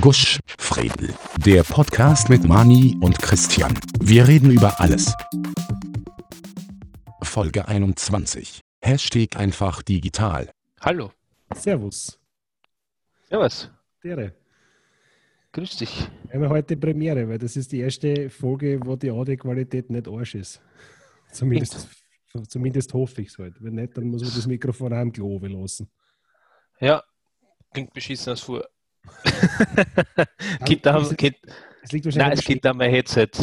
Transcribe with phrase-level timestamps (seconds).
[0.00, 1.14] Gusch, Fredel.
[1.44, 3.72] Der Podcast mit Mani und Christian.
[4.00, 5.14] Wir reden über alles.
[7.22, 8.60] Folge 21.
[8.82, 10.50] Hashtag einfach digital.
[10.80, 11.12] Hallo.
[11.54, 12.20] Servus.
[13.28, 13.70] Servus.
[14.02, 14.34] Dere.
[15.52, 16.08] Grüß dich.
[16.24, 20.34] Wir haben heute Premiere, weil das ist die erste Folge, wo die Audioqualität nicht Arsch
[20.34, 20.60] ist.
[21.32, 21.88] Zumindest,
[22.48, 23.54] zumindest hoffe ich es halt.
[23.60, 25.88] Wenn nicht, dann muss man das Mikrofon im Klo lassen.
[26.80, 27.02] Ja,
[27.72, 28.64] klingt beschissen als vor.
[30.64, 31.36] Geht da, geht,
[31.82, 33.28] Es liegt nein, wahrscheinlich es geht da mein Headset.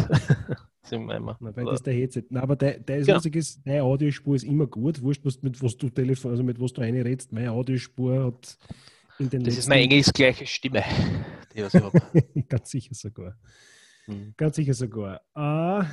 [0.92, 2.26] Weil das der Headset.
[2.30, 5.02] Nein, aber der, der ist lustig, ist, deine Audiospur ist immer gut.
[5.02, 7.32] Wurscht, was, mit was du Telefon, also mit was du einredst.
[7.32, 8.58] Meine Audiospur hat
[9.18, 10.84] in den Das ist meine engelsgleiche Stimme,
[11.56, 12.00] die ich habe.
[12.50, 13.36] Ganz sicher sogar.
[14.08, 14.34] Mhm.
[14.38, 15.22] Ganz sicher sogar.
[15.34, 15.86] Ah,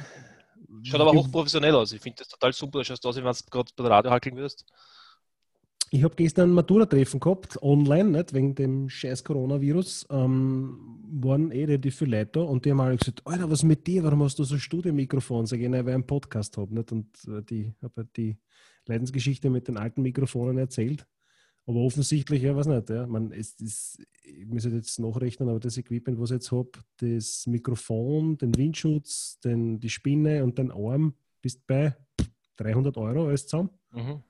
[0.82, 1.92] Schaut aber hochprofessionell aus.
[1.92, 2.84] Ich finde das total super.
[2.84, 4.64] Schaust aus, wie wenn du gerade bei der Radio hackeln würdest.
[5.92, 10.06] Ich habe gestern ein Matura-Treffen gehabt, online, nicht, wegen dem scheiß Coronavirus.
[10.10, 13.84] Ähm, waren eh relativ viele Leute da und die haben alle gesagt: Alter, was mit
[13.88, 14.04] dir?
[14.04, 15.46] Warum hast du so ein Studiomikrofon?
[15.46, 16.80] Sag ich, nein, weil ich einen Podcast habe.
[16.80, 18.38] Und äh, die habe halt die
[18.86, 21.08] Leidensgeschichte mit den alten Mikrofonen erzählt.
[21.66, 22.88] Aber offensichtlich, ja, was nicht.
[22.88, 23.08] Ja.
[23.08, 26.70] Man, es, es, ich muss halt jetzt nachrechnen, aber das Equipment, was ich jetzt habe,
[26.98, 31.96] das Mikrofon, den Windschutz, den, die Spinne und den Arm, bist bei
[32.58, 33.70] 300 Euro alles zusammen.
[33.92, 34.22] Mhm.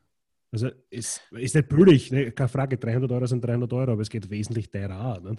[0.53, 2.33] Also es ist nicht billig, ne?
[2.33, 5.21] keine Frage, 300 Euro sind 300 Euro, aber es geht wesentlich teurer auch.
[5.23, 5.37] Ne?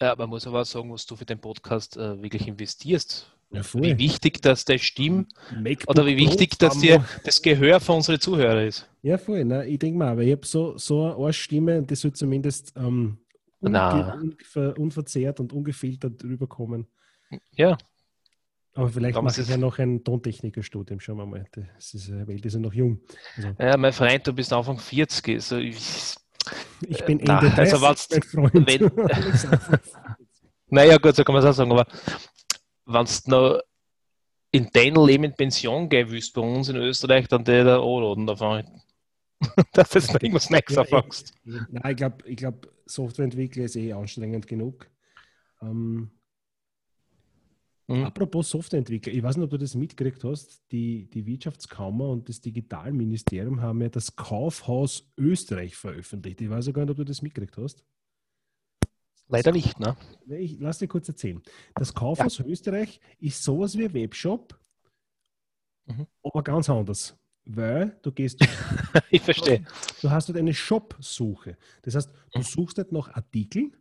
[0.00, 3.32] Ja, man muss aber auch sagen, was du für den Podcast äh, wirklich investierst.
[3.50, 5.26] Ja, Wie wichtig, dass der Stimm
[5.58, 8.86] MacBook oder wie wichtig, dass dir das Gehör für unsere Zuhörer ist.
[9.00, 9.42] Ja, voll.
[9.46, 9.66] Ne?
[9.66, 13.16] Ich denke mal, weil ich habe so, so eine Arschstimme, die soll zumindest ähm,
[13.60, 14.12] Na.
[14.12, 16.86] unge unver unverzerrt und ungefiltert rüberkommen.
[17.56, 17.78] Ja,
[18.78, 21.44] Aber vielleicht mache ist ich es- ja noch ein Tontechnikerstudium, schauen wir mal.
[21.52, 23.00] Das ist, äh, Welt ist ja noch jung.
[23.36, 25.34] Also, ja, mein Freund, du bist Anfang 40.
[25.34, 26.14] Also ich,
[26.86, 28.66] ich bin Äh, na, Ende also 30, wenn's- mein Freund.
[28.68, 29.78] wenn-.
[30.70, 31.86] Naja, gut, so kann man es auch sagen, aber
[32.86, 33.60] wenn du noch
[34.52, 38.26] in deinem Leben in Pension gehen willst bei uns in Österreich, dann der da anladen
[38.26, 38.64] davon.
[39.72, 41.34] Dass du noch irgendwas Neues Ja, anfängst.
[41.44, 44.88] Nein, ich glaube, ich glaub, Softwareentwickler ist eh anstrengend genug.
[45.62, 46.10] Ähm,
[47.90, 48.04] Mhm.
[48.04, 52.40] Apropos Softwareentwickler, ich weiß nicht, ob du das mitgekriegt hast, die, die Wirtschaftskammer und das
[52.42, 56.40] Digitalministerium haben ja das Kaufhaus Österreich veröffentlicht.
[56.42, 57.82] Ich weiß ja gar nicht, ob du das mitgekriegt hast.
[59.30, 59.96] Leider nicht, ne?
[60.38, 61.42] Ich lass dir kurz erzählen.
[61.74, 64.58] Das Kaufhaus Österreich ist sowas wie ein Webshop,
[65.86, 66.06] Mhm.
[66.22, 67.16] aber ganz anders.
[67.46, 68.38] Weil du gehst
[69.10, 69.64] Ich verstehe.
[70.02, 71.56] Du hast halt eine Shop-Suche.
[71.80, 72.42] Das heißt, du Mhm.
[72.42, 73.74] suchst nicht nach Artikeln.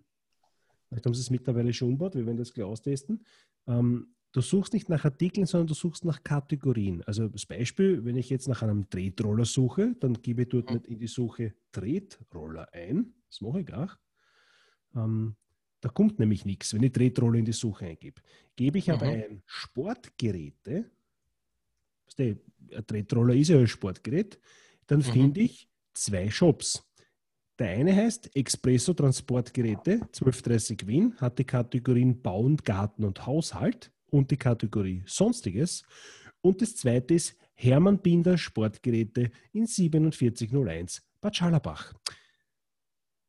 [0.87, 3.25] Vielleicht haben sie es mittlerweile schon umgebaut, wir werden das gleich austesten.
[3.67, 7.03] Ähm, du suchst nicht nach Artikeln, sondern du suchst nach Kategorien.
[7.03, 10.75] Also das Beispiel, wenn ich jetzt nach einem Tretroller suche, dann gebe ich dort Mhm.
[10.75, 13.13] nicht in die Suche Tretroller ein.
[13.29, 13.95] Das mache ich auch.
[14.95, 15.35] Ähm,
[15.81, 18.21] da kommt nämlich nichts, wenn ich Tretroller in die Suche eingebe.
[18.55, 19.11] Gebe ich aber Mhm.
[19.11, 20.91] ein Sportgeräte,
[22.19, 22.39] ein
[22.87, 24.39] Tretroller ist ja ein Sportgerät,
[24.87, 25.03] dann Mhm.
[25.03, 26.83] finde ich zwei Shops.
[27.59, 34.29] Der eine heißt Expresso Transportgeräte 1230 Wien, hat die Kategorien Bauen, Garten und Haushalt und
[34.29, 35.83] die Kategorie Sonstiges.
[36.41, 41.93] Und das zweite ist Hermann Binder Sportgeräte in 4701 Bad Schallerbach.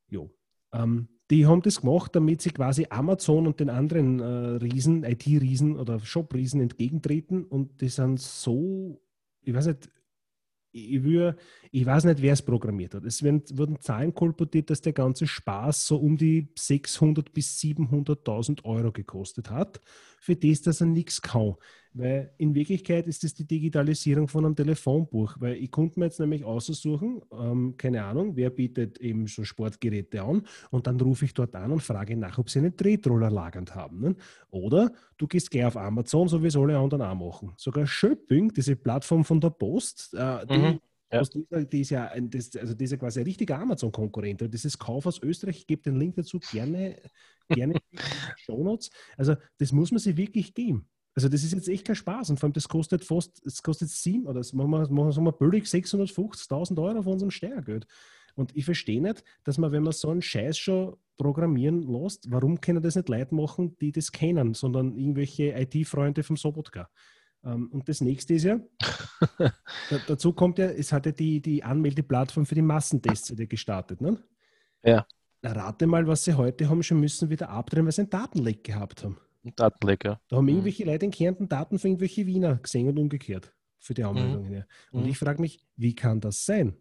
[0.09, 0.29] Jo.
[0.73, 5.75] Ähm, die haben das gemacht, damit sie quasi Amazon und den anderen äh, Riesen, IT-Riesen
[5.77, 9.01] oder Shop-Riesen entgegentreten und die sind so,
[9.41, 9.89] ich weiß nicht,
[10.71, 11.35] ich, will,
[11.71, 13.03] ich weiß nicht, wer es programmiert hat.
[13.03, 18.63] Es werden, wurden Zahlen kolportiert, dass der ganze Spaß so um die 600 bis 700.000
[18.65, 19.81] Euro gekostet hat,
[20.19, 21.55] für das, dass er nichts kann.
[21.99, 26.19] Weil in Wirklichkeit ist es die Digitalisierung von einem Telefonbuch, weil ich konnte mir jetzt
[26.21, 31.33] nämlich aussuchen, ähm, keine Ahnung, wer bietet eben so Sportgeräte an und dann rufe ich
[31.33, 33.99] dort an und frage nach, ob sie einen Tretroller lagernd haben.
[33.99, 34.15] Ne?
[34.49, 37.53] Oder du gehst gleich auf Amazon, so wie es alle anderen auch machen.
[37.57, 40.79] Sogar Shopping, diese Plattform von der Post, äh, die, Mhm,
[41.11, 41.23] ja.
[41.65, 44.41] Die ist ja, ein, das, also das ist ja quasi ein richtiger Amazon-Konkurrent.
[44.43, 46.95] Und Dieses Kauf aus Österreich, ich gebe den Link dazu gerne,
[47.49, 47.97] gerne in die
[48.37, 48.89] Shownotes.
[49.17, 50.87] Also das muss man sich wirklich geben.
[51.15, 53.89] Also das ist jetzt echt kein Spaß und vor allem das kostet fast, es kostet
[53.89, 57.87] sieben oder das machen wir, machen wir billig 650.000 Euro von unserem Steuergeld.
[58.35, 62.61] Und ich verstehe nicht, dass man, wenn man so einen Scheiß schon programmieren lässt, warum
[62.61, 66.89] können das nicht Leute machen, die das kennen, sondern irgendwelche IT-Freunde vom Sobotka.
[67.43, 68.59] Ähm, und das nächste ist ja,
[69.37, 69.51] da,
[70.07, 74.01] dazu kommt ja, es hat ja die, die Anmeldeplattform für die Massentests wieder gestartet.
[74.01, 74.17] Ne?
[74.83, 75.05] Ja.
[75.43, 79.03] Rate mal, was sie heute haben schon müssen wieder abdrehen, weil sie einen Datenleck gehabt
[79.03, 79.17] haben.
[79.43, 80.19] Ein Datenlecker.
[80.27, 80.49] Da haben Mhm.
[80.49, 84.51] irgendwelche Leute in Kärnten Daten für irgendwelche Wiener gesehen und umgekehrt für die Anmeldungen.
[84.51, 84.67] her.
[84.91, 85.09] Und Mhm.
[85.09, 86.75] ich frage mich, wie kann das sein?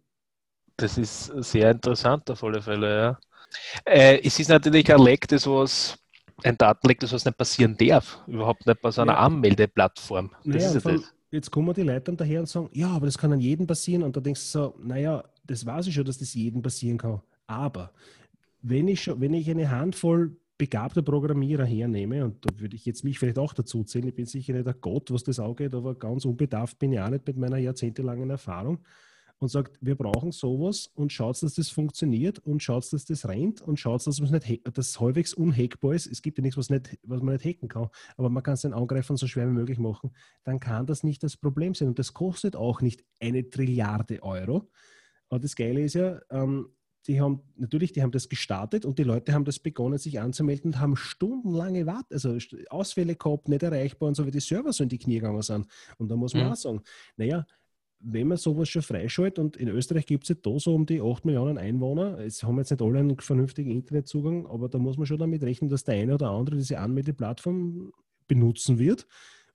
[0.77, 3.19] Das ist sehr interessant auf alle Fälle, ja.
[3.85, 5.99] Äh, es ist natürlich ein Leck, das was
[6.45, 8.21] ein Datenleck, das was nicht passieren darf.
[8.27, 9.19] Überhaupt nicht bei so einer Ja.
[9.21, 10.31] Anmeldeplattform.
[10.45, 11.15] Das Naja, ist ja das.
[11.31, 14.03] jetzt kommen die Leute dann daher und sagen, ja, aber das kann an jedem passieren.
[14.03, 17.21] Und da denkst du so, naja, das weiß ich schon, dass das jedem passieren kann.
[17.47, 17.93] Aber
[18.63, 23.05] wenn ich, schon, wenn ich eine Handvoll begabter Programmierer hernehme, und da würde ich jetzt
[23.05, 25.95] mich vielleicht auch dazu zählen, ich bin sicher nicht der Gott, was das angeht, aber
[25.95, 28.81] ganz unbedarft bin ich auch nicht mit meiner jahrzehntelangen Erfahrung
[29.41, 33.63] und sagt, wir brauchen sowas und schaut, dass das funktioniert und schaut, dass das rennt
[33.63, 36.09] und schaut, dass ha- dass halbwegs unhackbar ist.
[36.09, 38.63] Es gibt ja nichts, was, nicht, was man nicht hacken kann, aber man kann es
[38.63, 40.11] den Angreifern so schwer wie möglich machen.
[40.43, 41.87] Dann kann das nicht das Problem sein.
[41.87, 44.69] Und das kostet auch nicht eine Trilliarde Euro.
[45.29, 46.71] Aber das Geile ist ja, ähm,
[47.09, 50.73] die haben natürlich, die haben das gestartet und die Leute haben das begonnen, sich anzumelden
[50.73, 52.37] und haben stundenlange Wart, also
[52.69, 55.67] Ausfälle gehabt, nicht erreichbar und so, wie die Server so in die Knie gegangen sind.
[55.97, 56.53] Und da muss man Mhm.
[56.53, 56.83] auch sagen,
[57.17, 57.47] naja,
[58.01, 61.01] wenn man sowas schon freischaltet und in Österreich gibt es ja da so um die
[61.01, 65.07] 8 Millionen Einwohner, es haben jetzt nicht alle einen vernünftigen Internetzugang, aber da muss man
[65.07, 67.91] schon damit rechnen, dass der eine oder andere diese Anmeldeplattform
[68.29, 69.07] benutzen wird.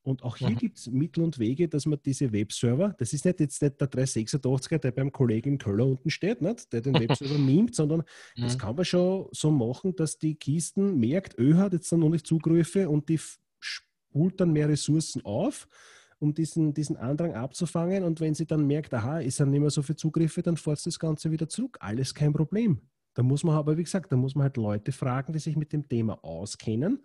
[0.04, 0.58] Und auch hier Mhm.
[0.58, 3.88] gibt es Mittel und Wege, dass man diese Webserver, das ist nicht jetzt nicht der
[3.90, 6.72] 386er, der beim Kollegen im Köller unten steht, nicht?
[6.74, 8.04] der den Webserver mimt, sondern
[8.42, 8.60] das Mhm.
[8.60, 12.28] kann man schon so machen, dass die Kisten merkt, Ö hat jetzt dann noch nicht
[12.28, 13.20] Zugriffe und die
[13.60, 15.68] spult dann mehr Ressourcen auf,
[16.20, 18.04] um diesen, diesen Andrang abzufangen.
[18.04, 20.86] Und wenn sie dann merkt, aha, ist dann nicht mehr so viel Zugriffe, dann fährt
[20.86, 21.78] das Ganze wieder zurück.
[21.80, 22.82] Alles kein Problem.
[23.14, 25.72] Da muss man aber, wie gesagt, da muss man halt Leute fragen, die sich mit
[25.72, 27.00] dem Thema auskennen.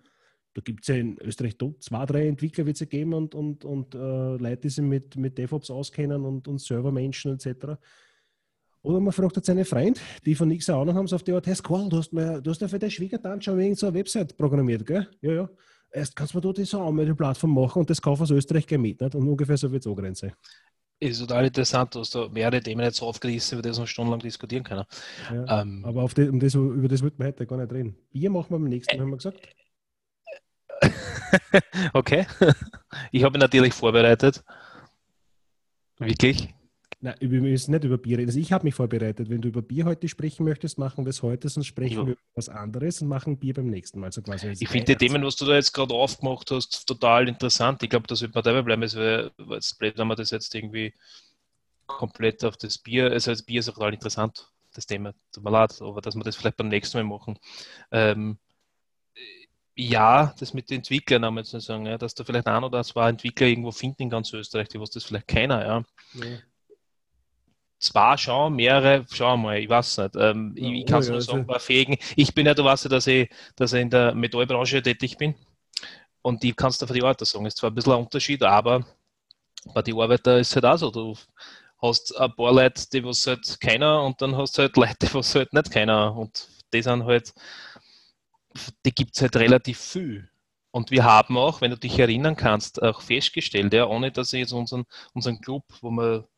[0.54, 3.64] Da gibt es ja in Österreich zwei, drei Entwickler wird es ja geben und, und,
[3.64, 7.78] und äh, Leute, die sich mit, mit DevOps auskennen und, und Servermenschen etc.
[8.82, 11.46] Oder man fragt jetzt einen Freund, die von nichts Ahnung haben, so auf die Art,
[11.46, 13.98] hey Squall, du hast, mir, du hast ja für deine Schwiegertante schon wegen so eine
[13.98, 15.08] Website programmiert, gell?
[15.20, 15.50] Ja, ja.
[15.90, 18.80] Erst kannst du mir da so eine Plattform machen und das kaufen aus Österreich gleich
[18.80, 19.14] mit, nicht?
[19.14, 20.32] Und ungefähr so wird es angrenzen.
[21.00, 24.20] Ist total interessant, du hast da mehrere Themen jetzt aufgerissen, über die wir noch stundenlang
[24.20, 24.84] diskutieren können.
[25.32, 25.62] Ja.
[25.62, 27.96] Ähm, Aber auf die, um das, über das wollten wir heute gar nicht reden.
[28.10, 29.48] Bier machen wir beim nächsten Mal, haben wir gesagt.
[31.92, 32.26] okay.
[33.12, 34.42] Ich habe mich natürlich vorbereitet.
[35.98, 36.54] Wirklich?
[37.00, 38.28] Nein, wir müssen nicht über Bier reden.
[38.28, 39.30] Also ich habe mich vorbereitet.
[39.30, 42.06] Wenn du über Bier heute sprechen möchtest, machen wir es heute, sonst sprechen Ja.
[42.06, 44.10] wir über was anderes und machen Bier beim nächsten Mal.
[44.10, 47.82] So quasi Ich finde die Themen, was du da jetzt gerade aufgemacht hast, total interessant.
[47.84, 48.82] Ich glaube, das wird mir dabei bleiben.
[48.82, 50.92] Es wäre jetzt blöd, wenn wir das jetzt irgendwie
[51.86, 55.14] komplett auf das Bier, also das Bier ist auch total interessant, das Thema.
[55.32, 57.38] Tut mir leid, aber dass wir das vielleicht beim nächsten Mal machen.
[57.92, 58.38] Ähm,
[59.80, 62.64] ja, das mit den Entwicklern haben wir jetzt nicht sagen, ja, dass da vielleicht ein
[62.64, 65.84] oder zwei Entwickler irgendwo finden in ganz Österreich, die was das vielleicht keiner, ja.
[66.14, 66.38] Ja.
[67.78, 70.16] Zwei schauen, mehrere, schauen wir mal, ich weiß nicht.
[70.16, 71.96] Ähm, Ja, ich ich kann es oh ja, nur sagen, also- bei Fähigen.
[72.16, 75.36] Ich bin ja, du weißt ja, dass ich, dass ich in der Metallbranche tätig bin.
[76.22, 77.46] Und die kannst du für die Arbeiter sagen.
[77.46, 78.84] Ist zwar ein bisschen ein Unterschied, aber
[79.74, 80.90] bei den Arbeiter ist es halt auch so.
[80.90, 81.16] Du
[81.80, 85.14] hast ein paar Leute, die was halt keiner und dann hast du halt Leute, die
[85.14, 86.16] was halt nicht keiner.
[86.16, 87.32] Und die sind halt,
[88.84, 90.28] die gibt es halt relativ viel.
[90.70, 94.40] Und wir haben auch, wenn du dich erinnern kannst, auch festgestellt, ja, ohne dass ich
[94.40, 94.84] jetzt unseren,
[95.14, 96.28] unseren Club, wo wir,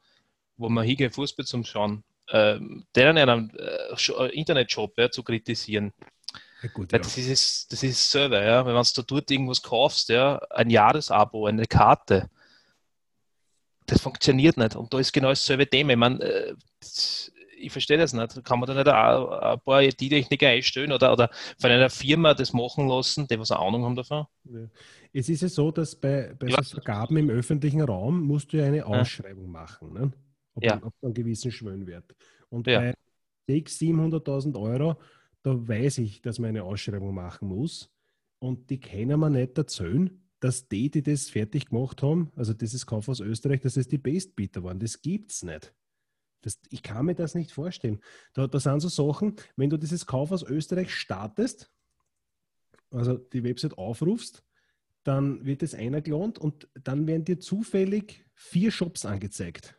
[0.57, 5.93] wo wir hingehen, Fußball zum Schauen, ähm, deren einen äh, äh, Internetshop ja, zu kritisieren.
[6.63, 7.05] Ja, gut, Weil ja.
[7.05, 8.65] das ist, das ist selber, ja.
[8.65, 12.31] Wenn du dort irgendwas kaufst, ja, ein Jahresabo, eine Karte,
[13.87, 14.77] das funktioniert nicht.
[14.77, 15.93] Und da ist genau dasselbe Thema.
[15.93, 16.55] Ich meine, äh,
[17.61, 18.45] ich verstehe das nicht.
[18.45, 22.53] Kann man da nicht ein, ein paar IT-Techniker einstellen oder, oder von einer Firma das
[22.53, 24.27] machen lassen, die was eine Ahnung haben davon?
[24.45, 24.61] Ja.
[25.13, 26.63] Es ist ja so, dass bei, bei Ja.
[26.63, 30.13] so Vergaben im öffentlichen Raum musst du ja eine Ausschreibung machen, ne?
[30.55, 30.81] ob, Ja.
[30.83, 32.15] ob einen gewissen Schwellenwert.
[32.49, 32.81] Und Ja.
[32.81, 32.95] bei
[33.49, 34.97] 600.000, 700.000 Euro,
[35.43, 37.91] da weiß ich, dass man eine Ausschreibung machen muss.
[38.39, 42.87] Und die können mir nicht erzählen, dass die, die das fertig gemacht haben, also dieses
[42.87, 44.79] Kauf aus Österreich, dass es die Bestbieter waren.
[44.79, 45.75] Das gibt es nicht.
[46.43, 48.01] Das, ich kann mir das nicht vorstellen.
[48.33, 51.71] Da, da sind so Sachen, wenn du dieses Kauf aus Österreich startest,
[52.91, 54.43] also die Website aufrufst,
[55.05, 59.77] dann wird es einer gelohnt und dann werden dir zufällig vier Shops angezeigt.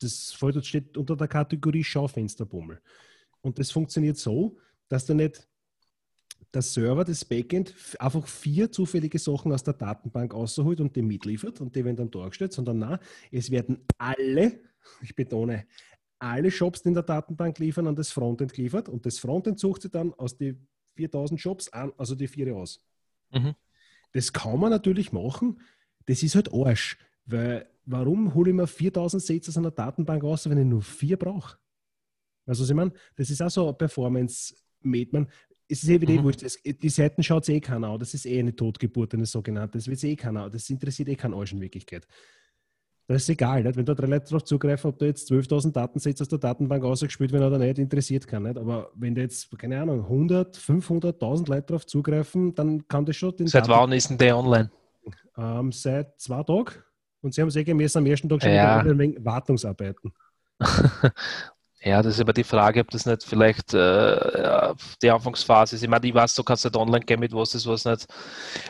[0.00, 2.80] Das steht unter der Kategorie Schaufensterbummel.
[3.40, 5.48] Und das funktioniert so, dass du nicht
[6.54, 11.60] der Server, das Backend, einfach vier zufällige Sachen aus der Datenbank rausholt und die mitliefert
[11.60, 13.00] und die werden dann dargestellt, sondern na,
[13.30, 14.60] es werden alle,
[15.02, 15.66] ich betone,
[16.22, 19.82] alle Shops, die in der Datenbank liefern, an das Frontend geliefert und das Frontend sucht
[19.82, 22.80] sie dann aus den 4000 Shops an, also die vier aus.
[23.32, 23.54] Mhm.
[24.12, 25.60] Das kann man natürlich machen.
[26.06, 26.98] Das ist halt Arsch.
[27.24, 31.16] Weil, warum hole ich mir 4000 Sätze aus einer Datenbank raus, wenn ich nur vier
[31.16, 31.56] brauche?
[32.46, 35.26] Also, was ich meine, das ist auch so ein Performance-Mate.
[35.68, 36.24] Es ist eh wieder Mhm.
[36.24, 36.42] wurscht.
[36.42, 37.98] Es- Die Seiten schaut eh keiner an.
[37.98, 39.78] Das ist eh eine Totgeburt, eine sogenannte.
[39.78, 40.50] Das wird eh keiner an.
[40.52, 42.06] Das interessiert eh keinen Arsch in Wirklichkeit.
[43.08, 43.76] Das ist egal, nicht?
[43.76, 47.32] wenn da drei Leute darauf zugreifen, ob du jetzt 12.000 Datensätze aus der Datenbank ausgespielt
[47.32, 48.44] werden oder nicht, interessiert keinen.
[48.44, 48.58] Nicht?
[48.58, 53.36] Aber wenn da jetzt, keine Ahnung, 100, 500.000 Leute darauf zugreifen, dann kann das schon
[53.36, 54.70] den Seit Daten wann ist denn der online?
[55.36, 56.72] Ähm, seit zwei Tagen.
[57.22, 58.76] Und sie haben sehr gemäß am ersten Tag schon Ja.
[58.76, 60.12] wieder eine Menge Wartungsarbeiten.
[61.84, 65.82] Ja, das ist aber die Frage, ob das nicht vielleicht äh, die Anfangsphase ist.
[65.82, 68.06] Ich meine, ich weiß, du kannst nicht online gehen mit was das, was nicht,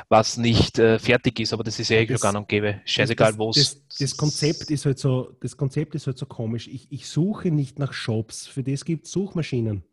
[0.08, 2.80] was nicht äh, fertig ist, aber das ist ja eh Das- gar nicht gäbe.
[2.86, 3.81] Scheißegal, wo es.
[3.99, 6.68] Das Konzept ist halt so, das Konzept ist halt so komisch.
[6.68, 9.84] Ich, ich suche nicht nach Shops, für das gibt es Suchmaschinen.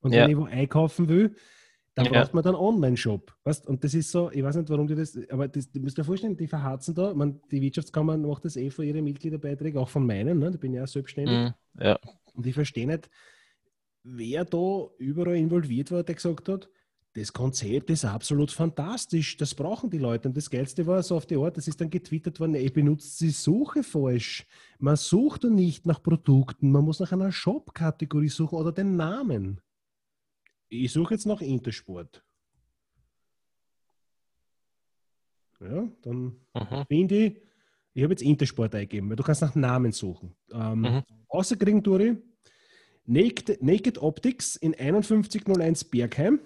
[0.00, 0.22] Und Ja.
[0.24, 1.36] wenn ich wo einkaufen will,
[1.94, 2.12] dann Ja.
[2.12, 3.34] braucht man dann einen Online-Shop.
[3.44, 3.66] Weißt?
[3.66, 6.04] Und das ist so, ich weiß nicht, warum die das, aber das, du musst dir
[6.04, 10.06] vorstellen, die verharzen da, man, die Wirtschaftskammer macht das eh für ihre Mitgliederbeiträge, auch von
[10.06, 10.50] meinen, ne?
[10.50, 11.38] da bin ich ja selbstständig.
[11.38, 11.98] Mhm, ja.
[12.34, 13.10] Und ich verstehe nicht,
[14.02, 16.68] wer da überall involviert war, der gesagt hat,
[17.14, 20.28] das Konzept ist absolut fantastisch, das brauchen die Leute.
[20.28, 23.20] Und das Geilste war so auf die Art, das ist dann getwittert worden, ihr benutzt
[23.20, 24.46] die Suche falsch.
[24.78, 29.60] Man sucht nicht nach Produkten, man muss nach einer Shop-Kategorie suchen oder den Namen.
[30.70, 32.24] Ich suche jetzt nach Intersport.
[35.60, 36.84] Ja, dann Mhm.
[36.88, 37.42] finde ich,
[37.94, 40.34] ich habe jetzt Intersport eingegeben, weil du kannst nach Namen suchen.
[40.50, 41.02] Ähm, Mhm.
[41.28, 42.16] Außerkriegen ich
[43.04, 46.40] Naked, Naked Optics in 5101 Bergheim,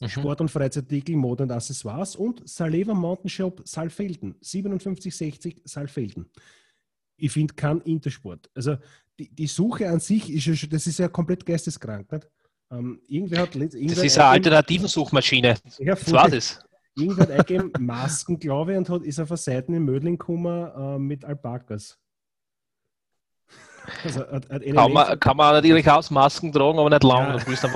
[0.00, 0.08] Mhm.
[0.08, 6.30] Sport- und Freizeitartikel, Mode und Accessoires und Saleva Mountain Shop Saalfelden, 5760 Saalfelden.
[7.16, 8.50] Ich finde kein Intersport.
[8.54, 8.76] Also
[9.18, 12.12] die, die Suche an sich ist ja schon, das ist ja komplett geisteskrank.
[12.12, 12.28] Nicht?
[12.70, 15.56] Ähm, irgendwer hat letzt- Das irgendwer ist eine alternativen Suchmaschine.
[15.78, 16.58] Ja, Das war das.
[16.94, 20.70] Irgendwer hat eingegeben Masken, glaube ich, und hat, ist auf eine Seite in Mödling gekommen
[20.76, 21.98] äh, mit Alpakas.
[24.04, 27.38] Also, hat, hat Kann man, kann man natürlich aus Masken tragen, aber nicht lang.
[27.38, 27.72] Ja.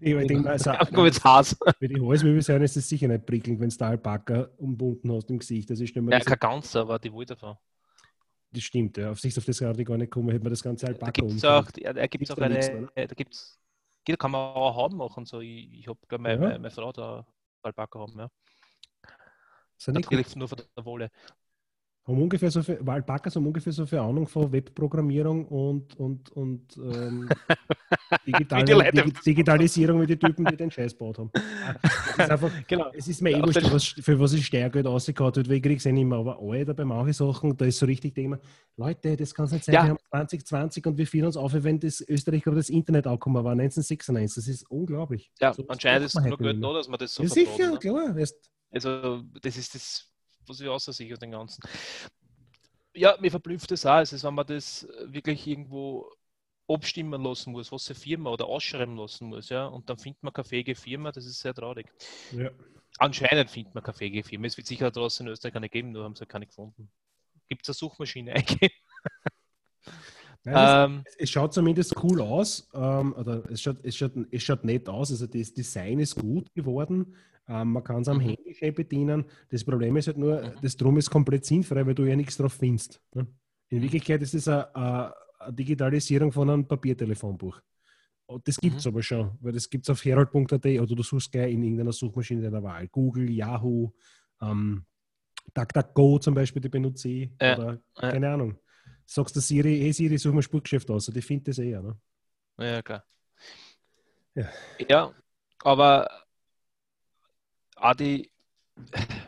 [0.00, 1.56] Ich denke mal, also, einfach mit Haas.
[1.78, 5.30] für die Halswirbel sein ist das sicher nicht prickelnd, wenn du da Alpaka umbunden hast
[5.30, 5.70] im Gesicht.
[5.70, 7.56] Das, ist nicht mehr Ja, kein ganzer, aber die wollte davon.
[8.52, 9.10] das stimmt, ja.
[9.10, 11.32] Auf sich auf das gerade gar nicht kommen, hätte man das ganze Da Alpaka gibt
[11.32, 12.92] es auch, ja, da gibt's auch da nichts, eine, oder?
[12.94, 13.58] äh, da gibt's,
[14.06, 15.24] da kann man auch haben machen.
[15.26, 16.58] So, ich ich habe meine, Ja.
[16.58, 17.26] meine, Frau da
[17.62, 18.30] Alpaka haben, ja.
[19.88, 21.10] Natürlich nur von der Wolle.
[22.06, 26.30] Haben ungefähr so viel, weil Alpakas haben ungefähr so viel Ahnung von Webprogrammierung und, und,
[26.30, 27.28] und ähm,
[28.26, 31.30] Leute- Digi Digitalisierung wie die Typen, die den Scheiß gebaut haben.
[31.34, 32.90] Es ist einfach, Genau.
[32.94, 35.76] es ist mir eh wurscht, was, für was ich Steuergeld rausgehauen wird, weil ich kriege
[35.76, 36.18] es eh nicht mehr.
[36.18, 38.38] Aber Alter, bei manchen Sachen, da ist so richtig, mir,
[38.76, 39.82] Leute, das kann es nicht sein, Ja.
[39.84, 43.42] wir haben 2020 und wir fühlen uns auf, wenn das Österreich gerade das Internet angekommen
[43.42, 44.44] war, 1996.
[44.44, 45.30] Das ist unglaublich.
[45.40, 46.70] Ja, So anscheinend ist es nur gut nicht mehr.
[46.70, 47.78] da, dass man das so Ja, sicher, ne?
[47.78, 48.16] klar.
[48.70, 50.12] Also, das ist das,
[50.48, 51.62] was ich außer sich aus dem Ganzen.
[52.94, 53.92] Ja, mir verblüfft das auch.
[53.92, 56.10] Also, wenn man das wirklich irgendwo
[56.68, 60.32] abstimmen lassen muss, was eine Firma oder ausschreiben lassen muss, ja, und dann findet man
[60.32, 61.86] keine fähige Firma, das ist sehr traurig.
[62.32, 62.50] ja.
[62.98, 64.46] Anscheinend findet man keine fähige Firma.
[64.46, 66.90] Es wird sicher draußen in Österreich keine geben, nur haben sie keine gefunden.
[67.46, 68.74] Gibt es eine Suchmaschine eingeben?
[70.44, 74.42] Nein, das, Ähm, Es schaut zumindest cool aus, ähm, oder es schaut, es, schaut, es
[74.42, 77.14] schaut nett aus, also das Design ist gut geworden,
[77.48, 78.22] ähm, man kann es am Mhm.
[78.22, 79.24] Handy schön bedienen.
[79.50, 80.52] Das Problem ist halt nur, Mhm.
[80.62, 83.00] das Drum ist komplett sinnfrei, weil du ja nichts drauf findest.
[83.14, 83.26] Ne?
[83.68, 83.82] In Mhm.
[83.82, 85.12] Wirklichkeit ist es eine,
[85.50, 87.60] Digitalisierung von einem Papiertelefonbuch.
[88.42, 88.88] Das gibt es Mhm.
[88.92, 92.42] aber schon, weil das gibt es auf herald.at oder du suchst gleich in irgendeiner Suchmaschine
[92.42, 92.88] deiner Wahl.
[92.88, 93.92] Google, Yahoo,
[94.42, 94.84] ähm,
[95.54, 97.30] DuckDuckGo zum Beispiel, die benutze ich.
[97.40, 98.58] Ja, Oder keine Ahnung.
[99.04, 101.06] Sagst du Siri, hey Siri, such mal Spurgeschäft aus.
[101.06, 101.82] Die findet das eher.
[101.82, 101.96] Ne?
[102.58, 103.04] ja, klar.
[104.34, 104.48] Ja.
[104.88, 105.14] Ja,
[105.60, 106.08] aber
[107.76, 108.30] auch die,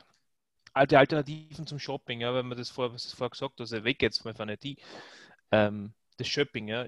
[0.74, 4.24] all Alternativen zum Shopping, ja, wenn man das vorher, vorher gesagt habe, also weg jetzt
[4.24, 4.78] mal von IT,
[5.52, 6.86] ähm, das Shopping, ja.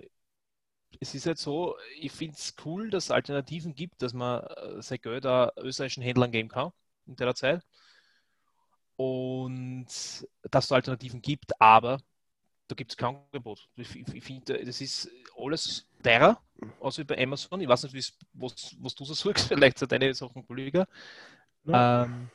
[0.99, 4.83] Es ist halt so, ich finde es cool, dass es Alternativen gibt, dass man äh,
[4.83, 6.73] sein Geld auch österreichischen Händlern geben kann
[7.07, 7.63] in der Zeit.
[8.97, 9.87] Und
[10.51, 12.01] dass es Alternativen gibt, aber
[12.69, 13.69] da gibt es kein Angebot.
[13.77, 16.41] Ich, finde, das ist alles teurer,
[16.81, 17.61] außer über Amazon.
[17.61, 20.87] Ich weiß nicht, was, was du so suchst, vielleicht sind deine Sachen billiger.
[21.65, 22.05] Ja.
[22.05, 22.29] Ähm,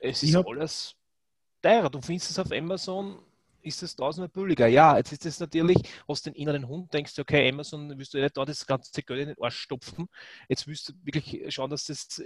[0.00, 0.94] es ist hab- alles
[1.62, 1.90] teurer.
[1.90, 3.18] Du findest es auf Amazon,
[3.62, 4.66] ist es tausendmal billiger.
[4.66, 8.18] Ja, jetzt ist es natürlich, hast den inneren Hund, denkst du, okay, Amazon willst du
[8.18, 10.06] ja nicht da das ganze Geld in den Arsch stopfen.
[10.48, 12.22] Jetzt willst du wirklich schauen, dass das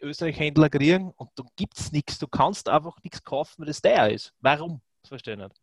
[0.00, 2.18] Österreich-Händler kriegen und da gibt es nichts.
[2.18, 4.32] Du kannst einfach nichts kaufen, weil das teuer ist.
[4.40, 4.80] Warum?
[5.02, 5.60] Das verstehe ich nicht.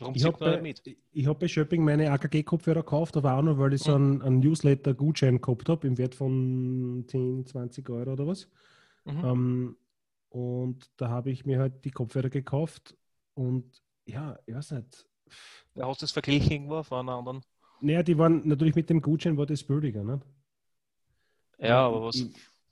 [0.00, 0.98] Warum Ich habe man nicht bei, mit?
[1.12, 4.12] ich hab bei Shopping meine AKG-Kopfhörer gekauft, aber auch nur, weil ich so Mhm.
[4.20, 8.48] einen, einen Newsletter-Gutschein gehabt habe, im Wert von 10, 20 Euro oder was.
[9.08, 9.24] Mhm.
[9.24, 9.76] Ähm,
[10.30, 12.96] und da habe ich mir halt die Kopfhörer gekauft
[13.34, 15.06] und ja, ich weiß nicht.
[15.74, 17.40] Ja, hast du das verglichen irgendwo von einer anderen?
[17.80, 20.20] Naja, die waren natürlich mit dem Gutschein war das billiger, ne?
[21.58, 22.30] Ja, aber was, Ich,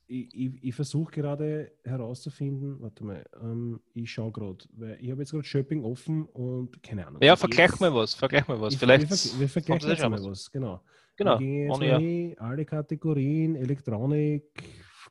[0.09, 5.23] ich, ich, ich versuche gerade herauszufinden, warte mal, ähm, ich schaue gerade, weil ich habe
[5.23, 7.21] jetzt gerade Shopping offen und keine Ahnung.
[7.23, 8.75] Ja, Ich vergleich jetzt- mal was, vergleich mal was.
[8.75, 9.11] ich- Vielleicht.
[9.11, 10.81] Wir, wir vergleichen mal was, genau.
[11.17, 11.39] Genau.
[11.39, 12.39] Wir gehen jetzt mal ja.
[12.39, 14.45] alle Kategorien, Elektronik,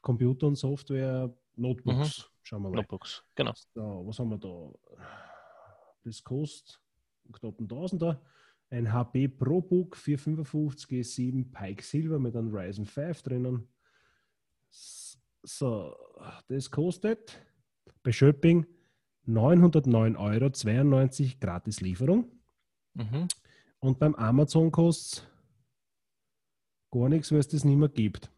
[0.05, 2.29] Computer und Software, Notebooks.
[2.43, 2.75] Schauen wir mal.
[2.75, 3.23] Notebooks.
[3.33, 3.53] Genau.
[3.73, 4.71] So, was haben wir da?
[6.03, 6.79] Das kostet
[7.33, 8.21] knapp einen Tausender.
[8.69, 13.67] Ein HP ProBook 455 G7 Pike Silver mit einem Ryzen 5 drinnen.
[14.69, 15.95] So,
[16.47, 17.41] das kostet
[18.03, 18.65] bei Shopping
[19.27, 20.17] 909,92
[21.23, 22.31] Euro gratis Lieferung.
[22.93, 23.27] Mhm.
[23.79, 25.27] Und beim Amazon kostet es
[26.91, 28.31] gar nichts, weil es das nicht mehr gibt.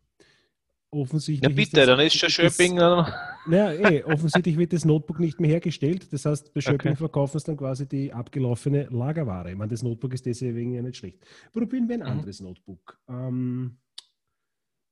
[0.98, 2.76] Ja, Offensichtlich bitte, das- dann ist schon das- Shopping.
[2.78, 3.14] dann-
[3.48, 6.12] naja, eh, offensichtlich wird das Notebook nicht mehr hergestellt.
[6.12, 6.96] Das heißt, bei Shopping Okay.
[6.96, 9.52] verkaufen es dann quasi die abgelaufene Lagerware.
[9.52, 11.26] Ich meine, das Notebook ist deswegen ja nicht schlecht.
[11.54, 12.08] Probieren wir ein Mhm.
[12.08, 13.00] anderes Notebook.
[13.08, 13.78] Ähm,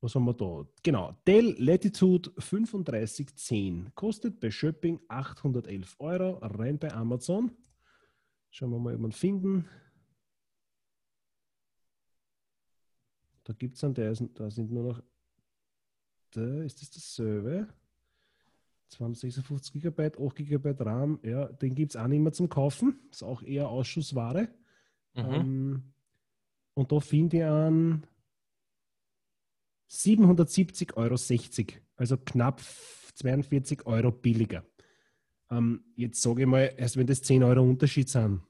[0.01, 0.65] was haben wir da?
[0.83, 7.51] Genau, Dell Latitude 3510 kostet bei Shopping 811 Euro, rein bei Amazon.
[8.51, 9.65] Schauen wir mal, ob wir ihn finden.
[13.43, 15.03] Da gibt es einen, der ist, da sind nur noch,
[16.35, 17.67] da ist das dasselbe.
[18.89, 22.99] 256 GB, 8 GB RAM, ja, den gibt es auch nicht mehr zum Kaufen.
[23.11, 24.47] Ist auch eher Ausschussware.
[25.15, 25.23] Mhm.
[25.23, 25.83] Ähm,
[26.75, 28.05] und da finde ich an
[29.89, 31.15] 770,60 Euro,
[31.95, 32.61] also knapp
[33.15, 34.63] 42 Euro billiger.
[35.49, 38.41] Ähm, jetzt sage ich mal, erst wenn das 10 Euro Unterschied sind,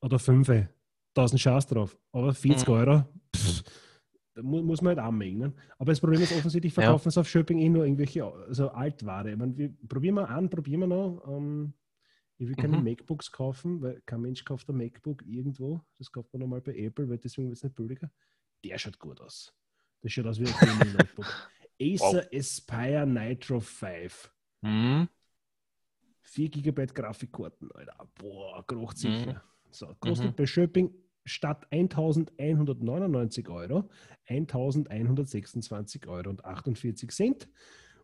[0.00, 0.68] oder 5,
[1.14, 2.74] 1000 Schaß drauf, aber 40 Mhm.
[2.74, 3.04] Euro,
[3.34, 3.62] pff,
[4.42, 5.38] mu muss man halt anmengen.
[5.38, 5.52] Ne?
[5.78, 6.82] Aber das Problem ist offensichtlich, Ja.
[6.82, 9.30] verkaufen es auf Shopping eh nur irgendwelche also Altware.
[9.30, 11.22] Ich meine, wir, probieren wir an, probieren wir noch.
[11.28, 11.72] Ähm,
[12.38, 12.84] ich will keine Mhm.
[12.84, 15.80] MacBooks kaufen, weil kein Mensch kauft ein MacBook irgendwo.
[15.98, 18.10] Das kauft man nochmal bei Apple, weil deswegen wird es nicht billiger.
[18.64, 19.54] Der schaut gut aus.
[20.02, 21.26] Das schaut aus wie ein Gaming-Notebook.
[21.80, 24.32] Acer Aspire Nitro 5.
[24.62, 25.08] Mhm.
[26.22, 28.08] 4 GB Grafikkarten, Alter.
[28.18, 29.34] Boah, grocht sicher.
[29.34, 29.70] Mhm.
[29.70, 30.34] So, kostet Mhm.
[30.36, 30.90] bei Shopping
[31.26, 33.90] statt 1199 Euro
[34.26, 37.48] 1126 Euro und 48 Cent.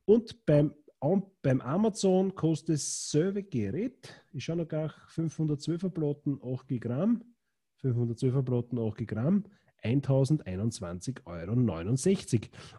[0.05, 0.75] Und beim,
[1.41, 7.25] beim Amazon kostet dasselbe Gerät, ich schaue noch gar 512 Platten, 8 Gramm,
[7.78, 9.45] 512 Platten, 8 Gramm,
[9.82, 11.52] 1021,69 Euro.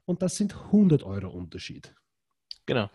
[0.06, 1.94] Und das sind 100 Euro Unterschied.
[2.66, 2.90] Genau.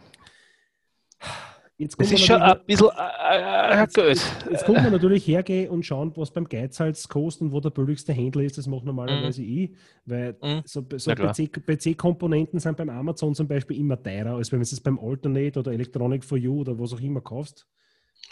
[1.81, 4.09] Jetzt Das ist wir schon ein bisschen äh, äh, Jetzt, Geld.
[4.09, 7.71] jetzt, jetzt kommt man natürlich hergehen und schauen, was beim Geizhals kostet und wo der
[7.71, 8.59] billigste Händler ist.
[8.59, 9.71] Das macht normalerweise ich,
[10.05, 10.63] weil Mhm.
[10.65, 11.33] so, so klar.
[11.33, 15.61] PC PC-Komponenten sind beim Amazon zum Beispiel immer teurer, als wenn du es beim Alternate
[15.61, 17.65] oder Electronic for You oder was auch immer kaufst.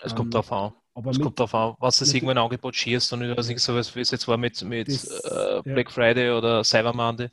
[0.02, 0.72] Es Ähm, kommt darauf an.
[0.94, 3.60] Aber Es mit, kommt darauf an, was es ein Angebot schießt und nicht, was ich
[3.60, 5.60] sowas wie es jetzt war mit, mit Das- äh, ja.
[5.62, 7.28] Black Friday oder Cyber Monday.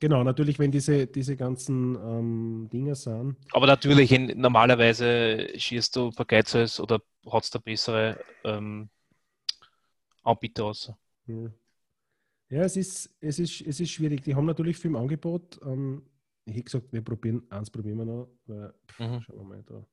[0.00, 3.36] Genau, natürlich, wenn diese, diese ganzen ähm, Dinger sind.
[3.52, 8.88] Aber natürlich, in, normalerweise schießt du bei Geizhals oder hat es da bessere ähm,
[10.22, 10.92] Anbieter aus.
[11.26, 11.50] Ja,
[12.48, 14.22] ja es, ist, es, ist, es ist schwierig.
[14.22, 15.60] Die haben natürlich viel im Angebot.
[15.64, 16.02] Ähm,
[16.46, 18.28] ich hätte gesagt, wir probieren, eins probieren wir noch.
[18.46, 19.20] Weil, pff, Mhm.
[19.22, 19.86] Schauen wir mal da.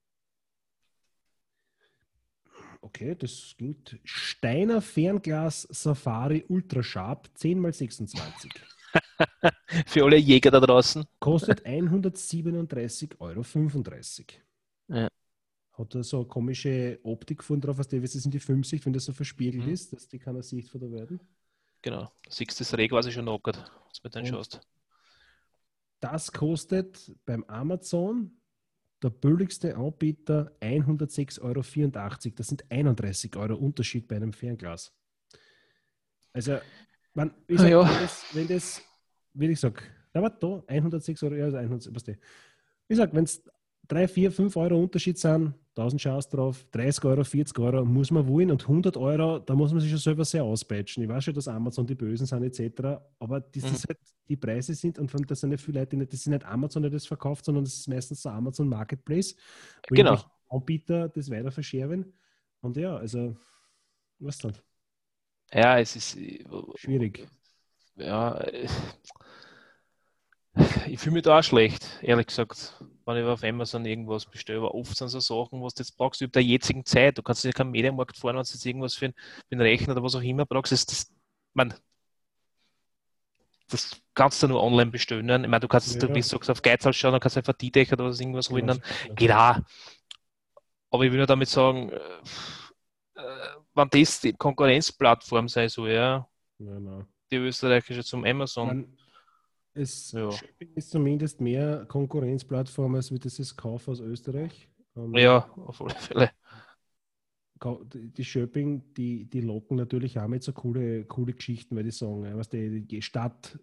[2.81, 3.99] Okay, das gilt.
[4.03, 8.49] Steiner Fernglas Safari Ultra Sharp 10x26.
[9.86, 11.06] Für alle Jäger da draußen.
[11.19, 13.43] Kostet 137,35 Euro.
[14.89, 15.08] Ja.
[15.73, 19.06] Hat da so eine komische Optik von drauf, was das in die Filmsicht, wenn das
[19.06, 19.73] so verspiegelt Mhm.
[19.73, 21.19] ist, dass die keiner Sicht von der werden.
[21.82, 22.12] Genau.
[22.30, 23.71] Siehst das Reh quasi schon knockert,
[24.02, 24.62] wenn du Und- schaust.
[26.00, 28.32] Das kostet beim Amazon
[29.04, 32.36] der billigste Anbieter 106,84 Euro.
[32.36, 34.91] Das sind 31 Euro Unterschied bei einem Fernglas.
[36.34, 36.60] Also,
[37.17, 37.82] man, ich Ah, sag, ja.
[37.89, 38.82] wenn, das, wenn das,
[39.34, 39.82] wie ich sage,
[40.13, 42.15] da war da 106 Euro, ja, also 100, was die.
[42.88, 43.43] Ich sag, wenn es
[43.88, 48.27] 3, 4, 5 Euro Unterschied sind, 1000 Chance drauf, 30 Euro, 40 Euro, muss man
[48.27, 51.03] wollen und 100 Euro, da muss man sich schon selber sehr auspeitschen.
[51.03, 53.75] Ich weiß schon, dass Amazon die Bösen sind etc., aber das Mhm.
[53.75, 56.45] ist halt, die Preise sind und von das sind nicht viele Leute, das sind nicht
[56.45, 59.36] Amazon, der das verkauft, sondern das ist meistens so Amazon Marketplace,
[59.89, 60.19] wo Genau.
[60.49, 62.13] Anbieter das weiter verscheren.
[62.62, 63.36] Und ja, also,
[64.19, 64.53] was dann?
[65.53, 66.43] Ja, es ist äh,
[66.75, 67.27] Schwierig.
[67.95, 68.67] Ja, äh,
[70.88, 74.60] ich fühle mich da auch schlecht, ehrlich gesagt, wenn ich auf Amazon irgendwas bestelle.
[74.60, 77.17] Aber oft sind so Sachen, was du jetzt brauchst, über der jetzigen Zeit.
[77.17, 79.15] Du kannst ja keinen Mediamarkt fahren, wenn du jetzt irgendwas für einen,
[79.51, 80.71] einen Rechner oder was auch immer brauchst.
[80.71, 81.12] Das, das,
[81.53, 81.73] man,
[83.69, 85.29] das kannst du nur online bestellen.
[85.29, 86.07] Ich meine, du kannst, Ja.
[86.07, 88.49] du, du sagst, auf Geizhals schauen, dann kannst du einfach die Dächer oder was irgendwas
[88.49, 88.67] holen.
[88.67, 89.15] Dann Genau.
[89.15, 89.57] geht auch.
[90.89, 91.97] Aber ich will nur damit sagen, äh,
[93.15, 97.05] äh, wenn das die Konkurrenzplattform sein soll, ja, nein.
[97.31, 98.67] die österreichische zum Amazon.
[98.67, 98.97] Man,
[99.73, 100.31] Es Ja.
[100.31, 104.67] Shopping ist zumindest mehr Konkurrenzplattform als wie das ist Kauf aus Österreich.
[104.95, 106.31] Ähm, Ja, auf alle Fälle.
[107.83, 112.23] Die Shopping, die, die locken natürlich auch mit so coole, coole Geschichten, weil die sagen,
[112.37, 113.59] was die, die Stadt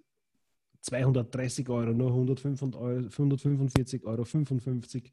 [0.80, 5.12] 230 Euro, nur 145 Euro, 145 Euro, 55.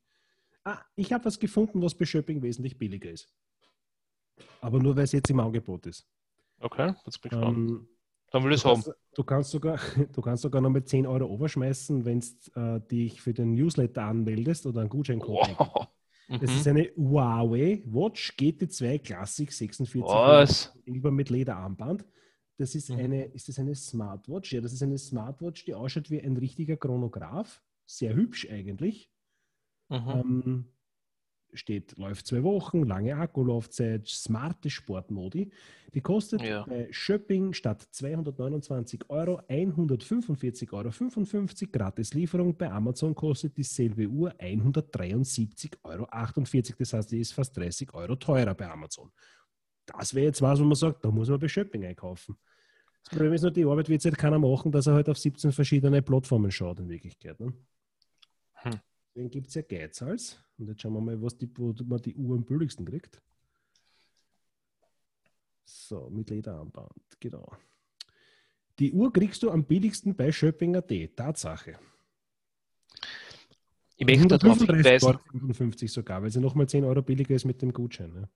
[0.63, 3.33] Ah, ich habe was gefunden, was bei Shopping wesentlich billiger ist.
[4.61, 6.07] Aber nur, weil es jetzt im Angebot ist.
[6.61, 7.57] Okay, jetzt bin ich gespannt.
[7.57, 7.87] Ähm,
[8.31, 8.83] Dann will ich es haben.
[8.83, 9.79] kannst, du, kannst sogar,
[10.13, 12.21] du kannst sogar noch mit 10 Euro overschmeißen, wenn
[12.55, 15.57] du äh, dich für den Newsletter anmeldest oder einen Gutscheincode.
[15.59, 15.87] Wow.
[16.39, 16.67] Das ist Mhm.
[16.67, 20.73] eine Huawei Watch GT2 Classic 46 Was?
[20.85, 22.05] Silber mit Lederarmband.
[22.57, 22.99] Das ist Mhm.
[22.99, 24.53] eine, ist das eine Smartwatch?
[24.53, 27.61] Ja, das ist eine Smartwatch, die ausschaut wie ein richtiger Chronograph.
[27.85, 29.11] Sehr hübsch eigentlich.
[29.89, 30.11] Mhm.
[30.11, 30.65] Ähm,
[31.53, 35.51] steht, läuft zwei Wochen, lange Akkulaufzeit, smarte Sportmodi.
[35.93, 36.63] Die kostet Ja.
[36.63, 41.71] bei Shopping statt 229 Euro 145,55 Euro.
[41.71, 42.55] Gratis Lieferung.
[42.57, 46.07] Bei Amazon kostet dieselbe Uhr 173,48 Euro.
[46.79, 49.11] Das heißt, die ist fast 30 Euro teurer bei Amazon.
[49.85, 52.37] Das wäre jetzt was, wo man sagt, da muss man bei Shopping einkaufen.
[53.03, 55.51] Das Problem ist nur, die Arbeit wird jetzt keiner machen, dass er halt auf 17
[55.51, 57.39] verschiedene Plattformen schaut in Wirklichkeit.
[57.39, 57.53] Ne?
[58.53, 58.79] Hm.
[59.13, 60.37] Deswegen gibt es ja Geizhals.
[60.61, 63.19] Und jetzt schauen wir mal, was die, wo man die Uhr am billigsten kriegt.
[65.65, 67.51] So, mit Lederarmband, genau.
[68.77, 70.91] Die Uhr kriegst du am billigsten bei Shopping.at.
[71.15, 71.79] Tatsache.
[73.97, 77.45] Ich möchte darauf 135,55 hinweisen, Euro 55 sogar, weil sie nochmal 10 Euro billiger ist
[77.45, 78.13] mit dem Gutschein.
[78.13, 78.29] Ne?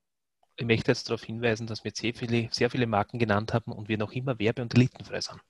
[0.56, 3.88] ich möchte jetzt darauf hinweisen, dass wir sehr viele, sehr viele Marken genannt haben und
[3.88, 5.40] wir noch immer werbe- und elitenfrei sind.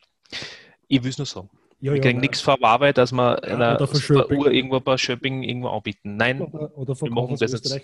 [0.89, 1.49] Ich will es nur sagen.
[1.81, 2.23] Ja, wir kriegen nein.
[2.23, 4.39] nichts vor Huawei, dass wir einer super Shopping.
[4.39, 6.17] Uhr irgendwo bei Shopping irgendwo anbieten.
[6.17, 7.81] Nein, Oder, oder wir machen das jetzt.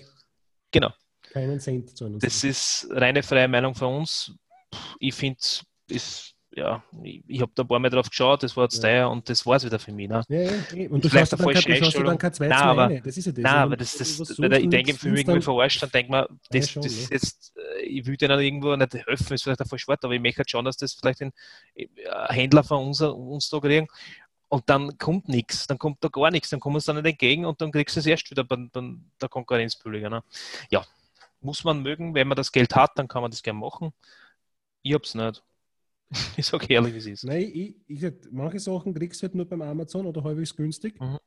[0.70, 0.90] Genau.
[1.22, 2.18] Keinen Cent zu einem.
[2.18, 4.34] Das ist reine freie Meinung von uns.
[4.98, 5.40] Ich finde,
[5.88, 8.82] ist ja, ich, ich habe da ein paar Mal drauf geschaut, das war jetzt Ja.
[8.82, 10.08] teuer und das war es wieder für mich.
[10.08, 10.22] Ne?
[10.28, 10.88] Ja, ja, eh.
[10.88, 13.00] Und du Vielleicht schaust dann, kein- du schaust dann kein 2 Nein, 2 aber-.
[13.00, 13.42] Das ist ja das.
[13.42, 16.10] Nein, aber das, das, was wenn ich denke, für mich irgendwie verarscht, dann denke ich
[16.10, 16.28] mir,
[16.60, 19.66] das, schon, das ist jetzt, äh, ich will denen irgendwo nicht helfen, ist vielleicht ein
[19.66, 21.32] falsches Wort, aber ich möchte halt schon, dass das vielleicht ein
[21.74, 21.86] äh,
[22.28, 23.88] Händler von uns, uns da kriegen.
[24.48, 27.46] Und dann kommt nichts, dann kommt da gar nichts, dann kommen sie dann nicht entgegen
[27.46, 28.82] und dann kriegst du es erst wieder bei, bei
[29.22, 30.10] der Konkurrenz billiger.
[30.10, 30.22] Ne?
[30.70, 30.84] Ja,
[31.40, 33.94] muss man mögen, wenn man das Geld hat, dann kann man das gerne machen.
[34.82, 35.42] Ich hab's nicht.
[36.36, 37.24] Ich sage ehrlich, wie es ist.
[37.24, 41.00] Nein, ich, ich sag, manche Sachen kriegst du halt nur beim Amazon oder halbwegs günstig.
[41.00, 41.18] Mhm.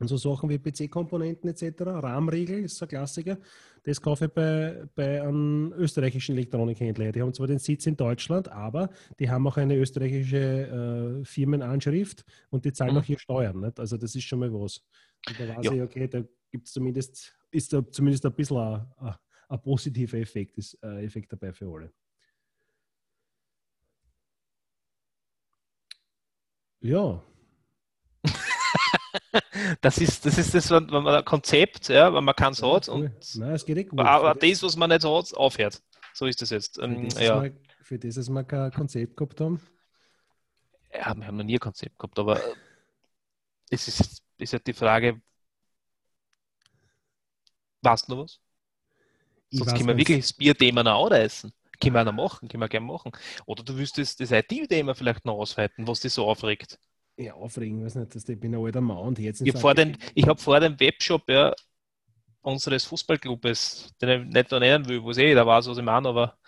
[0.00, 3.38] Und so Sachen wie PC-Komponenten etc., Rahmenriegel ist so ein Klassiker.
[3.84, 7.12] Das kaufe ich bei, bei einem österreichischen Elektronikhändler.
[7.12, 12.24] Die haben zwar den Sitz in Deutschland, aber die haben auch eine österreichische äh, Firmenanschrift
[12.50, 12.98] und die zahlen Mhm.
[13.00, 13.60] auch hier Steuern.
[13.60, 13.78] Nicht?
[13.78, 14.82] Also das ist schon mal was.
[15.28, 15.72] Und da weiß Ja.
[15.74, 19.14] ich, okay, da gibt es zumindest, ist da zumindest ein bisschen ein, ein,
[19.48, 21.92] ein positiver Effekt, ist, äh, Effekt dabei für alle.
[26.84, 27.22] Ja,
[29.80, 32.94] Das ist das, ist das ein Konzept, ja, wenn man keins hat cool.
[32.94, 34.00] und Nein, es geht eh gut.
[34.00, 35.82] aber das, was man nicht hat, aufhört.
[36.12, 36.76] So ist das jetzt.
[36.76, 37.42] für Ähm, das, ja.
[37.42, 39.60] wir, für das, dass wir kein Konzept gehabt haben.
[40.92, 42.54] ja, wir haben noch nie ein Konzept gehabt, aber äh,
[43.70, 45.20] es ist, ist halt die Frage,
[47.82, 48.40] weißt du noch was?
[49.48, 51.50] Ich Sonst können wir wirklich das Bierthema noch anreißen.
[51.84, 53.12] Können wir auch noch machen, können wir gerne machen.
[53.46, 56.78] Oder du wüsstest das IT-Thema vielleicht noch ausweiten, was dich so aufregt.
[57.16, 59.74] Ja, aufregen, weiß nicht, dass ich bin ein alter Mann und jetzt Ich habe vor,
[59.74, 61.54] den, ich hab vor dem Webshop ja,
[62.42, 65.84] unseres Fußballclubes, den ich nicht noch nennen will, wo es eh jeder weiß, was ich
[65.84, 66.38] meine, aber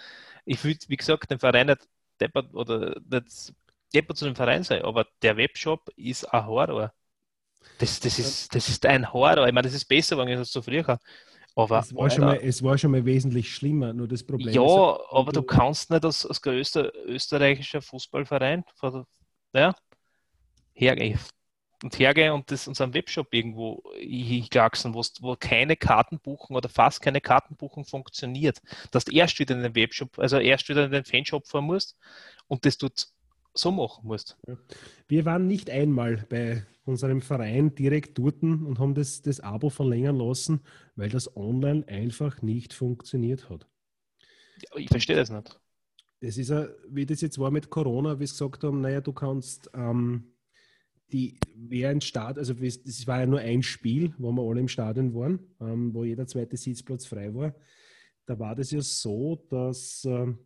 [0.44, 1.86] ich will, wie gesagt, den Verein nicht
[2.20, 3.54] deppert oder nicht
[3.94, 6.92] deppert zu dem Verein sein, aber der Webshop ist ein Horror.
[7.78, 9.46] Das, das, ist, das ist ein Horror.
[9.46, 10.98] Ich meine, das ist besser geworden als zu früher.
[11.58, 14.62] Aber es, war schon mal, es war schon mal wesentlich schlimmer, nur das Problem ja,
[14.62, 18.62] ist, aber du kannst nicht als, als größter österreichischer Fußballverein
[19.54, 19.74] ja,
[20.74, 21.18] hergehen
[21.82, 27.22] und hergehen und das unseren Webshop irgendwo hinklaxen, wo, wo keine Kartenbuchung oder fast keine
[27.22, 28.60] Kartenbuchung funktioniert.
[28.90, 31.96] Dass du erst wieder in den Webshop, also erst wieder in den Fanshop fahren musst
[32.48, 33.08] und das dort
[33.58, 34.36] so machen musst.
[35.08, 40.16] wir waren nicht einmal bei unserem Verein direkt dort und haben das, das Abo verlängern
[40.16, 40.60] lassen,
[40.94, 43.66] weil das online einfach nicht funktioniert hat.
[44.76, 45.60] Ich verstehe das nicht.
[46.20, 49.12] Das ist ja, wie das jetzt war mit Corona, wie sie gesagt haben, naja, du
[49.12, 50.32] kannst ähm,
[51.12, 55.14] die während Start, also es- war ja nur ein Spiel, wo wir alle im Stadion
[55.14, 57.54] waren, ähm, wo jeder zweite Sitzplatz frei war.
[58.24, 60.38] Da war das ja so, dass ähm,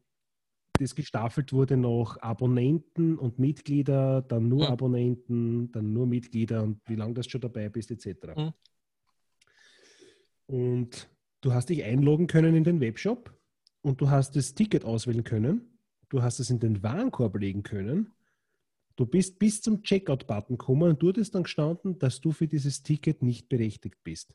[0.80, 4.72] das gestaffelt wurde nach Abonnenten und Mitglieder, dann nur Mhm.
[4.72, 8.36] Abonnenten, dann nur Mitglieder und wie lange du schon dabei bist, etc.
[8.36, 8.52] Mhm.
[10.46, 11.08] Und
[11.40, 13.32] du hast dich einloggen können in den Webshop
[13.82, 18.12] und du hast das Ticket auswählen können, du hast es in den Warenkorb legen können,
[19.00, 22.82] Du bist bis zum Checkout-Button gekommen und dort ist dann gestanden, dass du für dieses
[22.82, 24.34] Ticket nicht berechtigt bist.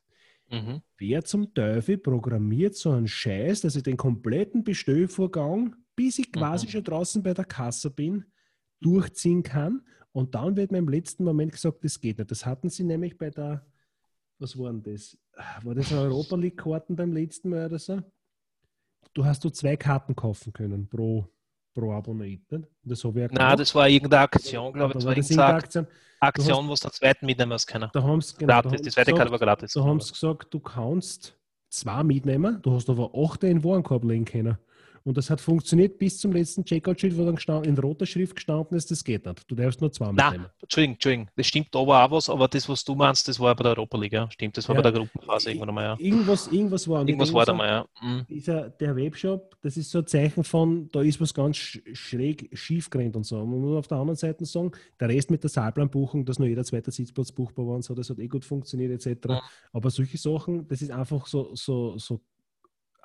[0.50, 0.82] Mhm.
[0.98, 6.66] Wer zum Teufel programmiert so einen Scheiß, dass ich den kompletten Bestellvorgang, bis ich quasi
[6.66, 6.70] Mhm.
[6.70, 8.24] schon draußen bei der Kasse bin,
[8.80, 9.82] durchziehen kann?
[10.12, 12.30] Und dann wird mir im letzten Moment gesagt, das geht nicht.
[12.30, 13.66] Das hatten sie nämlich bei der,
[14.38, 15.16] was war denn das?
[15.62, 18.00] War das Europa League-Karten beim letzten Mal oder so?
[19.12, 21.26] Du hast du zwei Karten kaufen können pro,
[21.74, 22.50] pro Abonnent.
[22.50, 22.64] nicht?
[22.82, 24.94] Das habe ich ja Nein, das war irgendeine Aktion, glaube ich.
[24.94, 25.86] Das war irgendeine irgendeine Ak- Aktion?
[26.20, 27.90] Aktion, wo es der zweiten mitnehmen muss können.
[27.92, 29.72] Da haben sie genau, Gratis, die zweite gesagt, Karte war gratis.
[29.74, 34.02] Da haben sie gesagt, du kannst zwei mitnehmen, du hast aber acht in den Warenkorb
[34.04, 34.56] legen können.
[35.06, 38.76] Und das hat funktioniert bis zum letzten Checkout-Schild, wo dann gestanden, in roter Schrift gestanden
[38.76, 39.48] ist, das geht nicht.
[39.48, 40.36] Du darfst nur zwei mitnehmen.
[40.42, 41.28] Nein, Entschuldigung, Entschuldigung.
[41.36, 43.96] Das stimmt aber auch was, aber das, was du meinst, das war bei der Europa
[43.98, 44.32] League.
[44.32, 44.82] Stimmt, das war Ja.
[44.82, 45.96] bei der Gruppenphase irgendwann einmal, ja.
[46.00, 47.06] Irgendwas, irgendwas war.
[47.06, 47.86] Irgendwas war da mal, ja.
[48.02, 48.26] Mhm.
[48.28, 52.50] Dieser, der Webshop, das ist so ein Zeichen von, da ist was ganz sch- schräg
[52.52, 53.36] schief gerannt und so.
[53.46, 56.64] Man muss auf der anderen Seite sagen, der Rest mit der Saalplanbuchung, dass nur jeder
[56.64, 59.28] zweite Sitzplatz buchbar war und so, das hat eh gut funktioniert etc.
[59.28, 59.42] Ja.
[59.72, 62.20] Aber solche Sachen, das ist einfach so, so, so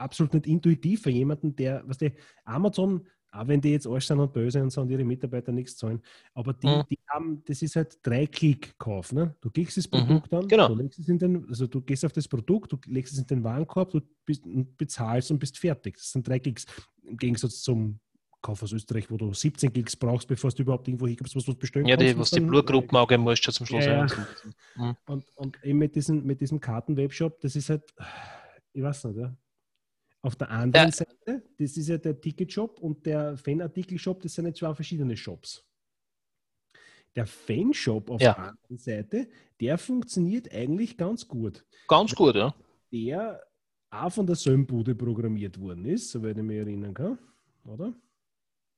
[0.01, 2.11] absolut nicht intuitiv für jemanden, der, was der
[2.45, 5.77] Amazon, auch wenn die jetzt alles sind und böse und so und ihre Mitarbeiter nichts
[5.77, 6.01] zahlen,
[6.33, 6.83] aber die, Mhm.
[6.89, 9.13] die haben, das ist halt drei Klick Kauf.
[9.13, 9.33] Ne?
[9.39, 10.67] Du klickst das Mhm, Produkt an, genau.
[10.67, 13.27] du legst es in den, also du gehst auf das Produkt, du legst es in
[13.27, 15.95] den Warenkorb, du bist, und bezahlst und bist fertig.
[15.95, 16.65] Das sind drei Klicks.
[17.03, 17.99] Im Gegensatz zum
[18.41, 21.53] Kauf aus Österreich, wo du 17 Klicks brauchst, bevor du überhaupt irgendwo hinkommst, was du
[21.55, 22.19] bestellen Ja, die, kannst.
[22.19, 23.85] was die Blutgruppen angeben musst, schon zum Schluss.
[23.85, 24.27] Ja, Ja,
[24.77, 24.97] ja.
[25.07, 27.83] Und, und eben mit diesem, mit diesem Kartenwebshop, das ist halt,
[28.73, 29.33] ich weiß nicht, ja.
[30.23, 30.91] Auf der anderen Ja.
[30.91, 35.65] Seite, das ist ja der Ticketshop und der Fanartikelshop, das sind ja zwei verschiedene Shops.
[37.15, 38.33] Der Fanshop auf Ja.
[38.33, 39.27] der anderen Seite,
[39.59, 41.65] der funktioniert eigentlich ganz gut.
[41.87, 42.53] Ganz gut, ja.
[42.91, 43.41] Der
[43.89, 47.17] auch von derselben Bude programmiert worden ist, soweit ich mich erinnern kann,
[47.65, 47.93] oder?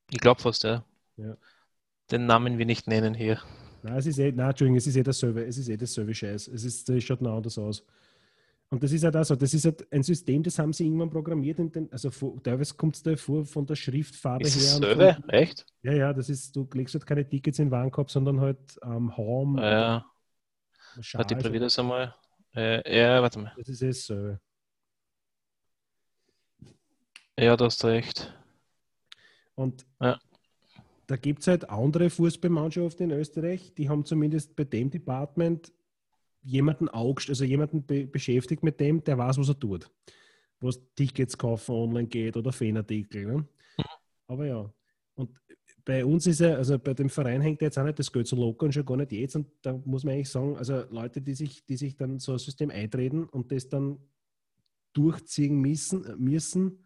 [0.09, 0.83] Ich glaube fast, ja.
[1.17, 1.37] Ja.
[2.09, 3.39] Den Namen wir nicht nennen hier.
[3.83, 6.47] Nein, es ist eh, nein, Entschuldigung, es ist eh dasselbe, es ist eh dasselbe Scheiß.
[6.47, 7.85] Es ist, das schaut noch anders aus.
[8.73, 11.11] Und das ist halt auch so, das ist halt ein System, das haben sie irgendwann
[11.11, 14.63] programmiert, den, also vor, teilweise kommt es da vor von der Schriftfarbe Ist her.
[14.63, 15.13] es und selber?
[15.13, 15.65] von- Echt?
[15.83, 19.15] Ja, ja, das ist, du legst halt keine Tickets in den Warenkorb, sondern halt am
[19.15, 20.05] Home, Ja,
[21.01, 22.15] Schal, warte, ich probiere das einmal.
[22.55, 23.53] Äh, ja, warte mal.
[23.57, 24.39] das ist eh dasselbe.
[27.37, 28.33] Ja, du hast recht.
[29.53, 30.19] Und Ja.
[31.05, 35.71] da gibt es halt andere Fußballmannschaften in Österreich, die haben zumindest bei dem Department
[36.43, 39.89] jemanden augst, also jemanden be beschäftigt mit dem, der weiß, was er tut.
[40.59, 43.25] Was Tickets kaufen online geht oder Fanartikel.
[43.25, 43.47] Ne?
[44.27, 44.73] Aber ja.
[45.15, 45.31] Und
[45.85, 48.35] bei uns ist ja, also bei dem Verein hängt jetzt auch nicht das Geld so
[48.35, 49.35] locker und schon gar nicht jetzt.
[49.35, 52.39] Und da muss man eigentlich sagen, also Leute, die sich, die sich dann so ein
[52.39, 53.99] System eintreten und das dann
[54.93, 56.83] durchziehen müssen, müssen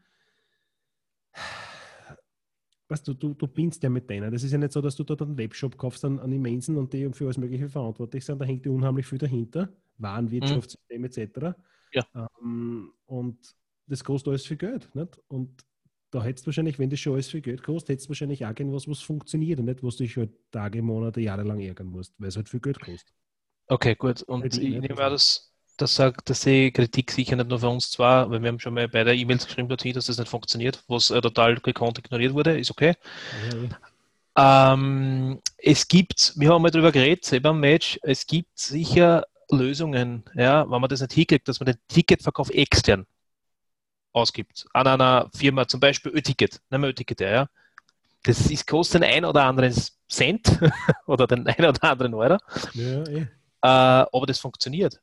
[2.90, 4.32] weißt du, du, du bindst ja mit denen.
[4.32, 6.94] Das ist ja nicht so, dass du dort einen Webshop kaufst an, an Immensen und
[6.94, 8.40] die für alles Mögliche verantwortlich sind.
[8.40, 9.70] Da hängt ja unheimlich viel dahinter.
[9.98, 11.58] Warenwirtschaftssystem etc.
[11.94, 12.30] Ja.
[12.42, 13.38] Ähm, und
[13.88, 14.94] das kostet alles viel Geld.
[14.96, 15.20] Nicht?
[15.28, 15.66] Und
[16.12, 18.50] da hättest du wahrscheinlich, wenn das schon alles viel Geld kostet, hättest du wahrscheinlich auch
[18.50, 22.14] irgendwas, was funktioniert und nicht, was du dich halt Tage, Monate, Jahre lang ärgern musst,
[22.18, 23.14] weil es halt viel Geld kostet.
[23.68, 24.22] Okay, gut.
[24.24, 24.80] Und ich ne?
[24.80, 28.42] nehme an, dass, das sagt, dass die Kritik sicher nicht nur für uns zwar, weil
[28.42, 31.56] wir haben schon mal beide E-Mails geschrieben dorthin, dass das nicht funktioniert, was äh, total
[31.58, 32.96] gekonnt ignoriert wurde, ist okay.
[33.52, 33.58] Ja,
[34.40, 40.24] Ähm, es gibt, wir haben mal darüber geredet, selber im Match, es gibt sicher Lösungen,
[40.36, 43.06] ja, wenn man das nicht hinkriegt, dass man den Ticketverkauf extern
[44.14, 44.68] ausgibt.
[44.74, 47.48] An einer Firma, zum Beispiel Ö-Ticket, nehmen wir Ö-Ticket, her, ja.
[48.24, 49.74] Das ist, kostet den ein oder anderen
[50.10, 50.60] Cent
[51.06, 52.38] oder den ein oder anderen Euro,
[52.74, 53.22] ja, eh.
[53.22, 53.28] äh,
[53.62, 55.00] aber das funktioniert.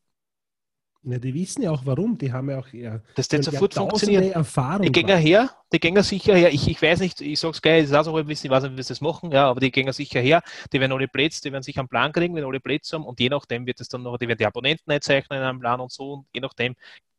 [1.06, 2.16] Ja, die wissen ja auch warum.
[2.16, 4.32] Die haben ja auch ja, Das haben sofort funktionieren.
[4.32, 4.82] Erfahrung.
[4.82, 6.52] Die gehen her, die gehen sicher her.
[6.52, 8.62] Ich, ich weiß nicht, ich sag's gleich, es ist auch so ein bisschen, ich weiß
[8.64, 11.42] nicht, wie wir das machen, ja, aber die gehen sicher her, die werden alle Plätze,
[11.42, 13.88] die werden sich einen Plan kriegen, wenn alle Plätze haben und je nachdem wird es
[13.88, 16.74] dann noch, die werden die Abonnenten einzeichnen in einem Plan und so und je nachdem,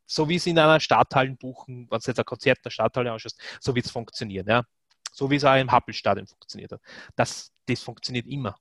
[0.06, 3.12] so wie es in einer Stadthalle buchen, wenn du jetzt ein Konzert in der Stadthalle
[3.12, 4.62] anschaust, so wird es funktionieren, ja.
[5.12, 6.80] So wie es auch im Happelstadion funktioniert hat.
[7.14, 8.56] Das, das funktioniert immer.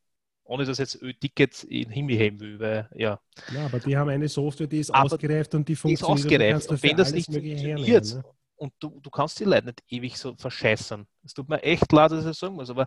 [0.46, 4.10] Ohne dass jetzt Tickets in den Himmel heben will, weil, ja, Ja, aber die haben
[4.10, 6.32] eine Software, die ist Aber ausgereift und die die ist funktioniert.
[6.32, 6.46] und die ausgereift.
[6.46, 8.24] kannst du Und wenn das nicht funktioniert, ne?
[8.58, 11.08] und du, du kannst die Leute nicht ewig so verscheißern.
[11.26, 12.86] Es tut mir echt leid, dass ich das sagen muss, aber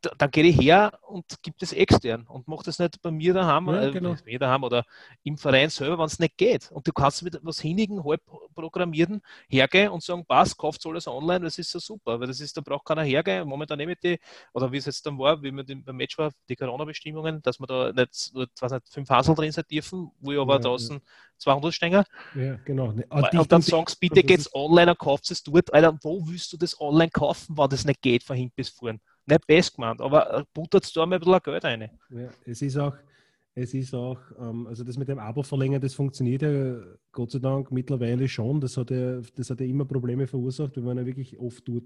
[0.00, 3.34] da, dann gehe ich her und gib das extern und mach das nicht bei mir
[3.34, 4.14] daheim, Ja, äh, genau.
[4.14, 4.84] bei mir daheim oder
[5.22, 6.70] im Verein selber, wenn es nicht geht.
[6.72, 8.22] Und du kannst mit was Hinigen, halb
[8.54, 12.56] programmierten hergehen und sagen, passt, kauft alles online, das ist so super, weil das ist,
[12.56, 13.46] da braucht keiner hergehen.
[13.46, 14.18] Momentan nehme ich die,
[14.52, 17.66] oder wie es jetzt dann war, wie den- beim Match war, die Corona-Bestimmungen, dass wir
[17.66, 21.00] da nicht, weiß nicht fünf Hansel drin sein dürfen, wo ich aber Ja, draußen
[21.38, 21.92] 200 stehen.
[22.34, 22.86] Ja, genau.
[22.86, 25.72] Und, die- dann sagst bitte geht's online und kauft es dort.
[25.72, 29.00] Alter, wo willst du das online kaufen, wenn das nicht geht von hinten bis vorn?
[29.26, 31.90] nicht best gemeint, aber buttert da einmal ein bisschen Geld rein.
[32.10, 32.94] Ja, es ist auch,
[33.54, 36.76] es ist auch, ähm, also das mit dem Abo verlängern, das funktioniert ja
[37.12, 38.60] Gott sei Dank mittlerweile schon.
[38.60, 41.84] Das hat ja, das hat ja immer Probleme verursacht, wir waren ja wirklich oft dort.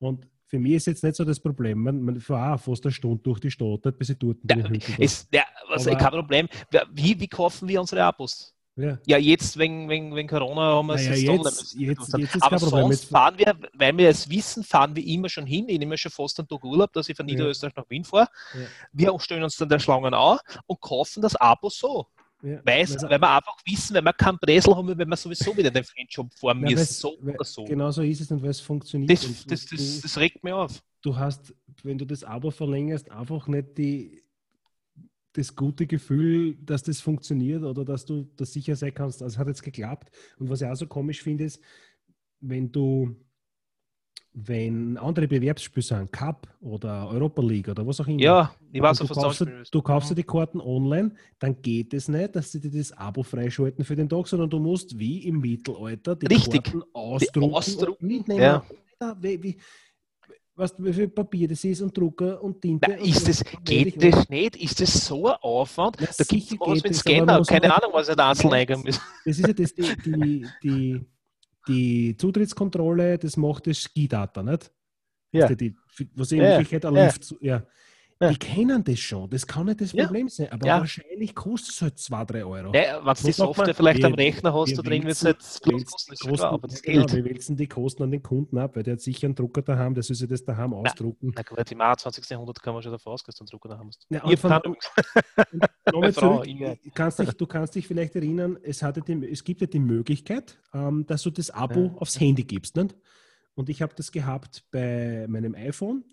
[0.00, 1.82] Und für mich ist jetzt nicht so das Problem.
[1.82, 4.58] Man, man auch fast eine Stunde durch die Stadt, bis ich dort bin.
[4.58, 6.48] Ja, ist, ja, also kein Problem.
[6.92, 8.54] Wie, wie kaufen wir unsere Abos?
[8.78, 8.98] Ja.
[9.06, 13.06] Ja, jetzt wegen, wegen, wegen Corona haben wir es Naja, jetzt jetzt- jetzt- Aber sonst
[13.06, 15.68] fahren wir, weil wir es wissen, fahren wir immer schon hin.
[15.68, 17.34] Ich nehme schon fast einen Tag Urlaub, dass ich von Ja.
[17.34, 18.28] Niederösterreich nach Wien fahre.
[18.54, 18.60] Ja.
[18.92, 22.06] Wir stellen uns dann der Schlangen an und kaufen das Abo so.
[22.40, 22.60] Ja.
[22.64, 25.72] Weil, Also- weil wir einfach wissen, wenn wir keinen Bresel haben, wenn wir sowieso wieder
[25.72, 26.92] den Fanshop fahren Ja, müssen.
[26.94, 27.64] So oder so.
[27.64, 29.10] Genau so ist es und weil es funktioniert.
[29.10, 30.80] Das, das, das, das regt mich auf.
[31.02, 34.22] du hast, wenn du das Abo verlängerst, einfach nicht die,
[35.32, 39.22] das gute Gefühl, dass das funktioniert oder dass du das sicher sein kannst.
[39.22, 40.10] Also es hat jetzt geklappt.
[40.38, 41.60] Und was ich auch so komisch finde, ist,
[42.40, 43.14] wenn du,
[44.32, 48.20] wenn andere Bewerbsspiele sind, Cup oder Europa League oder was auch immer.
[48.20, 51.94] Ja, ich weiß, du, was kaufst, anspielen du kaufst dir die Karten online, dann geht
[51.94, 55.26] es nicht, dass sie dir das Abo freischalten für den Tag, sondern du musst wie
[55.26, 56.64] im Mittelalter die Richtig.
[56.64, 58.40] Karten ausdrucken, ausdrucken, und mitnehmen.
[58.40, 58.64] ja.
[59.00, 59.56] Ja, wie, wie,
[60.58, 62.88] weißt du, wie viel Papier das ist und Drucker und Tinte.
[62.90, 64.56] Na, und ist das, geht das nicht?
[64.56, 65.96] Ist das so ein Aufwand?
[66.00, 68.82] Na, Da gibt es was mit Scanner, keine halt- Ahnung, was ich da einzeln eingeben
[68.84, 69.00] muss.
[69.24, 71.00] Das ist ja das, die, die, die,
[71.68, 74.70] die Zutrittskontrolle, das macht das Skidata, nicht?
[75.32, 75.46] Ja.
[75.48, 75.76] Die, die,
[76.14, 77.10] was in Ja, Wirklichkeit ein ja.
[77.40, 77.62] Ja.
[78.20, 78.30] Ja.
[78.30, 80.06] Die kennen das schon, das kann nicht das Ja.
[80.06, 80.80] Problem sein, aber Ja.
[80.80, 82.74] wahrscheinlich kostet es halt 2, 3 Euro.
[82.74, 83.30] Ja, wenn du die?
[83.32, 87.06] Software vielleicht am Rechner hast, da drin wird es halt wälzen kosten, aber das genau,
[87.06, 87.12] Geld.
[87.14, 89.94] wir wälzen die Kosten an den Kunden ab, weil der hat sicher einen Drucker daheim,
[89.94, 91.32] der soll sich das daheim ausdrucken.
[91.36, 92.28] Na gut, im 21.
[92.28, 94.04] Jahrhundert kann man schon davon ausgehen, dass du einen Drucker da hast.
[94.10, 94.18] Ja.
[95.92, 99.60] Nochmal Frau, zurück, kannst dich, du kannst dich vielleicht erinnern, es, hatte die, es gibt
[99.60, 101.94] ja die Möglichkeit, ähm, dass du das Abo Ja.
[101.98, 102.74] aufs Handy gibst.
[102.76, 102.96] Nicht?
[103.54, 106.04] Und ich habe das gehabt bei meinem iPhone.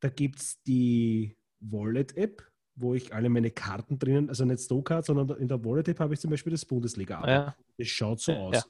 [0.00, 1.36] Da gibt es die
[1.70, 2.42] Wallet-App,
[2.74, 6.20] wo ich alle meine Karten drinnen, also nicht Snowcard, sondern in der Wallet-App habe ich
[6.20, 7.28] zum Beispiel das Bundesliga-Abo.
[7.28, 8.54] Ja, Das schaut so aus.
[8.56, 8.62] ja.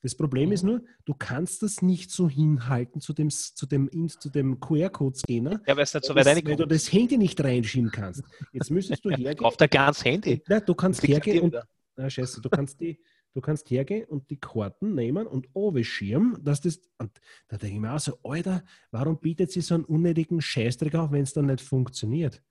[0.00, 4.30] Das Problem ist nur, du kannst das nicht so hinhalten zu dem, zu dem, zu
[4.30, 8.22] dem QR-Code-Scanner, ja weil es nicht so weit weil du das Handy nicht reinschieben kannst.
[8.52, 9.36] Jetzt müsstest du hergehen.
[9.38, 10.40] Kauf dir ganz Handy.
[10.48, 11.66] Ja, du kannst hergehen und wieder.
[11.96, 12.96] Ah, scheiße, du kannst die,
[13.34, 15.48] du kannst hergehen und die Karten nehmen und
[15.84, 16.80] schirmen, dass das.
[16.98, 20.94] Und da denke ich mir auch so, Alter, warum bietet sie so einen unnötigen Scheißdreck
[20.94, 22.42] auf, wenn es dann nicht funktioniert?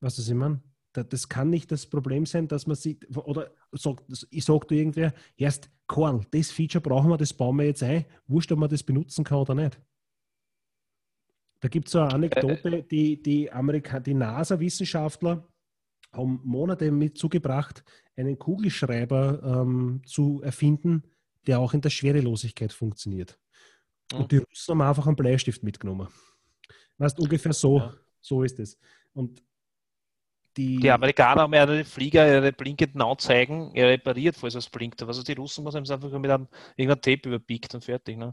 [0.00, 0.62] Weißt du, was ich meine?
[0.92, 4.76] Da- Das kann nicht das Problem sein, dass man sieht, oder sagt, ich sage dir
[4.76, 8.68] irgendwer, erst Karl, das Feature brauchen wir, das bauen wir jetzt ein, wurscht, ob man
[8.70, 9.80] das benutzen kann oder nicht.
[11.62, 15.46] Da gibt es so eine Anekdote, die, die, Amerika die NASA-Wissenschaftler
[16.12, 17.84] haben Monate mit zugebracht,
[18.16, 21.04] einen Kugelschreiber ähm, zu erfinden,
[21.46, 23.38] der auch in der Schwerelosigkeit funktioniert.
[24.12, 26.08] Und die Russen haben einfach einen Bleistift mitgenommen.
[26.98, 27.94] Weißt ungefähr so, Ja.
[28.20, 28.78] so ist es.
[29.12, 29.42] Und
[30.56, 35.00] die, Die Amerikaner haben ja ihre Flieger, ihre blinkenden Anzeigen ja, repariert, falls es blinkt.
[35.02, 38.18] Also die Russen haben es einfach mit einem irgendeinem Tape überbiegt und fertig.
[38.18, 38.32] Ne?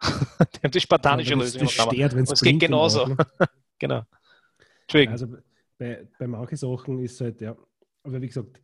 [0.02, 3.16] die haben die spartanische das, Lösung das aber wenn es geht genauso.
[3.80, 4.02] Genau.
[4.82, 5.12] Entschuldigung.
[5.12, 5.26] Also
[5.78, 7.56] bei, bei manchen Sachen ist halt, ja,
[8.02, 8.60] aber wie gesagt,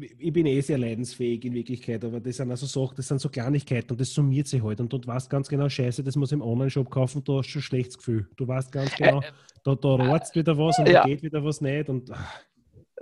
[0.00, 3.28] ich bin eh sehr leidensfähig in Wirklichkeit, aber das sind also Sachen, das sind so
[3.28, 6.42] Kleinigkeiten und das summiert sich halt und du weißt ganz genau, scheiße, das muss im
[6.42, 8.28] Online-Shop kaufen, du hast schon ein schlechtes Gefühl.
[8.36, 9.32] Du weißt ganz genau, Äh,
[9.64, 11.02] da, da rotzt wieder was und ja.
[11.02, 12.32] da geht wieder was nicht und ah,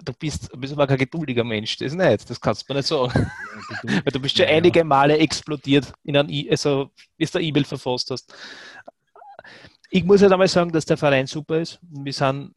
[0.05, 2.89] du bist, du bist aber kein geduldiger Mensch, das nicht, das kannst du mir nicht
[2.89, 3.13] sagen.
[3.85, 4.01] ja.
[4.05, 4.57] Weil du bist schon Ja, ja.
[4.57, 8.35] einige Male explodiert, in ein e also bis du E-Mail verfasst hast.
[9.91, 11.79] Ich muss halt einmal sagen, dass der Verein super ist.
[11.83, 12.53] Wir sind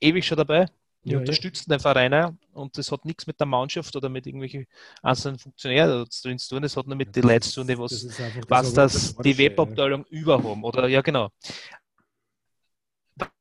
[0.00, 0.66] ewig schon dabei.
[1.02, 1.18] Wir Ja, ja.
[1.20, 4.66] unterstützen den Verein und das hat nichts mit der Mannschaft oder mit irgendwelchen
[5.02, 6.62] einzelnen Funktionären zu tun.
[6.62, 9.42] Das hat nur mit den Leuten zu tun, die was, einfach was das die Organisatorische,
[9.42, 9.50] ja.
[9.50, 10.62] Webabteilung über haben.
[10.64, 11.30] Oder ja, genau.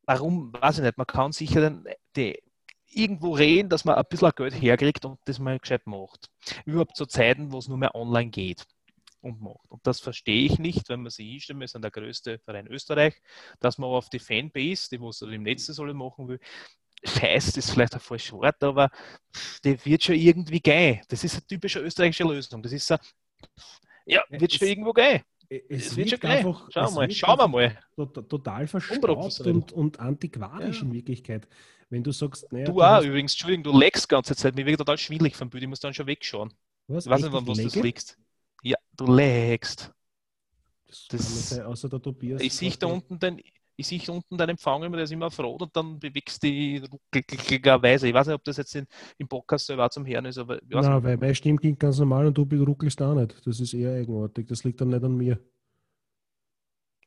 [0.05, 0.97] Warum, weiß ich nicht.
[0.97, 2.41] Man kann sicher den, die,
[2.87, 6.29] irgendwo reden, dass man ein bisschen Geld herkriegt und das mal gescheit macht.
[6.65, 8.65] Überhaupt zu Zeiten, wo es nur mehr online geht
[9.21, 9.69] und macht.
[9.69, 13.15] Und das verstehe ich nicht, wenn man sich hinstellt, wir sind der größte Verein Österreich,
[13.59, 16.39] dass man auf die Fanbase, die was im Netz alle machen will,
[17.03, 18.89] scheißt, ist vielleicht ein falsches Wort, aber
[19.63, 21.01] die wird schon irgendwie gehen.
[21.07, 22.61] Das ist eine typische österreichische Lösung.
[22.61, 22.95] Das ist so,
[24.05, 25.21] ja, wird schon irgendwo gehen.
[25.49, 26.31] Es Es wird schon wirkt gehen.
[26.31, 27.11] einfach, Schauen wir mal.
[27.11, 27.79] Schauen wir mal.
[27.95, 30.83] to- total verstaubt und, und antiquarisch Ja.
[30.85, 31.47] in Wirklichkeit.
[31.89, 34.55] Wenn du sagst, naja, Du auch hast- übrigens, Entschuldigung, du leckst die ganze Zeit.
[34.55, 35.63] Mir wird total schwindelig vom Bild.
[35.63, 36.53] Ich muss dann schon wegschauen.
[36.87, 37.93] was, Ich weiß nicht, wann was das lege?
[38.63, 39.91] Ja, du leckst.
[40.87, 42.41] Das, Das- sein, außer der Tobias.
[42.41, 43.41] Ich sehe da unten den,
[43.75, 46.77] ich sehe unten deinen Empfang immer, der ist immer froh und dann bewegst du die
[47.13, 48.07] ruckeligerweise.
[48.07, 48.85] Ich weiß nicht, ob das jetzt in,
[49.17, 52.37] im Podcast selber zum Hören ist, aber Nein, weil meine Stimme klingt ganz normal und
[52.37, 53.45] du ruckelst auch nicht.
[53.45, 54.47] Das ist eher eigenartig.
[54.47, 55.39] Das liegt dann nicht an mir.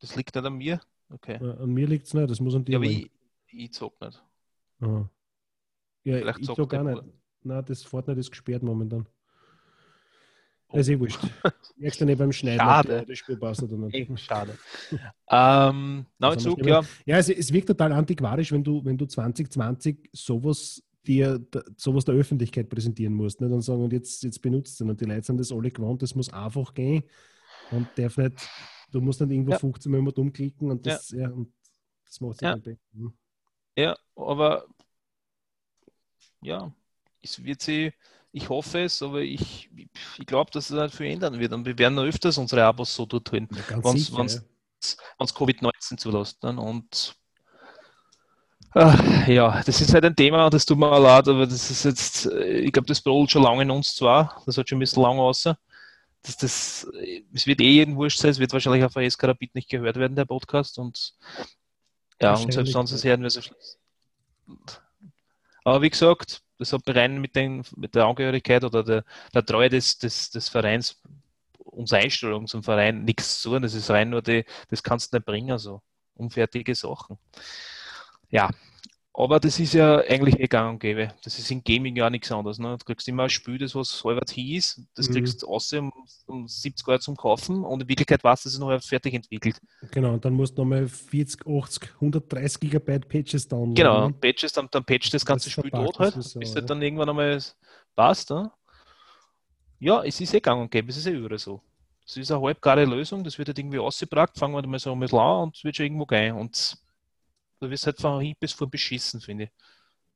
[0.01, 0.81] das liegt nicht an mir.
[1.11, 1.39] Okay.
[1.43, 3.11] Ja, An mir liegt es nicht, das muss an dir Ja, aber liegen.
[3.49, 4.23] ich, ich zock nicht.
[4.81, 5.11] Aha.
[6.05, 7.03] Ja, Vielleicht ich sag gar nicht.
[7.43, 9.07] Nein, das Fortnite ist gesperrt momentan.
[10.73, 11.21] Das ist eh wurscht.
[11.77, 13.05] Merkst du nicht beim Schneiden, Schade.
[13.07, 14.21] das Spiel passt oder nicht.
[14.21, 14.57] Schade.
[15.31, 16.83] ähm, haben Zug, ja.
[17.05, 21.45] Ja, es, es wirkt total antiquarisch, wenn du, wenn du 2020 sowas dir
[21.77, 23.41] sowas der Öffentlichkeit präsentieren musst.
[23.41, 23.51] Nicht?
[23.51, 24.81] Und sagen, und jetzt, jetzt benutzt es.
[24.81, 27.03] Und die Leute sind das alle gewohnt, das muss einfach gehen
[27.73, 28.49] und darf nicht,
[28.93, 29.59] du musst nicht irgendwo Ja.
[29.59, 31.29] 15 Mal immer dumm klicken und das, ja.
[31.31, 31.53] und
[32.07, 32.53] das macht sich Ja.
[32.57, 33.13] dann be-
[33.77, 34.65] Ja, aber
[36.41, 36.73] ja,
[37.21, 37.93] es wird sie,
[38.33, 39.71] ich hoffe es, aber ich,
[40.19, 41.53] ich glaube, dass es nicht viel ändern wird.
[41.53, 43.31] Und wir werden noch öfters unsere Abos so sicher.
[44.17, 44.43] wenn's- ja.
[45.19, 46.43] wenn es Covid-19 zulässt.
[46.43, 46.59] Ne?
[46.59, 47.15] Und
[48.75, 52.27] ah, ja, das ist halt ein Thema, das tut mir leid, aber das ist jetzt,
[52.27, 55.03] äh, ich glaube, das brodelt schon lange in uns zwar, das hat schon ein bisschen
[55.03, 55.57] lange außer.
[56.23, 56.87] Das, das,
[57.35, 60.17] es wird eh jeden wurscht sein, es wird wahrscheinlich auf AS Karabit nicht gehört werden,
[60.17, 60.79] der Podcast.
[60.79, 61.15] Und
[62.21, 63.41] ja, und selbst sonst werden wir so.
[65.65, 69.69] Aber wie gesagt, das hat rein mit, den, mit der Angehörigkeit oder der, der Treue
[69.69, 71.01] des, des, des Vereins,
[71.59, 73.63] unsere Einstellung zum Verein nichts zu tun.
[73.63, 75.83] Das ist rein nur die, das kannst du nicht bringen, so
[76.15, 77.19] unfertige Sachen.
[78.31, 78.51] Ja,
[79.15, 81.13] aber das ist ja eigentlich eh gang und gäbe.
[81.23, 82.59] Das ist im Gaming ja nichts anderes.
[82.59, 82.77] Ne?
[82.79, 85.13] Du kriegst immer ein Spiel, das was halber hieß, das Mhm.
[85.13, 85.93] kriegst du außer um,
[86.27, 89.61] um 70 Euro zum Kaufen und in Wirklichkeit weißt du, das ist noch fertig entwickelt.
[89.91, 93.75] Genau, und dann musst du nochmal 40, 80, 130 Gigabyte Patches downloaden.
[93.75, 94.15] Genau, ne?
[94.15, 96.57] patches, dann, dann patcht das ganze Das Spiel tot halt, das bis ja.
[96.57, 97.39] halt dann irgendwann einmal
[97.95, 98.31] passt.
[98.31, 98.51] Ne?
[99.79, 101.61] Ja, es ist eh gang und gäbe, es ist eh überall so.
[102.07, 105.01] Es ist eine halbgare Lösung, das wird halt irgendwie ausgebracht, fangen wir mal so ein
[105.01, 106.35] bisschen an und es wird schon irgendwo gehen.
[106.37, 106.77] Und
[107.63, 109.51] da wirst halt von hin bis vor beschissen, finde ich.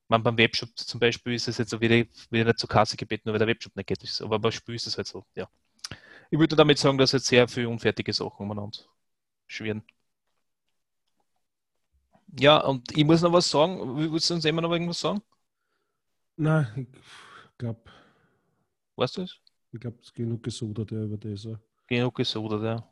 [0.08, 1.96] Man, beim Webshop zum Beispiel ist es jetzt so wieder,
[2.30, 4.02] wieder nicht zur Kasse gebeten, nur weil der Webshop nicht geht.
[4.04, 4.22] ist.
[4.22, 5.48] Aber beim Spiel ist es halt so, ja.
[6.30, 8.78] Ich würde damit sagen, dass jetzt sehr viele unfertige Sachen umeinander
[9.46, 9.84] schwirren.
[12.38, 13.96] Ja, und ich muss noch was sagen.
[14.12, 15.22] Willst du uns immer noch irgendwas sagen?
[16.36, 17.90] Nein, ich glaube,
[18.96, 19.40] Weißt du es?
[19.72, 21.46] ich glaub, es ist genug gesudert ja, über das.
[21.88, 22.88] Genug gesudert, ja.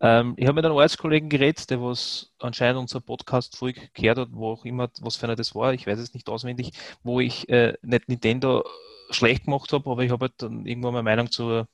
[0.00, 4.52] Ähm, ich habe mit einem Arbeitskollegen geredet, der was anscheinend unser Podcast-Folge gehört hat, wo
[4.52, 6.72] auch immer, was für einer das war, ich weiß es nicht auswendig,
[7.02, 8.64] wo ich äh, nicht Nintendo
[9.10, 11.68] schlecht gemacht habe, aber ich habe halt dann irgendwann meine Meinung zur,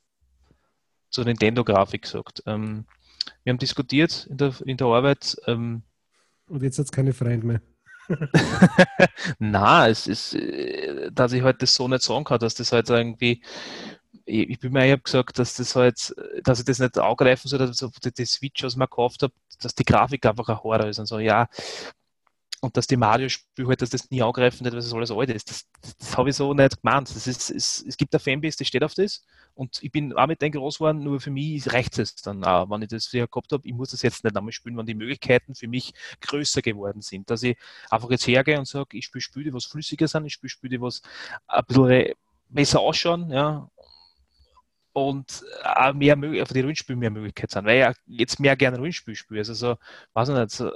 [1.11, 2.43] zur Nintendo-Grafik gesagt.
[2.47, 2.87] Ähm,
[3.45, 5.83] wir haben diskutiert in der, in der Arbeit, ähm,
[6.49, 7.61] Und jetzt hat es keine Freunde mehr.
[9.39, 12.89] Na, es ist, äh, dass ich halt das so nicht sagen kann, dass das halt
[12.91, 13.43] irgendwie,
[14.27, 17.49] ich ich bin mir, ich habe gesagt, dass das halt, dass ich das nicht angreifen
[17.49, 20.87] soll, dass die, die Switch, was mir gekauft habe, dass die Grafik einfach ein Horror
[20.89, 21.49] ist und so, ja.
[22.61, 25.51] Und dass die Mario-Spiele halt, dass das nie angreifen wird, weil das alles alt ist.
[25.51, 27.09] Das, das, das habe ich so nicht gemeint.
[27.15, 29.25] Das ist, es, es gibt eine Fanbase, die steht auf das.
[29.55, 32.69] Und ich bin auch mit denen groß geworden, nur für mich reicht es dann auch,
[32.71, 33.67] wenn ich das früher gehabt habe.
[33.69, 37.31] Ich muss das jetzt nicht einmal spielen, wenn die Möglichkeiten für mich größer geworden sind.
[37.31, 37.57] Dass ich
[37.91, 41.03] einfach jetzt hergehe und sage, ich spiele Spiele, was flüssiger sind, ich spiele Spiele, was
[41.47, 42.15] ein bisschen
[42.49, 43.69] besser ausschauen, ja.
[44.97, 48.57] Und auch mehr Möglichkeiten, also die Rollenspiele mehr Möglichkeiten sind, weil ich ja jetzt mehr
[48.57, 49.41] gerne Rollenspiel spiele.
[49.41, 49.77] Also so,
[50.15, 50.73] weiß ich nicht, so,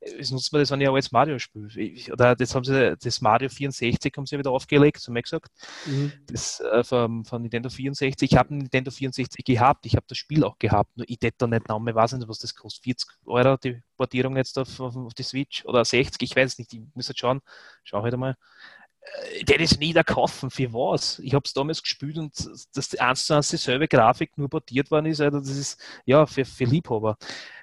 [0.00, 1.68] es nutzt man das, wenn ich auch jetzt Mario spiele.
[2.10, 5.50] Oder das haben sie, das Mario 64 haben sie wieder aufgelegt, haben wir gesagt
[6.28, 8.32] das äh, von, von Nintendo 64.
[8.32, 11.46] Ich habe Nintendo 64 gehabt, ich habe das Spiel auch gehabt, nur ich hätte da
[11.46, 12.84] nicht Name, weiß nicht, was das kostet.
[12.84, 16.58] 40 Euro die Portierung jetzt auf, auf, auf die Switch oder 60, ich weiß es
[16.58, 17.42] nicht, ich muss jetzt schauen,
[17.84, 18.36] schau halt einmal.
[19.32, 21.18] Äh, Der ist nie da kaufen, für was?
[21.20, 22.32] Ich habe es damals gespielt und
[22.74, 26.26] dass die eins zu eins dieselbe Grafik nur portiert worden ist, also das ist ja
[26.26, 27.16] für, für Liebhaber.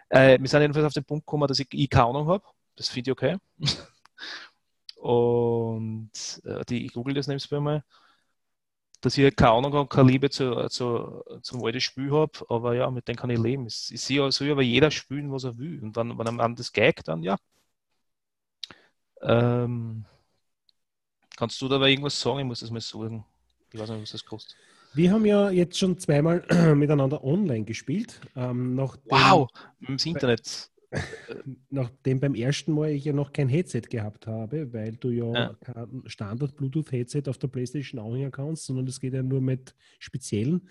[0.10, 2.44] Äh, wir sind jedenfalls auf den Punkt gekommen, dass ich, ich keine Ahnung habe.
[2.76, 3.38] Das finde ich okay.
[4.96, 6.12] Und
[6.46, 7.84] äh, die, ich google das nämlich mal
[9.02, 12.90] dass ich keine Ahnung habe, keine Liebe zu, zu, zum alten Spiel habe, aber ja,
[12.90, 13.66] mit dem kann ich leben.
[13.66, 15.82] Es, ich sehe, soll aber jeder spielen, was er will.
[15.84, 17.38] Und wenn, wenn einem das geht, dann ja.
[19.22, 20.06] Ähm,
[21.38, 22.40] kannst du da aber irgendwas sagen?
[22.40, 23.24] Ich muss das mal suchen.
[23.72, 24.56] Ich weiß nicht, was das kostet.
[24.94, 28.20] Wir haben ja jetzt schon zweimal miteinander online gespielt.
[28.36, 29.50] Ähm, nachdem, Wow!
[29.88, 30.70] Im Internet.
[31.72, 35.56] Nachdem beim ersten Mal ich ja noch kein Headset gehabt habe, weil du ja, Ja.
[35.60, 40.70] kein Standard-Bluetooth-Headset auf der Playstation anhängen kannst, sondern das geht ja nur mit speziellen.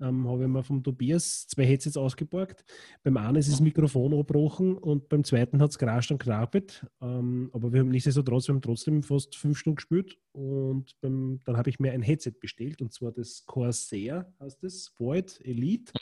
[0.00, 2.64] Ähm, habe ich mir vom Tobias zwei Headsets ausgeborgt.
[3.02, 6.86] Beim einen ist das Mikrofon abgebrochen und beim zweiten hat es gerascht und knappet.
[7.00, 11.56] Ähm, aber wir haben nichtsdestotrotz, wir haben trotzdem fast fünf Stunden gespielt und beim, dann
[11.56, 15.92] habe ich mir ein Headset bestellt und zwar das Corsair, heißt das, Void Elite,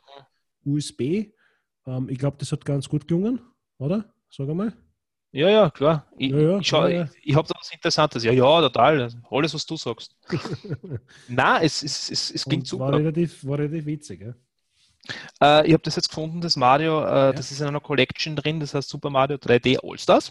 [0.64, 1.32] USB.
[1.86, 3.40] Ähm, ich glaube, das hat ganz gut gelungen,
[3.78, 4.12] oder?
[4.28, 4.72] Sag einmal.
[5.34, 6.06] Ja, ja, klar.
[6.16, 8.22] Ich, Ja, ja, ich, ja, ich, ich habe da was Interessantes.
[8.22, 9.10] Ja, ja, total.
[9.28, 10.14] Alles, was du sagst.
[11.28, 12.84] Nein, es, es, es, es klingt super.
[12.84, 14.20] War relativ, war relativ witzig.
[14.20, 14.34] Ja?
[15.60, 18.60] Äh, ich habe das jetzt gefunden, das Mario, äh, das ist in einer Collection drin,
[18.60, 20.30] das heißt Super Mario 3D All-Stars.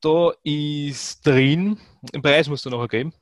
[0.00, 1.78] Da ist drin,
[2.12, 3.12] im Preis musst du noch geben.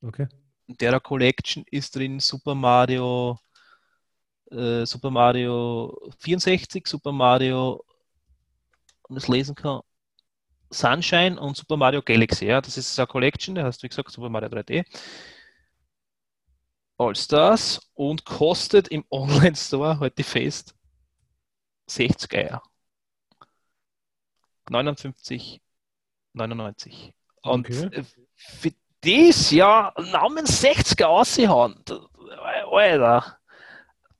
[0.00, 0.26] Okay.
[0.68, 3.38] In der Collection ist drin Super Mario,
[4.50, 7.84] äh, Super Mario 64, Super Mario,
[9.02, 9.82] und das lesen kann,
[10.74, 12.46] Sunshine und Super Mario Galaxy.
[12.46, 14.84] Ja, das ist eine Collection, der heißt wie gesagt Super Mario 3D.
[16.98, 20.74] All-Stars und kostet im Online-Store heute fest
[21.86, 22.62] 60 Eier.
[24.70, 25.60] 59,
[26.32, 27.14] 99.
[27.42, 28.04] Und okay.
[28.34, 31.84] für das ja Namen 60er aushauen,
[32.70, 33.38] Alter,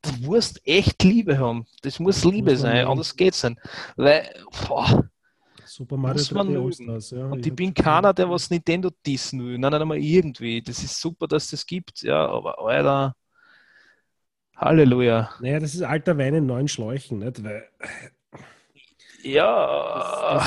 [0.03, 1.67] du musst echt Liebe haben.
[1.83, 3.59] Das muss Liebe muss sein, anders geht's nicht.
[3.97, 5.09] Weil, boah,
[5.75, 7.27] Super Mario muss man Allstars, ja.
[7.27, 9.59] Und ich, ich bin keiner, der was Nintendo dissen will.
[9.59, 10.62] Nein, nicht einmal irgendwie.
[10.62, 13.16] Das ist super, dass das gibt, ja, aber Alter.
[14.57, 15.31] Halleluja.
[15.41, 17.43] Naja, das ist alter Wein in neuen Schläuchen, nicht?
[17.43, 17.68] Weil.
[19.25, 20.47] Ja.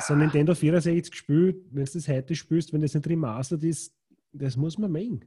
[0.00, 3.92] so ein Nintendo 64 gespielt, wenn du das heute spielst, wenn das nicht remastered ist,
[4.32, 5.24] das muss man mengen.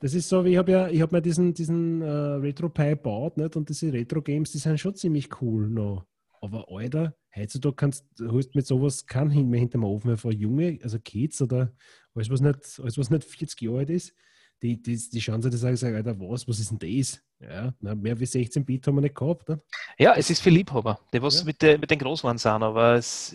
[0.00, 2.90] Das ist so, wie ich habe ja, ich habe mir diesen, diesen uh, Retro Pi
[2.90, 3.56] gebaut, nicht?
[3.56, 6.04] Und diese Retro-Games, die sind schon ziemlich cool noch.
[6.42, 10.78] Aber Alter, heutzutage kannst, holst mit sowas keinen hin mehr hinterm Ofen, weil vor Junge,
[10.82, 11.72] also Kids oder
[12.14, 14.14] alles, was nicht, alles, was nicht 40 Jahre alt ist,
[14.62, 17.20] die, die, die schauen sich das an und sagen, Alter, was, was ist denn das?
[17.40, 19.48] Ja, na, mehr wie 16 Bit haben wir nicht gehabt.
[19.48, 19.60] Ne?
[19.98, 21.44] Ja, es ist für Liebhaber, die was ja.
[21.44, 23.34] mit, de, mit den Großwaren sind, aber es,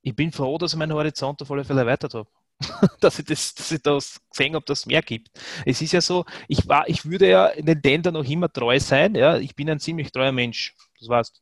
[0.00, 2.28] ich bin froh, dass ich meinen Horizont auf alle Fälle erweitert habe.
[3.00, 5.30] dass ich das, dass ich das gesehen habe, dass es mehr gibt.
[5.64, 9.38] Es ist ja so, ich war, ich würde ja Nintendo noch immer treu sein, ja,
[9.38, 11.40] ich bin ein ziemlich treuer Mensch, das weißt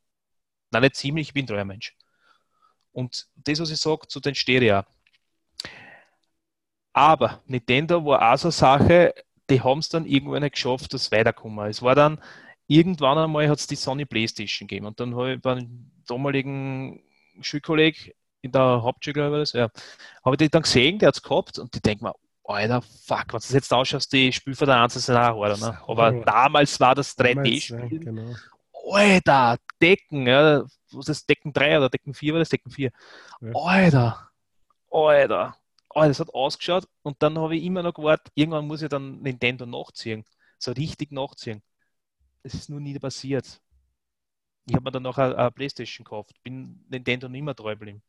[0.71, 1.95] Nein, nicht ziemlich, ich bin ein treuer Mensch.
[2.93, 4.83] Und das, was ich sage, zu den Stereo.
[6.93, 9.15] Aber Nintendo war auch so eine Sache,
[9.51, 11.69] die haben es dann irgendwann nicht geschafft, dass weiterkommen.
[11.69, 12.21] Es war dann,
[12.67, 14.87] irgendwann einmal hat es die Sony Playstation gegeben.
[14.87, 17.03] Und dann habe ich beim damaligen
[17.43, 19.69] Schulkolleg in der Hauptschule, war das, ja,
[20.25, 22.15] habe ich den dann gesehen, der hat es gehabt und die denken mir,
[22.45, 25.79] Alter, fuck, was das jetzt ausschaust, die Spiel von der Einzel sind auch, oder, ne?
[25.89, 27.89] Aber damals war das 3D-Spiel.
[27.91, 28.35] Ja, genau.
[28.87, 32.93] Alter, Decken, ja, was ist Decken 3 oder Decken 4 war das Decken 4?
[33.41, 33.53] Ja.
[33.55, 34.31] Alter,
[34.91, 35.57] Alter,
[35.91, 39.21] Alter, das hat ausgeschaut und dann habe ich immer noch gewartet, irgendwann muss ich dann
[39.23, 40.25] Nintendo nachziehen,
[40.59, 41.63] so richtig nachziehen.
[42.43, 43.61] Das ist nur nie passiert.
[44.69, 48.03] Ich habe mir dann noch eine, eine, Playstation gekauft, bin Nintendo nicht mehr treu geblieben.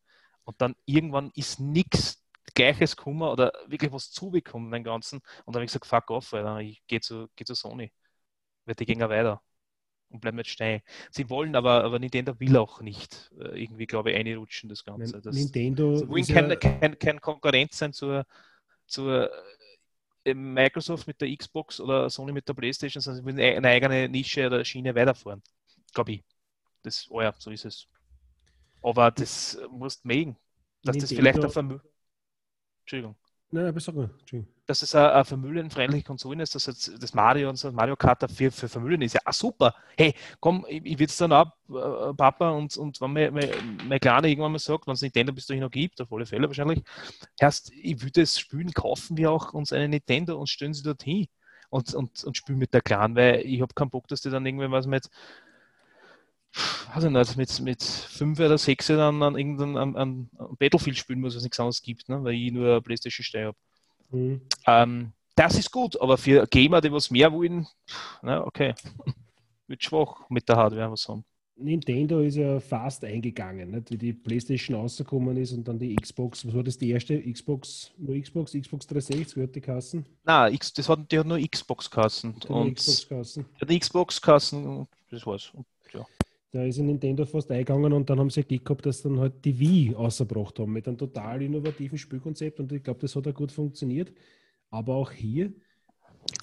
[0.43, 2.23] Und dann irgendwann ist nichts
[2.55, 5.17] Gleiches gekommen oder wirklich was zugekommen, den Ganzen.
[5.45, 7.91] Und dann habe ich gesagt, fuck off, Alter, ich gehe zu, geh zu Sony.
[8.65, 9.41] Wird die gehen weiter
[10.09, 10.81] und bleiben nicht stehen.
[11.11, 15.21] Sie wollen aber, aber Nintendo will auch nicht äh, irgendwie, glaube ich, einrutschen, das Ganze.
[15.21, 15.97] Das, Nintendo.
[15.97, 18.25] Sie wollen keine, ja keine, keine Konkurrenz sein zur,
[18.85, 19.29] zur
[20.23, 24.09] äh, Microsoft mit der Xbox oder Sony mit der Playstation, sondern sie wollen eine eigene
[24.09, 25.41] Nische oder Schiene weiterfahren.
[25.93, 26.23] Glaube ich.
[26.83, 27.87] Das, oh ja, so ist es.
[28.81, 30.37] Aber das musst du mögen,
[30.83, 31.01] dass Nintendo.
[31.01, 31.87] das vielleicht ein Vermögen.
[32.81, 33.15] Entschuldigung.
[33.49, 34.09] Nein, aber sag mal,
[34.65, 38.29] Dass es eine, eine familienfreundliche Konsole ist, dass jetzt das Mario und so Mario Kart
[38.29, 39.13] für, für Familien ist.
[39.13, 39.73] Ja, super.
[39.97, 43.49] Hey, komm, ich, ich will es dann auch, äh, Papa, und, und wenn mein, mein,
[43.87, 46.47] mein Kleiner irgendwann mal sagt, wenn es Nintendo bis dahin noch gibt, auf alle Fälle
[46.47, 46.83] wahrscheinlich,
[47.41, 51.27] heißt, ich würde das Spielen, kaufen wir auch uns eine Nintendo und stellen sie dorthin
[51.69, 54.45] und, und, und spielen mit der Kleinen, weil ich habe keinen Bock, dass die dann
[54.45, 55.07] irgendwann was mit
[56.93, 60.29] also nicht, mit, mit fünf oder sechs dann an irgendein an, an
[60.59, 62.23] Battlefield spielen muss, was nichts anderes gibt, ne?
[62.23, 63.57] weil ich nur Playstation stehe habe.
[64.11, 64.41] Mhm.
[64.65, 67.67] Ähm, das ist gut, aber für Gamer, die was mehr wollen,
[68.21, 68.73] na, okay,
[69.67, 71.23] wird schwach mit der Hardware, was haben.
[71.59, 73.89] Nintendo ist ja fast eingegangen, nicht?
[73.89, 76.45] wie die PlayStation rausgekommen ist und dann die Xbox.
[76.45, 77.19] Was war das die erste?
[77.19, 80.05] Xbox, nur Xbox, Xbox 360, wie hat die Kassen?
[80.23, 82.35] Nein, das hat, die hat nur Xbox-Kassen.
[82.47, 83.45] Und Xbox-Kassen.
[83.67, 85.51] Die Xbox-Kassen, das war's.
[85.53, 86.05] Und, ja.
[86.57, 89.45] Da ist ein Nintendo fast eingegangen und dann haben sie Glück gehabt, dass dann halt
[89.45, 93.33] die Wii ausgebracht haben mit einem total innovativen Spielkonzept und ich glaube, das hat auch
[93.35, 94.11] gut funktioniert.
[94.71, 95.53] Aber auch hier,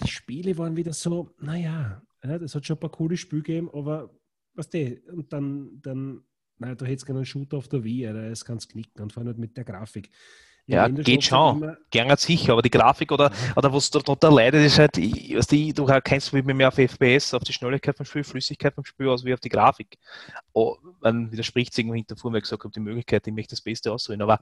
[0.04, 4.08] die Spiele waren wieder so, naja, es hat schon ein paar coole Spiele gegeben, aber
[4.54, 6.22] was du, und dann, dann
[6.58, 9.24] naja, du hättest gerne einen Shooter auf der Wii, da ist ganz knicken und vor
[9.24, 10.10] allem mit der Grafik.
[10.66, 11.76] Ja, geht schon.
[11.90, 15.74] Gerne sicher, aber die Grafik oder, oder was darunter leidet, ist halt, ich, was die,
[15.74, 19.24] du kennst mich mehr auf FPS, auf die Schnelligkeit vom Spiel, Flüssigkeit vom Spiel, als
[19.24, 19.98] wie auf die Grafik.
[20.54, 23.50] Oh, man widerspricht es irgendwo hinter vor, weil ich gesagt habe, die Möglichkeit, ich möchte
[23.50, 24.38] das Beste aussuchen, aber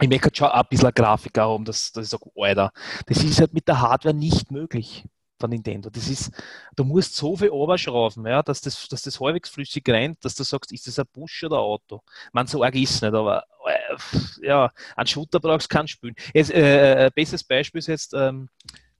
[0.00, 2.72] ich möchte halt schon ein bisschen Grafik haben, dass, dass ich sage, Alter,
[3.06, 5.04] das ist halt mit der Hardware nicht möglich
[5.42, 5.90] von Nintendo.
[5.90, 6.32] Das ist,
[6.76, 10.44] du musst so viel oberschrauben, ja, dass das, dass das halbwegs flüssig rennt, dass du
[10.44, 12.02] sagst, ist das ein Busch oder ein Auto?
[12.32, 16.14] Man, so arg ist nicht, aber äh, ja, ein Shooter brauchst du keinen spielen.
[16.32, 18.48] Jetzt, äh, äh bestes Beispiel ist jetzt ähm,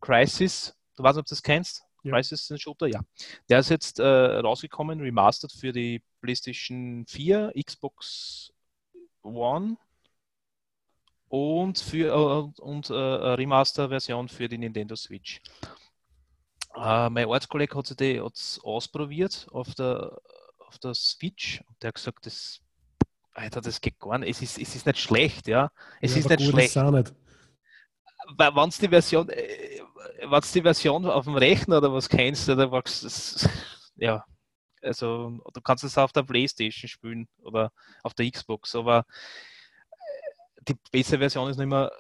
[0.01, 0.75] Crisis.
[0.97, 1.85] Du weißt, ob du das kennst?
[2.03, 2.13] Ja.
[2.13, 3.01] Crisis and Shooter, ja.
[3.49, 8.53] Der ist jetzt äh, rausgekommen, remastered für die PlayStation 4, Xbox
[9.23, 9.77] One
[11.29, 15.41] und für äh, und äh, Remaster-Version für die Nintendo Switch.
[16.75, 20.19] Äh, mein Ortskollege hat sich das ausprobiert auf der,
[20.59, 22.61] auf der Switch und der hat gesagt, das,
[23.33, 24.31] Alter, das geht gar nicht.
[24.31, 25.71] Es ist, es ist nicht schlecht, ja.
[26.01, 27.15] Es Ja, ist nicht schlecht Ist auch nicht.
[28.39, 29.81] wenn es die Version, äh,
[30.29, 33.49] wenn's die Version auf dem Rechner oder was kennst, oder was, das,
[33.97, 34.25] ja,
[34.83, 39.07] also du kannst es auf der Playstation spielen oder auf der Xbox, aber
[39.91, 41.91] äh, die bessere Version ist nicht mehr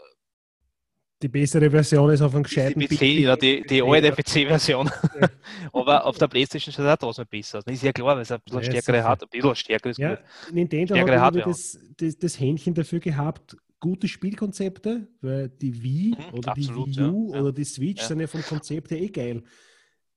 [1.23, 3.21] Die bessere Version ist auf einem ist gescheiten die PC, PC.
[3.23, 4.13] ja, die, die alte.
[4.13, 4.91] PC-Version.
[5.15, 5.29] Ja.
[5.73, 7.65] aber auf der Playstation schaut es auch trotzdem besser aus.
[7.67, 10.19] Ist ja klar, weil es ein bisschen Ja, stärkere hat, ein bisschen stärker ist Ja.
[10.53, 16.35] Nintendo Stärkere hat das, das, das Händchen dafür gehabt, gute Spielkonzepte, weil die Wii Mhm,
[16.35, 19.09] oder absolut, die Wii U ja, oder die Switch sind ja vom Konzept her eh
[19.09, 19.43] geil.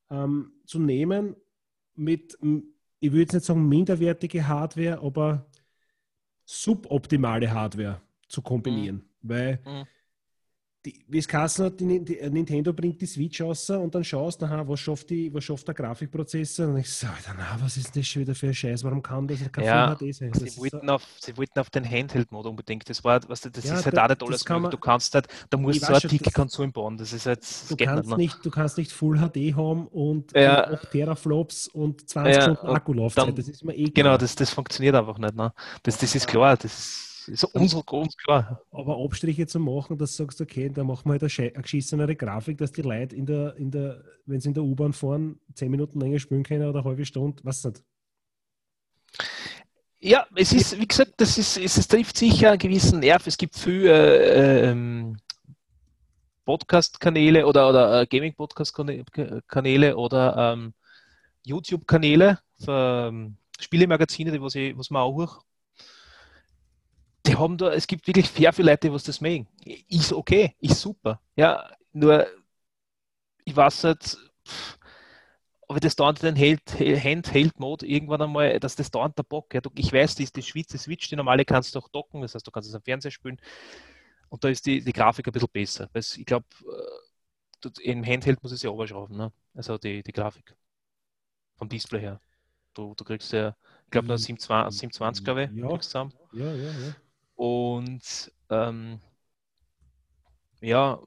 [0.09, 1.35] Ähm, zu nehmen
[1.95, 2.37] mit,
[2.99, 5.47] ich würde jetzt nicht sagen minderwertige Hardware, aber
[6.45, 9.03] suboptimale Hardware zu kombinieren.
[9.21, 9.87] Weil Mhm.
[11.07, 14.45] Wie es geheißen hat, die, die, Nintendo bringt die Switch raus und dann schaust du,
[14.67, 16.67] was schafft, die, was schafft der Grafikprozessor?
[16.67, 18.83] Und ich so, Alter, na, was ist das schon wieder für ein Scheiß?
[18.83, 20.33] Warum kann das kein Ja, Full HD sein?
[20.33, 22.89] Sie wollten, auf, sie wollten auf den Handheld-Mode unbedingt.
[22.89, 25.13] Das war, was, das Ja, ist halt da- auch nicht alles kann man- Du kannst
[25.15, 26.97] halt, da musst du weiß eine dicke Konsole bauen.
[26.97, 28.17] Das ist halt, das Du kannst, nicht.
[28.17, 30.67] nicht, du kannst nicht Full HD haben und Ja.
[30.71, 33.27] 8 Teraflops und 20 Ja, Stunden und Akkulaufzeit.
[33.27, 34.17] dann- Das ist mir eh Genau, klar.
[34.17, 35.35] das, das funktioniert einfach nicht.
[35.35, 35.53] Ne?
[35.83, 36.57] Das, das ist klar.
[36.57, 38.61] Das ist, ist uns, uns klar.
[38.71, 42.57] Aber Abstriche zu machen, dass du sagst, okay, da machen wir halt eine, geschissenere Grafik,
[42.57, 45.99] dass die Leute, in der, in der, wenn sie in der U-Bahn fahren, 10 Minuten
[45.99, 47.83] länger spielen können oder eine halbe Stunde, was nicht.
[49.99, 53.25] Ja, es ist, wie gesagt, das ist, es, es trifft sicher einen gewissen Nerv.
[53.25, 55.17] Es gibt viele äh, ähm,
[56.45, 60.73] Podcast-Kanäle oder, oder äh, Gaming-Podcast-Kanäle oder ähm,
[61.43, 65.41] YouTube-Kanäle für ähm, Spielemagazine, die was, ich, was man auch hoch.
[67.35, 69.47] Die haben da, es gibt wirklich sehr viele Leute, die was das mögen.
[69.89, 71.19] Ist okay, ist super.
[71.35, 72.25] Ja, nur
[73.43, 74.17] ich weiß nicht,
[75.67, 79.53] aber das dauert den Handheld-Mode irgendwann einmal, dass das dauert der Bock.
[79.53, 79.61] Ja.
[79.75, 82.47] Ich weiß, die, die Switch, die Switch, die normale kannst du auch docken, das heißt,
[82.47, 83.37] du kannst es am Fernseher spielen
[84.29, 85.89] und da ist die, die Grafik ein bisschen besser.
[85.91, 86.45] Weil ich glaube,
[87.81, 89.33] im Handheld muss es ja oberschrauben, ne?
[89.55, 90.55] also die, die Grafik
[91.55, 92.21] vom Display her.
[92.73, 93.55] Du, du kriegst ja,
[93.85, 95.51] ich glaube, nur 720, 720 glaube ich,
[96.33, 96.45] Ja.
[96.45, 96.95] Ja, ja, ja.
[97.35, 98.99] Und ähm,
[100.61, 100.99] ja,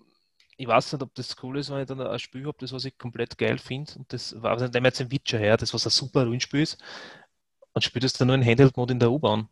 [0.57, 2.85] ich weiß nicht, ob das cool ist, wenn ich dann ein Spiel habe, das was
[2.85, 3.93] ich komplett geil finde.
[3.97, 6.63] Und das war, also nehmen wir jetzt den Witcher her, das was ein super Rollenspiel
[6.63, 6.79] ist,
[7.73, 9.49] und spielt es dann nur in Handheld-Mode in der U-Bahn.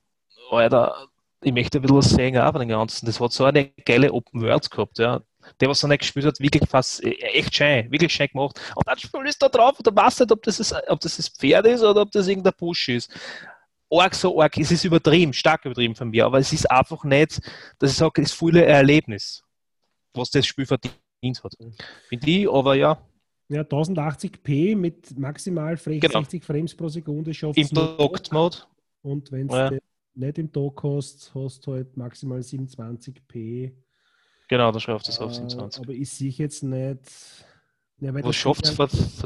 [0.51, 1.09] Alter,
[1.43, 3.07] ich möchte ein bisschen sehen auch den Ganzen.
[3.07, 5.23] Das hat so eine geile Open World gehabt, ja.
[5.61, 8.61] Der, was so nicht gespielt hat, wirklich fast äh, echt schön, wirklich schön gemacht.
[8.75, 11.17] Und dann spielst du da drauf und du weißt nicht, ob das, ist, ob das
[11.19, 13.11] das Pferd ist oder ob das irgendein Busch ist.
[13.91, 17.41] Arg so arg, es ist übertrieben, stark übertrieben von mir, aber es ist einfach nicht,
[17.79, 19.45] dass ich sage, es ist voll ein Erlebnis,
[20.15, 20.93] was das Spiel verdient
[21.45, 21.55] hat.
[22.09, 22.99] Finde ich, aber ja,
[23.49, 26.21] Ja, 1080p mit maximal Genau.
[26.21, 28.59] 60 Frames pro Sekunde schafft im Docked-Mode,
[29.03, 29.71] Und wenn Ja.
[29.71, 29.79] du
[30.17, 33.73] nicht im Dock hast, hast du halt maximal 720p.
[34.49, 35.83] genau, da schreibt es auf Äh, 27.
[35.83, 37.45] aber ich sehe jetzt nicht.
[38.01, 38.77] Ja, weil Was das schafft es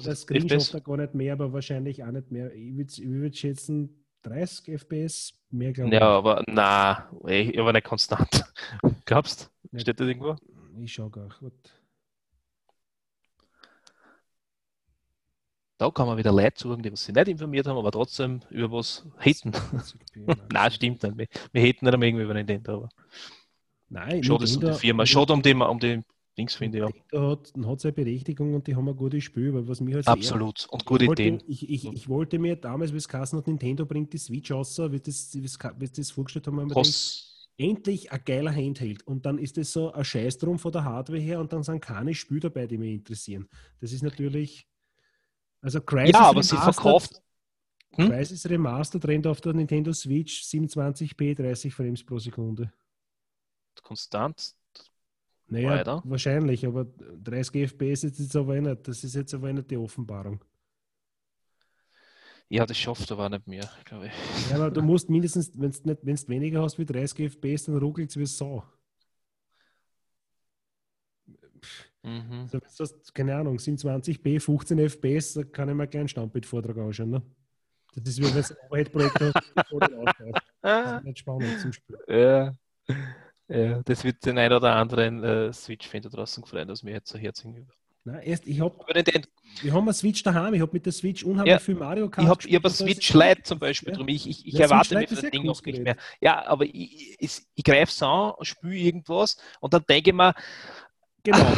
[0.05, 2.53] Das Screen schafft er gar nicht mehr, aber wahrscheinlich auch nicht mehr.
[2.55, 8.45] Ich würde würd schätzen 30 FPS, mehr glaube Ja, aber na, aber nicht konstant.
[9.05, 9.79] Glaubst du?
[9.79, 10.37] Steht das irgendwo?
[10.77, 10.85] ich.
[10.85, 11.81] Ich schaue gar nicht.
[15.79, 18.71] Da kann man wieder Leute suchen, die was sich nicht informiert haben, aber trotzdem über
[18.71, 19.53] was haten.
[19.53, 21.17] 20p Nein, stimmt nicht.
[21.17, 22.89] Wir, wir haten nicht irgendwie über Nintendo, aber
[23.89, 25.07] Nein, schade ist um die Firma.
[25.07, 26.03] Schade um die, um die
[26.41, 26.85] Dings, finde ich.
[26.85, 30.09] Nintendo hat, hat seine Berechtigung und die haben ein gutes Spiel, aber was mir halt
[30.09, 30.67] Absolut.
[30.71, 31.43] Und gute wollte, Ideen.
[31.47, 34.79] Ich, ich, ich wollte mir damals, wie es geheißen hat, Nintendo bringt die Switch raus,
[34.79, 36.85] wie das, wie es- wie sie das vorgestellt haben, wir
[37.59, 39.07] endlich ein geiler Handheld.
[39.07, 41.81] Und dann ist das so ein Scheiß drum von der Hardware her und dann sind
[41.81, 43.49] keine Spiele dabei, die mich interessieren.
[43.81, 44.67] Das ist natürlich.
[45.61, 47.23] Also Crisis ja, aber sie Remastered- verkauft.
[47.97, 48.09] Hm?
[48.09, 52.73] Crisis Remastered rennt auf der Nintendo Switch 27p 30 Frames pro Sekunde.
[53.83, 54.55] Konstant.
[55.51, 56.03] Naja, Weiter.
[56.05, 58.87] wahrscheinlich, aber 30 FPS ist jetzt aber nicht.
[58.87, 60.45] Das ist jetzt aber nicht die Offenbarung.
[62.49, 64.51] Ja, das schafft aber nicht mehr, glaube ich.
[64.51, 67.77] Ja, aber du musst mindestens, wenn du nicht, wenn's weniger hast wie 30 FPS, dann
[67.79, 68.65] ruckelt es wie Sau.
[72.03, 72.49] Mhm.
[72.53, 77.11] Also, keine Ahnung, 27p, 15 FPS, da kann ich mir einen kleinen Standbildvortrag anschauen.
[77.11, 77.23] Ne?
[77.95, 79.35] Das ist wie wenn du ein Overhead-Projekt hast,
[80.63, 82.01] das ist nicht spannend zum Spielen.
[82.09, 82.55] ja.
[83.51, 87.11] Ja, das wird den ein oder anderen äh, Switch-Fan da draußen gefreut, dass mir jetzt
[87.11, 87.73] so Herz gegenüber.
[88.05, 91.53] Nein, erst, ich hab, wir haben eine Switch daheim, ich habe mit der Switch unheimlich
[91.53, 93.99] Ja, viel Mario Kart ich habe hab ist Switch Lite zum Beispiel Ja.
[93.99, 94.09] drum.
[94.09, 95.97] Ich, ich, ich Ja, erwarte mir das Ding noch nicht mehr.
[96.21, 100.35] Ja, aber ich, ich, ich greife es an, spiele irgendwas und dann denke ich mir,
[101.23, 101.53] Genau.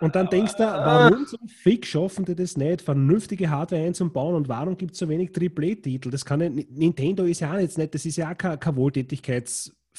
[0.00, 4.48] Und dann denkst du, warum zum Fick schaffen die das nicht, vernünftige Hardware einzubauen und
[4.48, 6.10] warum gibt es so wenig AAA-Titel?
[6.10, 8.76] Das kann ja, Nintendo ist ja auch jetzt nicht, das ist ja auch kein, kein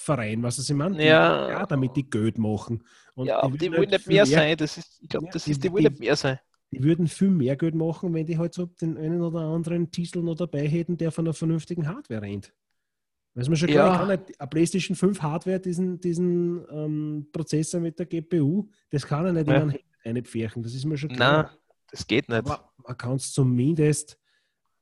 [0.08, 0.96] Wohltätigkeitsverein, was sie meinen.
[0.96, 1.50] Ja.
[1.50, 2.84] ja, damit die Geld machen.
[3.16, 4.58] Und ja, aber die würden wollen halt nicht mehr sein.
[4.58, 6.40] Das ist, ich glaube, Ja, das die- ist, die die- wollen nicht mehr sein.
[6.72, 10.20] Die würden viel mehr Geld machen, wenn die halt so den einen oder anderen Titel
[10.22, 12.54] noch dabei hätten, der von einer vernünftigen Hardware rennt.
[13.34, 13.98] Weiß man schon Ja.
[13.98, 19.26] kann nicht, eine PlayStation 5 Hardware, diesen, diesen ähm, Prozessor mit der GPU, das kann
[19.26, 19.56] er nicht Ja.
[19.56, 19.62] in
[20.04, 20.62] einen einpferchen.
[20.62, 21.44] Das ist mir schon klar.
[21.44, 21.52] Nein,
[21.90, 22.38] das geht nicht.
[22.40, 24.19] Aber man kann es zumindest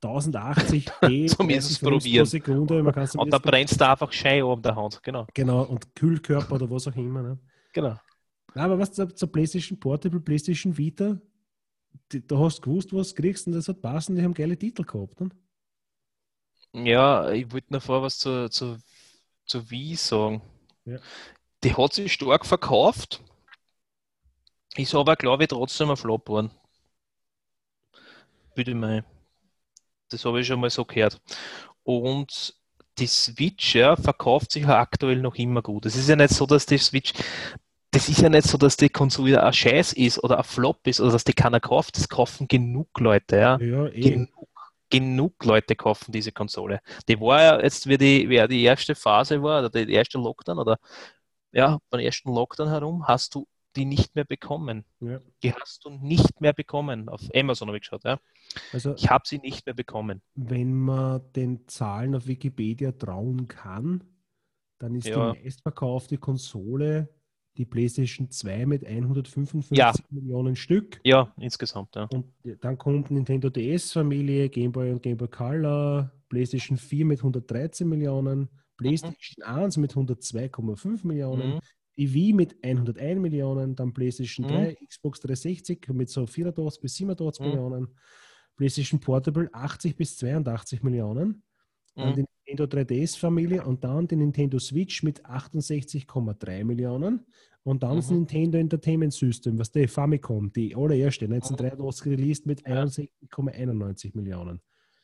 [0.01, 2.23] 1080p Zumindest 30 Frames probieren.
[2.23, 2.83] pro Sekunde.
[2.83, 5.01] Man kann's Und da brennst du einfach Schein oben der Hand.
[5.03, 5.27] Genau.
[5.33, 7.21] Genau, und Kühlkörper oder was auch immer.
[7.23, 7.39] Ne?
[7.73, 7.99] genau.
[8.53, 11.19] Nein, aber was zur, zur PlayStation Portable, PlayStation Vita,
[12.11, 14.57] die, da hast du gewusst, was du kriegst und das hat passen, die haben geile
[14.57, 15.19] Titel gehabt.
[15.21, 15.29] Ne?
[16.73, 18.77] Ja, ich wollte noch vor was zu, zu,
[19.45, 20.41] zu Wii sagen.
[20.85, 20.99] Ja.
[21.63, 23.21] Die hat sich stark verkauft,
[24.75, 26.51] ist aber, glaube ich, trotzdem ein Flop geworden.
[28.55, 29.05] Bitte mal.
[30.09, 31.19] Das habe ich schon mal so gehört.
[31.83, 32.53] Und
[32.97, 35.85] die Switch ja, verkauft sich ja aktuell noch immer gut.
[35.85, 37.13] Es ist ja nicht so, dass die Switch,
[37.91, 40.99] das ist ja nicht so, dass die Konsole ein Scheiß ist oder ein Flop ist
[40.99, 41.97] oder dass die keiner kauft.
[41.97, 43.59] Das kaufen genug Leute, ja.
[43.59, 44.01] Ja, eh.
[44.01, 44.47] Genug,
[44.89, 46.79] genug Leute kaufen diese Konsole.
[47.07, 50.59] Die war ja jetzt, wie die, wie die erste Phase war, oder die erste Lockdown,
[50.59, 50.77] oder
[51.51, 53.47] ja, beim ersten Lockdown herum, hast du
[53.77, 54.83] die nicht mehr bekommen.
[54.99, 55.19] Ja.
[55.43, 57.07] Die hast du nicht mehr bekommen.
[57.07, 58.19] Auf Amazon habe ich geschaut, ja.
[58.73, 60.21] Also, Ich habe sie nicht mehr bekommen.
[60.35, 64.03] wenn man den Zahlen auf Wikipedia trauen kann,
[64.79, 65.31] dann ist Ja.
[65.33, 67.09] die meistverkaufte Konsole
[67.57, 69.91] die PlayStation 2 mit 155 Ja.
[70.11, 70.99] Millionen Stück.
[71.03, 72.03] Ja, insgesamt, ja.
[72.11, 77.87] Und dann kommt Nintendo DS-Familie, Game Boy und Game Boy Color, PlayStation 4 mit 113
[77.89, 81.59] Millionen, PlayStation 1 mit 102,5 Millionen, Mhm.
[81.97, 84.49] Wii mit 101 Millionen, dann PlayStation Mhm.
[84.51, 87.51] 3, Xbox 360 mit so 84 bis 87 Mhm.
[87.51, 87.87] Millionen,
[88.55, 91.43] PlayStation Portable 80 bis 82 Millionen,
[91.95, 92.15] dann Mhm.
[92.15, 97.25] die Nintendo 3DS-Familie und dann die Nintendo Switch mit 68,3 Millionen
[97.63, 98.17] und dann das Mhm.
[98.17, 102.83] Nintendo Entertainment System, was der Famicom, die allererste, 1983 released mit Ja.
[102.83, 104.61] 61,91 Millionen.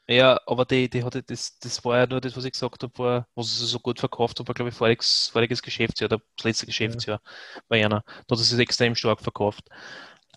[0.08, 2.98] Ja, aber die, die hatte das, das war ja nur das, was ich gesagt habe,
[3.00, 6.44] war, was sie so gut verkauft hat, war, glaube ich, voriges, voriges Geschäftsjahr, oder das
[6.44, 7.22] letzte Geschäftsjahr
[7.70, 8.04] bei einer.
[8.28, 9.70] Da hat sie es extrem stark verkauft.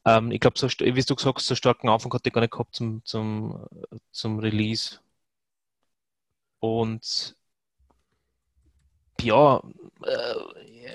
[0.05, 2.53] Ähm, ich glaube, so, wie du gesagt hast, so starken Anfang hat die gar nicht
[2.53, 3.67] gehabt zum, zum,
[4.13, 5.01] zum Release.
[6.61, 7.37] Und
[9.23, 9.63] ja,
[10.03, 10.35] äh,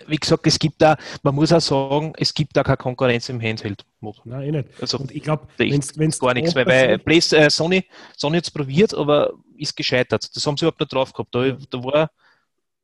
[0.07, 3.41] wie gesagt, es gibt da, man muss auch sagen, es gibt da keine Konkurrenz im
[3.41, 4.21] Handheld-Mod.
[4.25, 4.69] Nein, eh nicht.
[4.81, 7.85] Also Und ich glaube, wenn es gar nichts, weil, weil Play- äh, Sony,
[8.17, 10.35] Sony hat es probiert, aber ist gescheitert.
[10.35, 11.33] Das haben sie überhaupt nicht drauf gehabt.
[11.35, 12.11] Da, da war,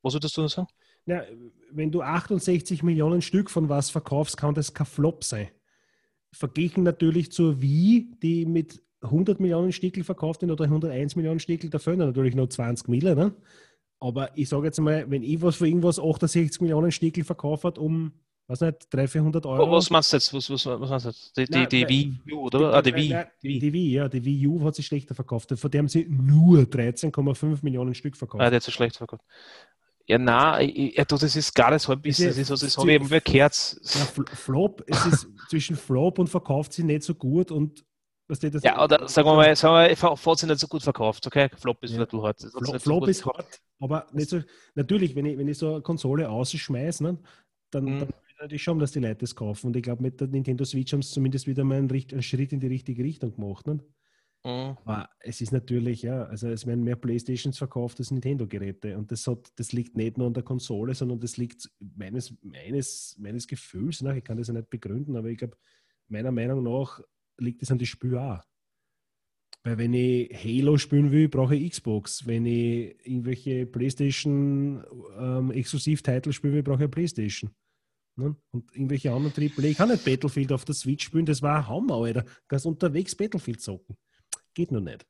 [0.02, 0.68] was würdest du noch sagen?
[1.06, 1.24] Ja,
[1.72, 5.50] wenn du 68 Millionen Stück von was verkaufst, kann das kein Flop sein.
[6.34, 11.70] Verglichen natürlich zur Wii, die mit 100 Millionen Stickel verkauft wird oder 101 Millionen Stickel,
[11.70, 13.18] da fehlen natürlich noch 20 Millionen.
[13.20, 13.34] Ne?
[14.00, 17.78] Aber ich sage jetzt mal, wenn ich was für irgendwas 68 Millionen Stickel verkauft hat,
[17.78, 18.12] um,
[18.48, 19.72] was nicht, 300, 400 Euro.
[19.72, 20.34] Was meinst du jetzt?
[20.34, 21.38] Was, was, was meinst du jetzt?
[21.38, 22.20] Die, die, Nein, die nein.
[22.26, 22.74] Wii U, oder?
[22.74, 23.10] Ah, die Wii.
[23.10, 23.60] Nein, Die Wii.
[23.60, 25.52] Die Wii, ja, die Wii U hat sich schlechter verkauft.
[25.58, 28.42] Von der haben sie nur 13,5 Millionen Stück verkauft.
[28.44, 29.24] Ah, der hat so schlecht verkauft.
[30.06, 32.28] Ja, nein, das ist gar nicht Halbwissen.
[32.28, 33.32] Das, ist, also, das habe ich eben gehört.
[33.34, 37.84] Ja, Fl- Flop, es ist zwischen Flop und verkauft sie nicht so gut und
[38.28, 40.84] was das Ja, oder sagen wir mal, sagen wir mal, hat sich nicht so gut
[40.84, 41.50] verkauft, okay?
[41.58, 42.04] Flop ist Ja.
[42.06, 42.40] bisschen hart.
[42.44, 44.42] Hat's Flop, nicht so Flop ist hart, aber nicht so,
[44.76, 47.18] natürlich, wenn ich, wenn ich so eine Konsole ausschmeiße, ne,
[47.72, 48.00] dann, Mhm.
[48.00, 49.68] dann will ich natürlich schon, dass die Leute das kaufen.
[49.68, 52.54] Und ich glaube, mit der Nintendo Switch haben sie zumindest wieder mal einen, einen Schritt
[52.54, 53.66] in die richtige Richtung gemacht.
[53.68, 53.80] Ne?
[54.46, 54.78] Mhm.
[54.86, 58.98] Aber es ist natürlich, ja, also es werden mehr Playstations verkauft als Nintendo-Geräte.
[58.98, 63.16] Und das, hat, das liegt nicht nur an der Konsole, sondern das liegt meines, meines,
[63.20, 65.58] meines Gefühls nach, ich kann das ja nicht begründen, aber ich glaube,
[66.08, 67.02] meiner Meinung nach
[67.38, 68.44] liegt es an die Spiel auch.
[69.64, 72.26] Weil wenn ich Halo spielen will, brauche ich Xbox.
[72.26, 74.84] Wenn ich irgendwelche PlayStation
[75.20, 77.52] ähm, Exklusiv-Titel spielen will, brauche ich PlayStation.
[78.16, 78.36] Ne?
[78.52, 79.68] Und irgendwelche anderen Triple.
[79.68, 82.22] Ich kann nicht Battlefield auf der Switch spielen, das war ein Hammer, Alter.
[82.22, 83.98] Du kannst unterwegs Battlefield zocken.
[84.54, 85.06] Geht noch nicht.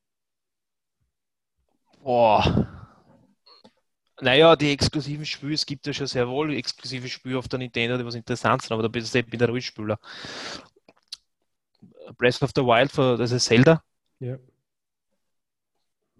[2.02, 2.66] Boah.
[4.20, 7.96] Naja, die exklusiven Spiele, es gibt ja schon sehr wohl exklusive Spiele auf der Nintendo,
[7.96, 9.98] die was interessant sind, aber da bist du eben der Ruhespieler.
[12.16, 13.82] Breath of the Wild, für, das ist Zelda.
[14.20, 14.38] Ja.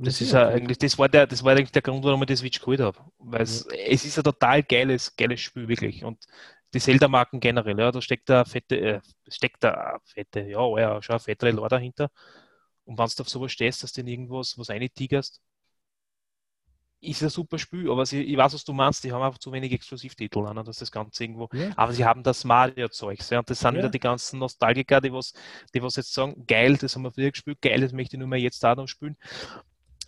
[0.01, 2.26] Das Ja, ist ja eigentlich, das war der, das war eigentlich der Grund, warum ich
[2.28, 2.99] die Switch geholt habe.
[3.18, 6.05] Weil es, es ist ein total geiles, geiles Spiel, wirklich.
[6.05, 6.24] Und
[6.72, 11.14] die Zelda-Marken generell, ja, da steckt da fette, äh, steckt da fette, ja, ja, schon
[11.16, 12.11] ein fettere Lore dahinter.
[12.84, 15.41] Und wenn du auf sowas stehst, dass du in irgendwas was eintigerst,
[17.01, 19.53] ist ein super Spiel, aber sie, ich weiß, was du meinst, die haben einfach zu
[19.53, 21.70] wenig Exklusivtitel, ne, dass das Ganze irgendwo, Ja.
[21.76, 23.78] aber sie haben das Mario-Zeug, ja, und das sind Ja.
[23.78, 25.32] wieder die ganzen Nostalgiker, die was,
[25.74, 28.28] die was jetzt sagen, geil, das haben wir früher gespielt, geil, das möchte ich nur
[28.28, 29.16] mehr jetzt auch noch spielen.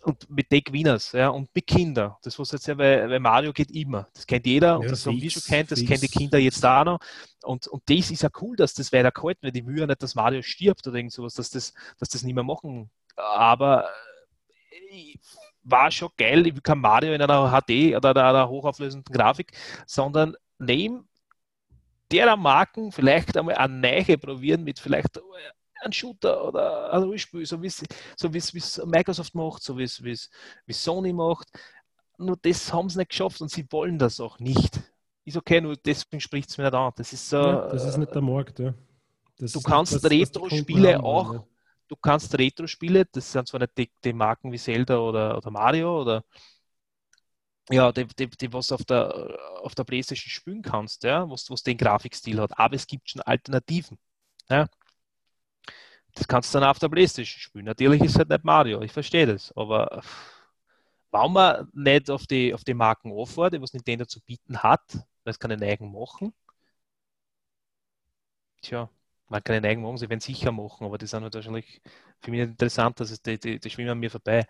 [0.03, 2.15] Und mit den Winners, ja, und mit Kindern.
[2.23, 4.07] Das was jetzt ja bei, bei Mario geht immer.
[4.15, 5.89] Das kennt jeder und Ja, das haben wir schon kennt, das fix.
[5.91, 6.99] kennen die Kinder jetzt auch noch.
[7.43, 9.55] Und, und das ist ja cool, dass das weiter gehalten wird.
[9.57, 12.33] Ich will ja nicht, dass Mario stirbt oder irgend sowas, dass das, dass das nicht
[12.33, 12.89] mehr machen.
[13.15, 13.87] Aber
[14.89, 15.13] äh,
[15.63, 19.51] war schon geil, ich will kein Mario in einer HD oder einer, einer hochauflösenden Grafik,
[19.85, 21.07] sondern neben
[22.11, 25.19] der Marken vielleicht einmal eine neue probieren mit vielleicht
[25.83, 27.83] ein Shooter oder ein Rollenspiel, so wie es
[28.15, 30.29] so wie's Microsoft macht, so wie es
[30.69, 31.47] Sony macht.
[32.17, 34.79] Nur das haben sie nicht geschafft und sie wollen das auch nicht.
[35.25, 36.91] Ist okay, nur deswegen spricht es mir nicht an.
[36.95, 37.37] Das ist so.
[37.37, 38.73] Ja, das ist nicht der Markt, ja.
[39.39, 41.43] Du kannst Retro-Spiele auch- wollen,
[41.91, 46.01] du kannst Retro-Spiele, das sind zwar nicht die, die Marken wie Zelda oder, oder Mario
[46.01, 46.23] oder
[47.69, 51.63] ja, die, die, die was auf der, auf der Playstation spielen kannst, ja, was, was
[51.63, 53.97] den Grafikstil hat, aber es gibt schon Alternativen.
[54.49, 54.67] Ja.
[56.15, 57.65] Das kannst du dann auf der Playstation spielen.
[57.65, 60.01] Natürlich ist es halt nicht Mario, ich verstehe das, aber
[61.11, 64.81] warum man nicht auf die, auf die Marken die was Nintendo zu bieten hat,
[65.23, 66.33] weil es keine neuen machen,
[68.61, 68.89] tja,
[69.31, 71.81] man kann keine neuen machen, sie werden sicher machen, aber die sind halt wahrscheinlich
[72.21, 74.45] für mich interessant, dass es die, die, die schwimmen an mir vorbei.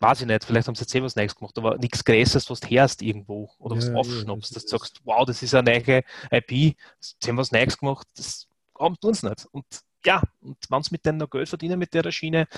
[0.00, 2.60] Weiß ich nicht, vielleicht haben sie jetzt eh was Neues gemacht, aber nichts Größeres, was
[2.60, 5.54] du hörst irgendwo oder was Ja, ja, aufschnappst, das dass du sagst, wow, das ist
[5.54, 6.02] eine neue
[6.32, 8.48] IP, sie haben was Neues gemacht, das
[8.78, 9.46] haben tun sie nicht.
[9.52, 9.64] Und
[10.06, 12.48] ja, und wenn sie mit denen noch Geld verdienen mit der Schiene,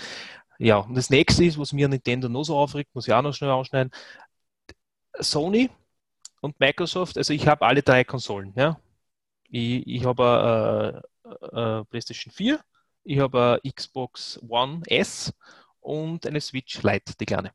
[0.59, 3.35] ja, und das nächste ist, was mir Nintendo noch so aufregt, muss ich auch noch
[3.35, 3.93] schnell anschneiden,
[5.21, 5.71] Sony
[6.43, 8.81] und Microsoft, also ich habe alle drei Konsolen, ja.
[9.51, 12.61] Ich, ich habe äh, äh, PlayStation 4,
[13.05, 15.33] ich habe eine Xbox One S
[15.81, 17.53] und eine Switch Lite, die kleine.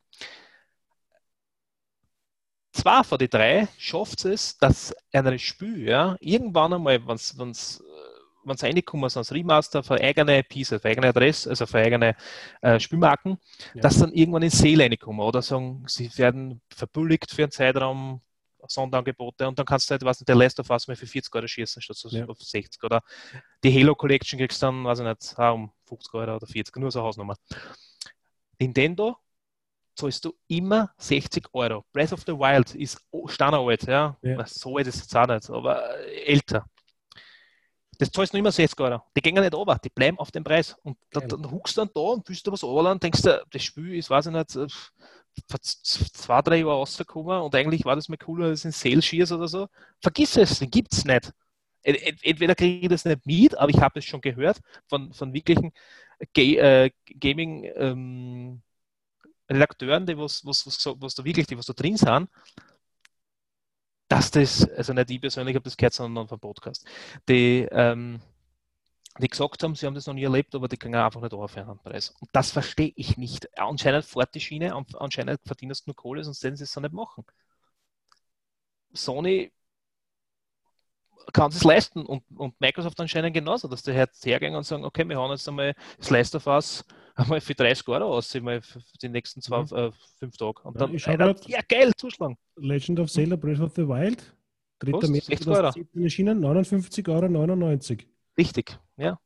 [2.72, 8.56] Zwei von den drei schafft es, dass ein Spiel, ja, irgendwann einmal, wenn es wenn
[8.56, 12.16] es reinkommen, so als Remaster für eigene Pieces, für eigene Adresse, also für eigene
[12.62, 13.38] äh, Spielmarken,
[13.74, 13.82] Ja.
[13.82, 18.22] dass dann irgendwann in Sale reinkommen oder sagen, sie werden verbilligt für einen Zeitraum,
[18.68, 21.34] Sonderangebote und dann kannst du halt, was nicht, der Last of Us mal für 40
[21.36, 22.26] Euro schießen statt Ja.
[22.26, 23.02] auf 60 oder
[23.64, 26.92] die Halo Collection kriegst du dann, weiß ich nicht, um 50 Euro oder 40, nur
[26.92, 27.36] so Hausnummer.
[28.60, 29.18] Nintendo
[29.96, 31.86] zahlst du immer 60 Euro.
[31.92, 34.18] Breath of the Wild ist standardalt, ja.
[34.22, 34.46] Ja.
[34.48, 36.66] So alt ist es jetzt auch nicht, aber äh, älter.
[37.98, 39.02] Das zahlst du immer 60 Euro.
[39.16, 40.74] Die gehen ja nicht runter, die bleiben auf dem Preis.
[40.84, 41.28] Und da, Geil.
[41.30, 43.96] dann huckst du dann da und willst du was runterladen und denkst du, das Spiel
[43.96, 44.68] ist, weiß ich nicht, äh,
[45.48, 49.32] vor zwei, drei Jahren rausgekommen und eigentlich war das mal cooler als in Sale Shears
[49.32, 49.68] oder so.
[50.02, 51.32] Vergiss es, den gibt es nicht.
[51.84, 55.14] Ent- ent- Entweder kriege ich das nicht mit, aber ich habe es schon gehört von,
[55.14, 55.72] von wirklichen
[56.34, 58.62] Ga äh, Gaming ähm,
[59.50, 62.30] Redakteuren, die was, was, was, was da wirklich, die was da drin sind,
[64.08, 66.86] dass das, also nicht ich persönlich habe das gehört, sondern vom Podcast,
[67.28, 68.20] die, ähm,
[69.22, 71.70] die gesagt haben, sie haben das noch nie erlebt, aber die können einfach nicht aufhören
[71.70, 72.10] am Preis.
[72.20, 73.48] Und das verstehe ich nicht.
[73.60, 76.80] Anscheinend fährt die Schiene, an- anscheinend verdienst du nur Kohle, sonst werden sie es so
[76.82, 77.24] nicht machen.
[78.94, 79.52] Sony
[81.34, 85.08] kann es leisten und, und Microsoft anscheinend genauso, dass die jetzt hergehen und sagen, okay,
[85.08, 86.84] wir haben jetzt einmal das Last of Us
[87.16, 89.76] einmal für 30 Euro aus, mal für die nächsten zwei, Mhm.
[89.76, 90.62] äh, fünf Tage.
[90.64, 92.38] Und Ja, dann, ja geil, zuschlagen.
[92.56, 94.36] Legend of Zelda Breath of the Wild.
[94.80, 94.94] 3.
[94.94, 95.10] Was?
[95.10, 95.56] März 60 Euro?
[95.58, 97.10] 2017 erschienen, 59,99
[98.00, 98.10] Euro.
[98.40, 99.20] Richtig, ja.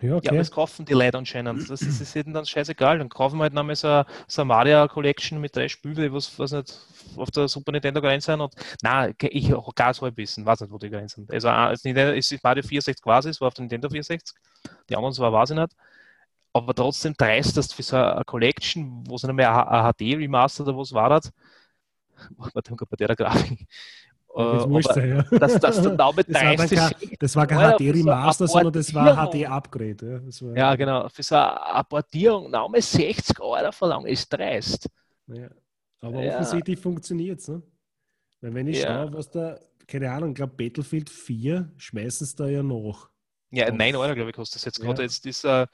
[0.00, 0.28] Ja, Ja, okay.
[0.30, 1.68] aber das kaufen die Leute anscheinend.
[1.68, 2.98] Das ist, ist ihnen dann scheißegal.
[2.98, 6.52] Dann kaufen wir halt nochmal so, so eine Mario Collection mit drei Spielen, was, was
[6.52, 6.74] nicht
[7.16, 8.40] auf der Super Nintendo gerein sind.
[8.40, 11.30] Und nein, ich auch ganz halb wissen, weiß nicht, wo die gerein sind.
[11.30, 14.34] Also, äh, es ist Mario 64 quasi, es war auf der Nintendo 64.
[14.88, 15.72] Die anderen zwar weiß ich nicht.
[16.54, 20.16] Aber trotzdem dreist, dass du für so eine Collection, wo es nicht mehr ein HD
[20.16, 21.32] Remaster oder was war das,
[22.54, 23.66] warte, bei der Grafik.
[24.36, 25.22] Ja, das Äh, aber ja.
[25.38, 28.72] dass, dass du da mit Das war, 30 kein, das war kein HD Remaster, sondern
[28.72, 29.30] das war.
[29.30, 29.96] HD Upgrade.
[30.12, 31.08] Ja, das war, Ja, genau.
[31.08, 34.88] Für so eine Portierung nochmal 60 Euro verlangen, ist dreist.
[35.26, 35.48] Ja.
[36.00, 36.34] Aber Ja.
[36.34, 37.48] offensichtlich funktioniert es.
[37.48, 37.62] Ne?
[38.40, 39.04] Weil wenn ich Ja.
[39.04, 43.10] schaue, was da, keine Ahnung, ich glaube Battlefield 4 schmeißen es da ja noch.
[43.50, 45.02] Ja, Auf- 9 Euro, glaube ich, kostet das jetzt gerade.
[45.02, 45.08] Ja.
[45.08, 45.66] Jetzt ist äh,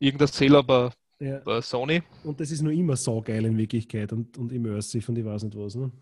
[0.00, 0.90] irgendein Zähler bei,
[1.20, 1.38] Ja.
[1.38, 2.02] bei Sony.
[2.24, 5.44] Und das ist nur immer so geil in Wirklichkeit und, und immersive und ich weiß
[5.44, 5.76] nicht was.
[5.76, 5.92] Ne?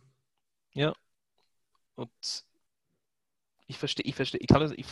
[2.00, 2.44] Und
[3.66, 4.86] ich verstehe, ich verstehe, ich kann das, ich,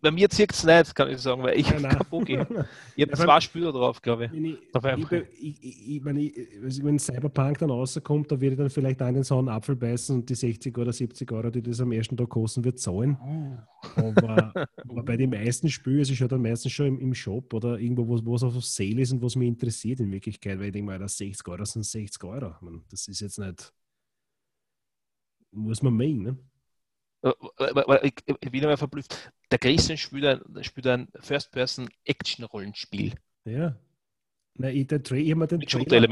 [0.00, 1.98] bei mir zieht es nicht, kann ich sagen, weil ich Nein, nein.
[2.08, 2.28] Bock.
[2.96, 4.32] Ich habe zwei Spieler drauf, glaube ich.
[4.32, 6.32] Wenn, ich, ich, ich, meine,
[6.62, 10.14] also wenn Cyberpunk dann rauskommt, da würde ich dann vielleicht einen so einen Apfel beißen
[10.14, 13.18] und die 60 oder 70 Euro, die das am ersten Tag kosten wird, zahlen.
[13.96, 14.52] Aber,
[14.88, 17.78] aber bei den meisten Spielen, also ich schaue dann meistens schon im, im Shop oder
[17.78, 20.92] irgendwo, wo es auf Sale ist und was mich interessiert in Wirklichkeit, weil ich denke
[20.92, 22.54] mal, das 60 Euro sind 60 Euro.
[22.60, 23.72] Meine, das ist jetzt nicht,
[25.52, 26.38] muss man meinen, ne?
[27.22, 27.32] Äh,
[28.02, 29.32] Ich, ich bin immer verblüfft.
[29.50, 33.76] Der Christian spielt ein, spielt ein First-Person-Action-Rollenspiel Ja.
[34.54, 36.08] Nein, ich, der Tra ich habe mir, den mit Trailer-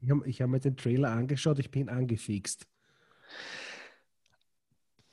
[0.00, 2.66] ich hab, ich hab mir den Trailer angeschaut, ich bin angefixt.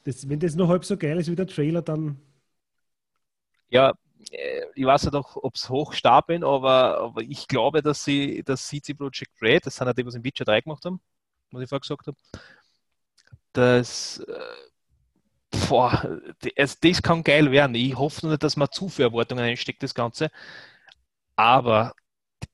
[0.03, 2.17] Das, wenn das noch halb so geil ist wie der Trailer, dann
[3.69, 3.93] Ja,
[4.31, 8.43] äh, ich weiß nicht, auch, ob es hochstark bin, aber, aber ich glaube, dass sie
[8.43, 11.01] das CD Projekt Red, das sind ja die, was im Witcher 3 gemacht haben,
[11.51, 12.17] was ich vorher gesagt habe,
[13.57, 16.19] das, äh, boah,
[16.55, 17.75] es, das kann geil werden.
[17.75, 20.29] Ich hoffe nur nicht, dass man zu viel Erwartungen einsteckt, das Ganze.
[21.35, 21.93] Aber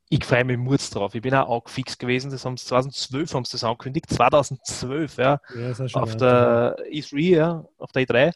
[0.09, 1.15] ich freue mich Murz drauf.
[1.15, 2.31] Ich bin auch angefixt gewesen.
[2.31, 4.09] Das haben sie 2012 haben sie das angekündigt.
[4.09, 8.33] 2012, ja ja, auch schon auf der E3, ja, auf der E3.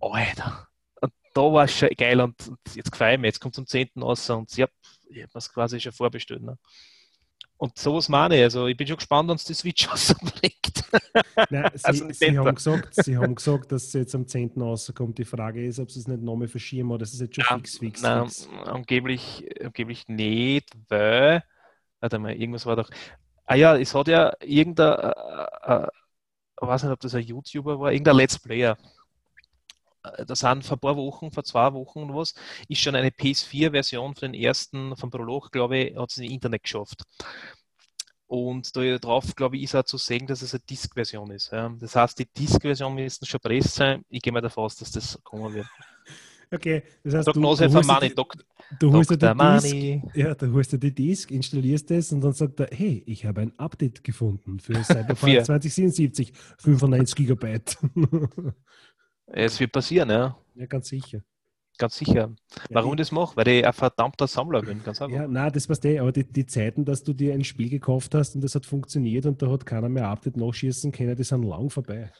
[0.00, 0.68] Alter,
[1.00, 3.28] und da war es schon geil und, und jetzt gefällt ich mich.
[3.28, 3.90] Jetzt kommt zum 10.
[4.02, 4.66] raus und ja,
[5.08, 6.42] ich habe es quasi schon vorbestellt.
[6.42, 6.58] Ne?
[7.58, 8.42] Und sowas meine ich.
[8.42, 10.84] Also ich bin schon gespannt, wenn es die Switch rausbringt.
[11.50, 14.52] Nein, sie, also sie, haben gesagt, sie haben gesagt, dass es jetzt am 10.
[14.60, 15.18] rauskommt.
[15.18, 17.56] Die Frage ist, ob sie es nicht nochmal verschieben oder das ist jetzt schon Ja,
[17.56, 18.48] fix, fix, Nein, fix.
[18.64, 21.42] angeblich, angeblich nicht, weil,
[22.00, 22.90] warte mal, irgendwas war doch.
[23.46, 25.88] Ah ja, es hat ja irgendein, äh, äh,
[26.60, 28.76] ich weiß nicht, ob das ein YouTuber war, irgendein Let's Player.
[30.16, 32.34] Äh, Da sind vor ein paar Wochen, vor zwei Wochen und was,
[32.68, 36.62] ist schon eine PS4-Version für den ersten, vom Prolog, glaube ich, hat es im Internet
[36.64, 37.02] geschafft.
[38.28, 41.52] Und da drauf, glaube ich, ist auch zu sehen, dass es eine Disk-Version ist.
[41.52, 41.72] Ja.
[41.78, 44.02] Das heißt, die Disk-Version müsste schon presst sein.
[44.08, 45.66] Ich gehe mal davon aus, dass das kommen wird.
[46.52, 48.36] Okay, das heißt, du, Prognose du, von holst Money, die- Dok
[48.78, 52.32] du holst dir die Disk, ja, du holst dir die Disk, installierst es und dann
[52.32, 55.42] sagt er, hey, ich habe ein Update gefunden für Cyberpunk Vier.
[55.44, 57.78] 2077, 95 Gigabyte.
[59.26, 60.36] Es wird passieren, ja.
[60.54, 61.20] ja, ganz sicher.
[61.78, 62.30] Ganz sicher.
[62.70, 63.36] Warum ja, ich das mache?
[63.36, 65.14] Weil ich ein verdammter Sammler bin, ganz einfach.
[65.14, 68.14] Ja, na, das passt eh, aber die, die Zeiten, dass du dir ein Spiel gekauft
[68.14, 71.42] hast und das hat funktioniert und da hat keiner mehr Update nachschießen können, die sind
[71.42, 72.10] lang vorbei.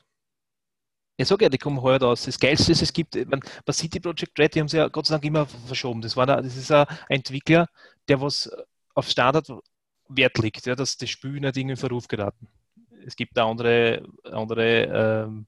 [1.16, 2.24] Ich sage ja, die kommen heute aus.
[2.24, 5.06] Das Geilste, das es gibt, mein, bei City Project Red, die haben sie ja Gott
[5.06, 6.02] sei Dank immer verschoben.
[6.02, 7.66] Das, war, ein- das ist ein Entwickler,
[8.08, 8.50] der was
[8.94, 9.48] auf Standard
[10.08, 12.46] Wert legt, ja, dass das Spiel nicht irgendwie in Verruf geraten.
[13.06, 15.46] Es gibt da andere, andere ähm,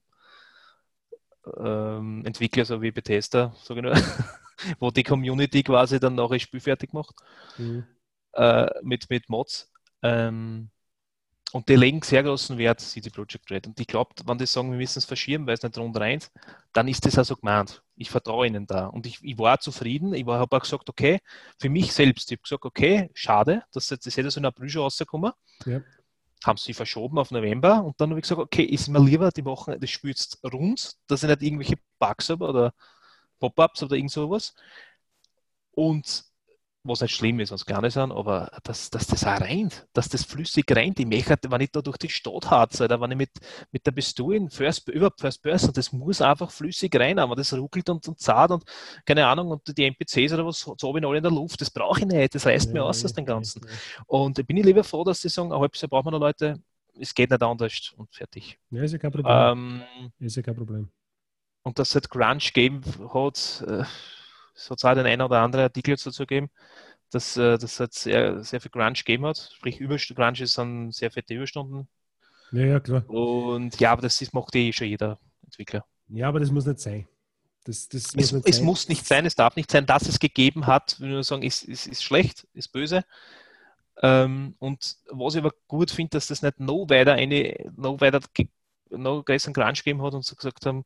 [1.57, 3.53] ähm, Entwickler, so wie Bethesda,
[4.79, 7.15] wo die Community quasi dann noch ein Spiel fertig macht.
[7.57, 7.85] Mhm.
[8.33, 9.71] äh, mit, mit Mods.
[10.01, 10.69] Ähm,
[11.51, 13.67] und die legen sehr großen Wert, CD Projekt Red.
[13.67, 16.21] Und ich glaube, wenn die sagen, wir müssen es verschieben, weil es nicht rund rein
[16.73, 17.81] dann ist das also gemeint.
[17.95, 18.85] Ich vertraue ihnen da.
[18.87, 20.13] Und ich, ich war zufrieden.
[20.13, 21.19] Ich habe auch gesagt, okay,
[21.59, 24.69] für mich selbst, ich habe gesagt, okay, schade, dass jetzt das hätte so in April
[24.69, 25.31] schon rausgekommen.
[25.65, 25.81] Ja.
[26.45, 29.41] Haben sie verschoben auf November und dann habe ich gesagt, okay, ist mir lieber, die
[29.41, 32.73] machen das Spiel jetzt rund, dass ich nicht irgendwelche Bugs habe oder
[33.39, 34.53] Pop-ups oder irgend sowas.
[35.71, 36.28] Und
[36.83, 40.07] was nicht schlimm ist, was gar nicht sind, aber dass, dass das auch reint, dass
[40.09, 40.99] das flüssig reint.
[40.99, 43.31] Ich möchte, wenn ich da durch die Stadt harze, oder wenn ich mit,
[43.71, 47.53] mit der Pistole in First, überhaupt First Person, das muss einfach flüssig rein, aber das
[47.53, 48.63] ruckelt und, und zart und
[49.05, 51.69] keine Ahnung, und die NPCs oder was, so habe ich alle in der Luft, das
[51.69, 53.61] brauche ich nicht, das reißt mir aus aus dem Ganzen.
[54.07, 56.21] Und ich bin ich lieber froh, dass sie sagen, ein halbes Jahr braucht man noch
[56.21, 56.61] Leute,
[56.97, 58.57] es geht nicht anders und fertig.
[58.71, 59.33] Ja, ist ja kein Problem.
[59.37, 60.89] Ähm, ist ja kein Problem.
[61.63, 62.81] und dass es halt Grunge gegeben
[63.13, 63.83] hat, äh,
[64.71, 66.49] auch den einen oder anderen Artikel jetzt dazu gegeben,
[67.11, 69.51] dass äh, das halt sehr, sehr viel Grunge gegeben hat.
[69.55, 71.87] Sprich, Überst Grunge ist dann sehr fette Überstunden.
[72.51, 73.07] Ja, ja, klar.
[73.09, 75.85] Und ja, aber das ist, macht eh schon jeder Entwickler.
[76.07, 77.07] Ja, aber das muss nicht sein.
[77.63, 78.65] Das, das Es, nicht es sein.
[78.65, 80.99] muss nicht sein, es darf nicht sein, dass es gegeben hat.
[80.99, 83.03] Wenn wir sagen, ist, ist, ist schlecht, ist böse.
[84.01, 88.21] Ähm, und was ich aber gut finde, dass das nicht noch weiter eine, noch weiter,
[88.89, 90.85] noch größeren Crunch gegeben hat und so gesagt haben,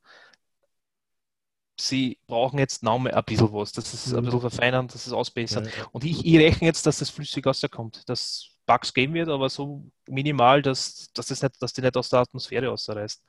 [1.79, 4.17] sie brauchen jetzt noch mal ein bisschen was, dass es Mhm.
[4.19, 5.65] ein bisschen verfeinern, dass es ausbessern.
[5.65, 5.85] Ja, ja.
[5.91, 9.83] Und ich, ich rechne jetzt, dass das flüssig rauskommt, dass Bugs geben wird, aber so
[10.07, 13.23] minimal, dass, dass, das nicht, dass die nicht aus der Atmosphäre rausreißt.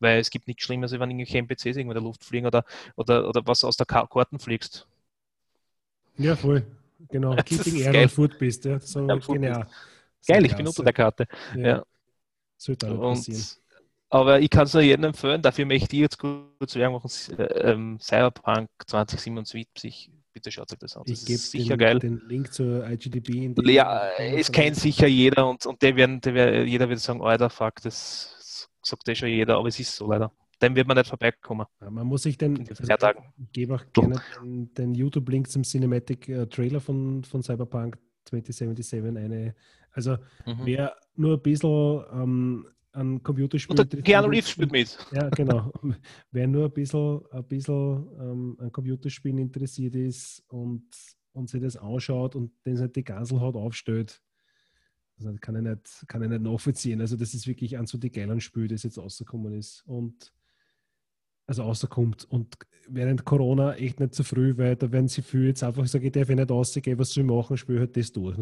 [0.00, 2.64] Weil es gibt nichts Schlimmeres, wenn irgendwelche NPCs irgendwo in der Luft fliegen oder,
[2.96, 4.86] oder, oder was aus der Ka Karten fliegst.
[6.16, 6.64] ja, voll.
[7.10, 7.34] Genau.
[7.36, 8.64] Das Keeping ist Air und Food bist.
[8.64, 8.80] Ja.
[8.80, 9.64] So, Ja, genau.
[10.26, 11.26] Geil, ich bin unter der Karte.
[11.54, 11.66] Ja.
[11.66, 11.84] ja.
[12.56, 13.44] Sollte auch passieren.
[14.10, 17.10] Aber ich kann es nur jedem empfehlen, dafür möchte ich jetzt zu Werbung machen.
[17.38, 17.42] Äh,
[17.72, 21.02] ähm, Cyberpunk 2077, bitte schaut euch das an.
[21.06, 21.98] Das Ich gebe ist sicher den, geil.
[21.98, 26.20] den Link zur IGDB in die Ja, es kennt sicher jeder und, und der werden,
[26.20, 29.94] der, wär- jeder wird sagen, Alter, fuck, das sagt eh schon jeder, aber es ist
[29.94, 30.32] so leider.
[30.62, 31.66] dem wird man nicht vorbeikommen.
[31.80, 32.68] Ja, man muss sich den, ich
[33.52, 39.54] gebe auch gerne den, den YouTube-Link zum Cinematic-Trailer von, von Cyberpunk 2077 eine.
[39.92, 40.12] Also
[40.46, 40.60] Mhm.
[40.64, 42.66] wer nur ein bisschen ähm,
[42.98, 44.98] an Computerspielen Und der Keanu Reeves spielt mit.
[45.12, 45.72] Ja, genau.
[46.30, 50.84] Wer nur ein bisschen, ein bisschen ähm, an Computerspielen interessiert ist und,
[51.32, 54.20] und sich das anschaut und den halt die Gaselhaut aufstellt,
[55.18, 57.00] also kann ich nicht, kann ich nicht nachvollziehen.
[57.00, 59.82] Also das ist wirklich eins von den geilen Spielen, das jetzt rausgekommen ist.
[59.86, 60.32] Und
[61.46, 62.24] also rauskommt.
[62.26, 62.56] Und
[62.88, 66.12] während Corona echt nicht zu früh, weil da werden sie viel jetzt einfach sagen, ich
[66.12, 68.38] darf ich nicht rausgehen, was soll ich machen, spiele halt das durch.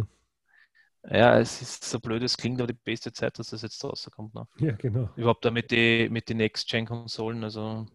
[1.11, 4.35] Ja, es ist so blöd, es klingt aber die beste Zeit, dass das jetzt rauskommt.
[4.35, 4.47] Ne?
[4.59, 5.09] Ja, genau.
[5.17, 7.87] Überhaupt da mit den mit die Next-Gen-Konsolen, also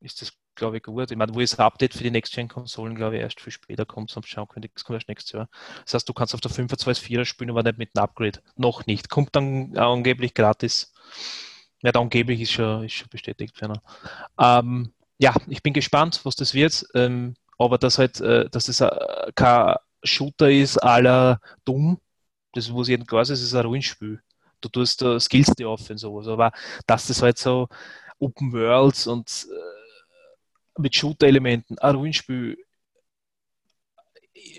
[0.00, 1.10] ist das, glaube ich, gut.
[1.10, 4.28] Ich meine, wo das Update für die Next-Gen-Konsolen, glaube ich, erst viel später kommt, sonst
[4.28, 5.48] schauen könnte, das kommt erst nächstes Jahr.
[5.84, 8.40] Das heißt, du kannst auf der 25.4er spielen, aber nicht mit einem Upgrade.
[8.56, 9.08] Noch nicht.
[9.08, 10.92] Kommt dann angeblich gratis.
[11.82, 13.60] Ja, angeblich ist schon, ist schon bestätigt.
[14.38, 16.84] Ähm, ja, ich bin gespannt, was das wird.
[16.94, 21.98] Ähm, aber dass halt, äh, dass das äh, kein Shooter ist, aller dumm,
[22.52, 24.20] das was jedem klar es ist ein Rollenspiel.
[24.60, 26.28] Du tust da Skills dir auf und sowas.
[26.28, 26.52] Aber
[26.86, 27.68] dass das halt so
[28.18, 32.56] Open Worlds und äh, mit Shooter-Elementen, ein Rollenspiel,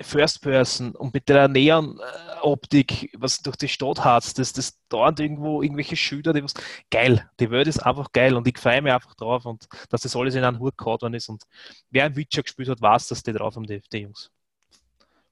[0.01, 5.61] First Person und mit der Neon-Optik, was durch die Stadt hat, das, das dauert irgendwo
[5.61, 6.53] irgendwelche Schüler, die was,
[6.89, 10.15] geil, die Welt ist einfach geil und ich freue mich einfach drauf und dass das
[10.15, 11.43] alles in einen Hut gehauen ist und
[11.89, 14.31] wer ein Witcher gespielt hat, weiß, dass die drauf haben, die, die Jungs.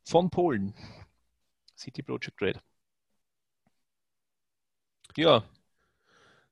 [0.05, 0.73] Von Polen.
[1.77, 2.59] City Project Red.
[5.17, 5.43] Ja,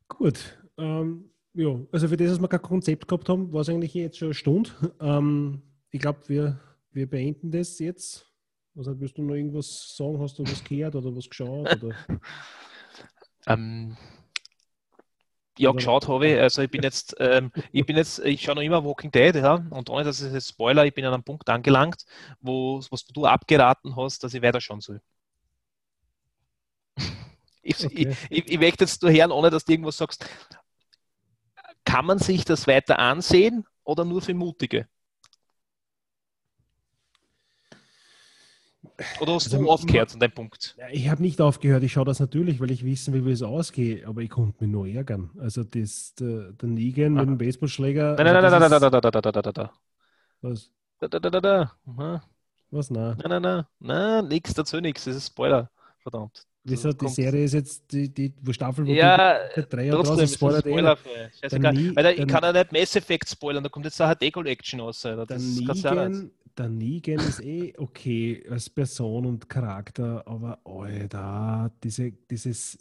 [0.09, 0.57] Gut.
[0.77, 4.17] Ähm, ja, also für das, dass wir kein Konzept gehabt haben, war es eigentlich jetzt
[4.17, 4.71] schon eine Stunde.
[4.99, 6.59] Ähm, ich glaube, wir,
[6.91, 8.25] wir beenden das jetzt.
[8.75, 10.19] Also willst du noch irgendwas sagen?
[10.19, 11.71] Hast du was gehört oder was geschaut?
[11.81, 11.95] Oder?
[13.47, 13.95] Ähm,
[15.59, 16.39] ja, Oder- geschaut habe ich.
[16.39, 19.55] Also ich bin jetzt, ähm, ich bin jetzt, ich schaue noch immer Walking Dead, ja,
[19.71, 22.05] und ohne dass es jetzt Spoiler, ich bin an einem Punkt angelangt,
[22.41, 25.01] wo was du abgeraten hast, dass ich weiter schauen soll.
[27.61, 28.07] Ich, Okay.
[28.29, 30.25] ich, ich, ich möchte jetzt nur hören, ohne dass du irgendwas sagst.
[31.83, 34.87] Kann man sich das weiter ansehen oder nur für Mutige?
[39.21, 40.75] Oder hast Also, du aufgehört an dem Punkt?
[40.91, 41.83] Ich habe nicht aufgehört.
[41.83, 44.05] Ich schaue das natürlich, weil ich wissen will, wie es ausgeht.
[44.05, 45.29] Aber ich konnte mich nur ärgern.
[45.39, 47.25] Also das, der, der Negan mit Aha.
[47.25, 48.15] dem Baseballschläger.
[48.15, 49.69] Nein, nein, also nein, nein, nein, nein, nein, nein, nein, nein, nein.
[50.41, 50.71] Was?
[50.99, 51.71] Da, da, da, da, da.
[51.87, 52.23] Aha.
[52.71, 52.89] Was?
[52.89, 53.17] Nein.
[53.21, 55.03] Nein, nein, nein, nein, nix dazu, nix.
[55.05, 55.69] Das ist Spoiler.
[56.01, 56.45] Verdammt.
[56.63, 56.91] Wieso?
[56.91, 60.23] Die Serie ist jetzt die, die wo Staffel, wo Ja, die, der Dreier trotzdem draußen
[60.25, 60.69] ist spoilert eh.
[60.69, 61.31] spoilerfrei.
[61.41, 61.73] Scheißegal.
[61.73, 64.13] Nie- Weil da, ich der- kann ja nicht Mass Effect spoilern, da kommt jetzt eine
[64.15, 65.05] HD-Collection raus.
[65.05, 65.25] Alter.
[65.25, 65.67] Der Das nicht.
[65.67, 72.77] Negan, der Negan ist eh okay als Person und Charakter, aber Alter, diese, dieses,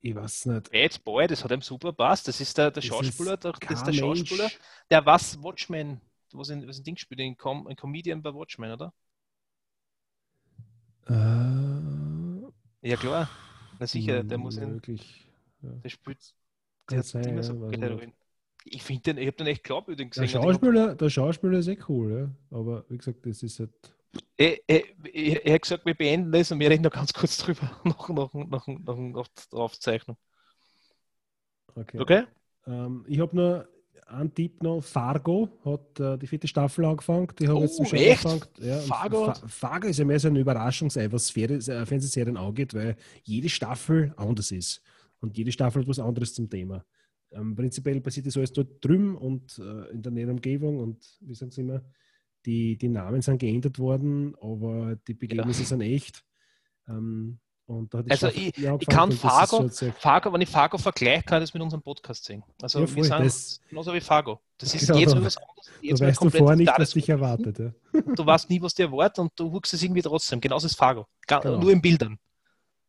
[0.00, 0.70] ich weiß nicht.
[0.70, 2.28] Bad Boy, das hat ihm super passt.
[2.28, 4.50] Das ist der, der Das Schauspieler, ist der, das ist der Schauspieler,
[4.90, 6.00] der was Watchmen,
[6.32, 8.92] was ein, was ein Ding spielt, ein, Com ein Comedian bei Watchmen, oder?
[11.08, 11.14] Äh,
[12.82, 13.28] Ja, klar.
[13.78, 15.30] Na sicher, der hm, muss in, Möglich.
[15.62, 15.70] Ja.
[15.84, 16.34] der spielt,
[16.90, 17.54] der hat immer ja, so.
[17.54, 18.14] Rollen.
[18.64, 20.38] Ich finde den, ich habe den echt glaubwürdig Der gesehen.
[20.40, 22.56] hab- Schauspieler, der Schauspieler ist eh cool, ja.
[22.58, 23.70] aber wie gesagt, das ist halt.
[24.36, 24.62] Ich,
[25.12, 28.32] ich hätte gesagt, wir beenden das und wir reden noch ganz kurz drüber, nach, nach,
[28.66, 30.16] nach, nach, der Aufzeichnung.
[31.74, 31.98] Okay.
[32.00, 32.24] Okay?
[32.66, 33.68] Ähm, ich habe nur
[34.06, 34.80] einen Tipp noch.
[34.82, 37.28] Fargo hat äh, die vierte Staffel angefangen.
[37.38, 38.26] Die habe Oh, jetzt echt?
[38.26, 38.52] angefangen.
[38.60, 39.26] Ja, Fargo?
[39.26, 43.48] Fa Fargo ist ja mehr so eine Überraschungsei, was Sphäre- äh, Fernsehserien angeht, weil jede
[43.48, 44.82] Staffel anders ist.
[45.20, 46.84] Und jede Staffel hat was anderes zum Thema.
[47.30, 51.34] Ähm, prinzipiell passiert das alles dort drüben und äh, in der näheren Umgebung und wie
[51.34, 51.82] sagen sie immer,
[52.46, 56.24] die, die Namen sind geändert worden, aber die Begegnisse sind echt.
[56.88, 57.38] Ähm,
[58.08, 61.54] Also ich- ich kann Fargo- schon sehr- Fargo, wenn ich Fargo vergleiche, kann ich das
[61.54, 62.42] mit unserem Podcast sehen.
[62.62, 64.40] Also Ja, wir voll, sind das- genauso wie Fargo.
[64.56, 66.00] Das ist Genau, jetzt da- wieder was anderes.
[66.00, 67.58] Weißt du komplett vorher nicht, was dich erwartet.
[67.58, 67.72] Ja.
[68.16, 70.40] Du weißt nie, was dir erwartet und du huckst es irgendwie trotzdem.
[70.40, 71.06] Genauso ist Fargo.
[71.26, 71.60] Ga- Genau.
[71.60, 72.18] Nur in Bildern.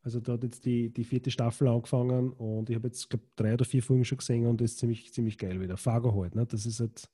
[0.01, 3.53] Also da hat jetzt die, die vierte Staffel angefangen und ich habe jetzt glaub, drei
[3.53, 5.77] oder vier Folgen schon gesehen und das ist ziemlich, ziemlich geil wieder.
[5.77, 6.45] Fargo halt, ne?
[6.45, 7.09] Das ist halt.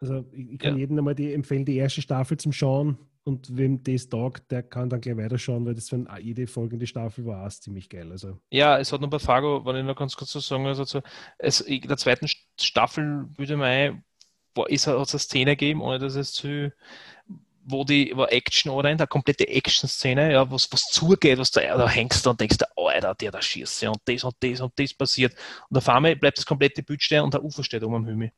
[0.00, 0.76] Also ich, ich kann Ja.
[0.76, 4.90] jedem einmal die, empfehlen, die erste Staffel zum Schauen und wem das taugt, der kann
[4.90, 8.10] dann gleich weiterschauen, weil das wenn jede folgende Staffel war auch ziemlich geil.
[8.10, 10.84] Also Ja, es hat nur bei Fargo, wenn ich noch ganz kurz so sagen also
[10.84, 11.00] so,
[11.38, 12.28] es, in der zweiten
[12.60, 14.04] Staffel würde man ein,
[14.54, 16.72] boah, ist, hat es eine Szene gegeben, ohne dass es zu,
[17.72, 21.88] wo die wo Action oder eine komplette Action-Szene, ja, was, was zugeht, was da, da
[21.88, 24.72] hängst du und denkst, du, Alter, der da schießt ja, und das und das und
[24.78, 25.34] das passiert.
[25.68, 28.32] Und auf einmal bleibt das komplette Bild stehen und der Ufer steht oben am Himmel.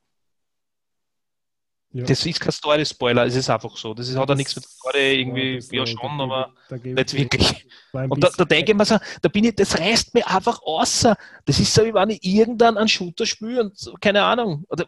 [1.93, 2.05] Ja.
[2.05, 3.95] Das ist kein Story-Spoiler, es ist einfach so.
[3.95, 6.77] Das ist, hat ja nichts mit Story irgendwie, ja, da- schon, da aber ich- da
[6.77, 7.67] nicht ich- wirklich.
[7.93, 11.17] Und da, da denke ich mir so, da bin ich, das reißt mir einfach außer.
[11.45, 14.65] Das ist so, wie wenn ich irgendwann einen Shooter spiele und so, keine Ahnung.
[14.69, 14.87] Oder,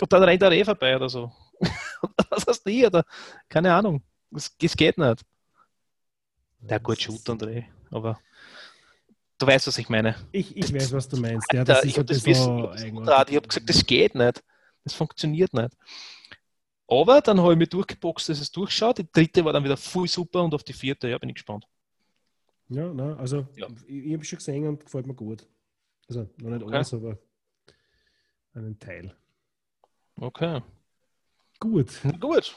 [0.00, 1.30] und dann rennt der eh vorbei oder so.
[2.30, 2.86] Was hast du nie?
[2.86, 3.04] Oder
[3.48, 4.02] keine Ahnung.
[4.30, 5.22] Das, das geht nicht.
[6.68, 8.20] Ja, gut, Shooter und Reh, aber
[9.38, 10.14] du weißt, was ich meine.
[10.30, 11.52] Ich, ich weiß, was du meinst.
[11.52, 14.42] Ja, Alter, ich habe das Wissen, ich habe gesagt, das geht nicht.
[14.84, 15.76] Das funktioniert nicht.
[16.88, 18.98] Aber dann habe ich mich durchgeboxt, dass es durchschaut.
[18.98, 21.66] Die dritte war dann wieder voll super und auf die vierte, ja, bin ich gespannt.
[22.68, 23.66] Ja, nein, also Ja.
[23.86, 25.46] ich, ich habe schon gesehen und gefällt mir gut.
[26.08, 26.76] Also noch nicht Okay.
[26.76, 27.18] alles, aber
[28.54, 29.14] einen Teil.
[30.20, 30.62] Okay.
[31.62, 32.56] Gut, Na gut,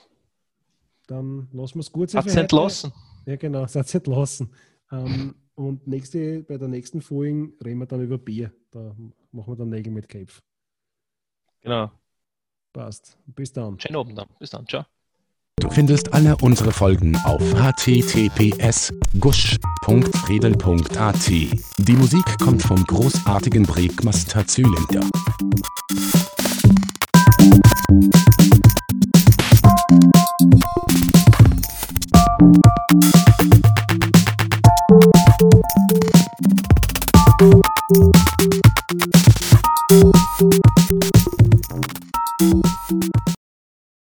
[1.05, 2.17] dann lassen wir es gut sein.
[2.17, 2.41] hat für es heute.
[2.41, 2.91] entlassen.
[3.27, 4.49] Ja, genau, seid entlassen.
[4.91, 8.51] Ähm, und nächste, bei der nächsten Folge reden wir dann über Bier.
[8.71, 8.95] Da
[9.31, 10.41] machen wir dann Nägel mit Köpf.
[11.61, 11.91] Genau.
[12.73, 13.15] Passt.
[13.27, 13.79] Bis dann.
[13.79, 14.25] Schönen Abend dann.
[14.39, 14.65] Bis dann.
[14.67, 14.85] Ciao.
[15.59, 21.27] Du findest alle unsere Folgen auf https gusch.redel.at.
[21.29, 25.07] Die Musik kommt vom großartigen Breakmaster Zylinder.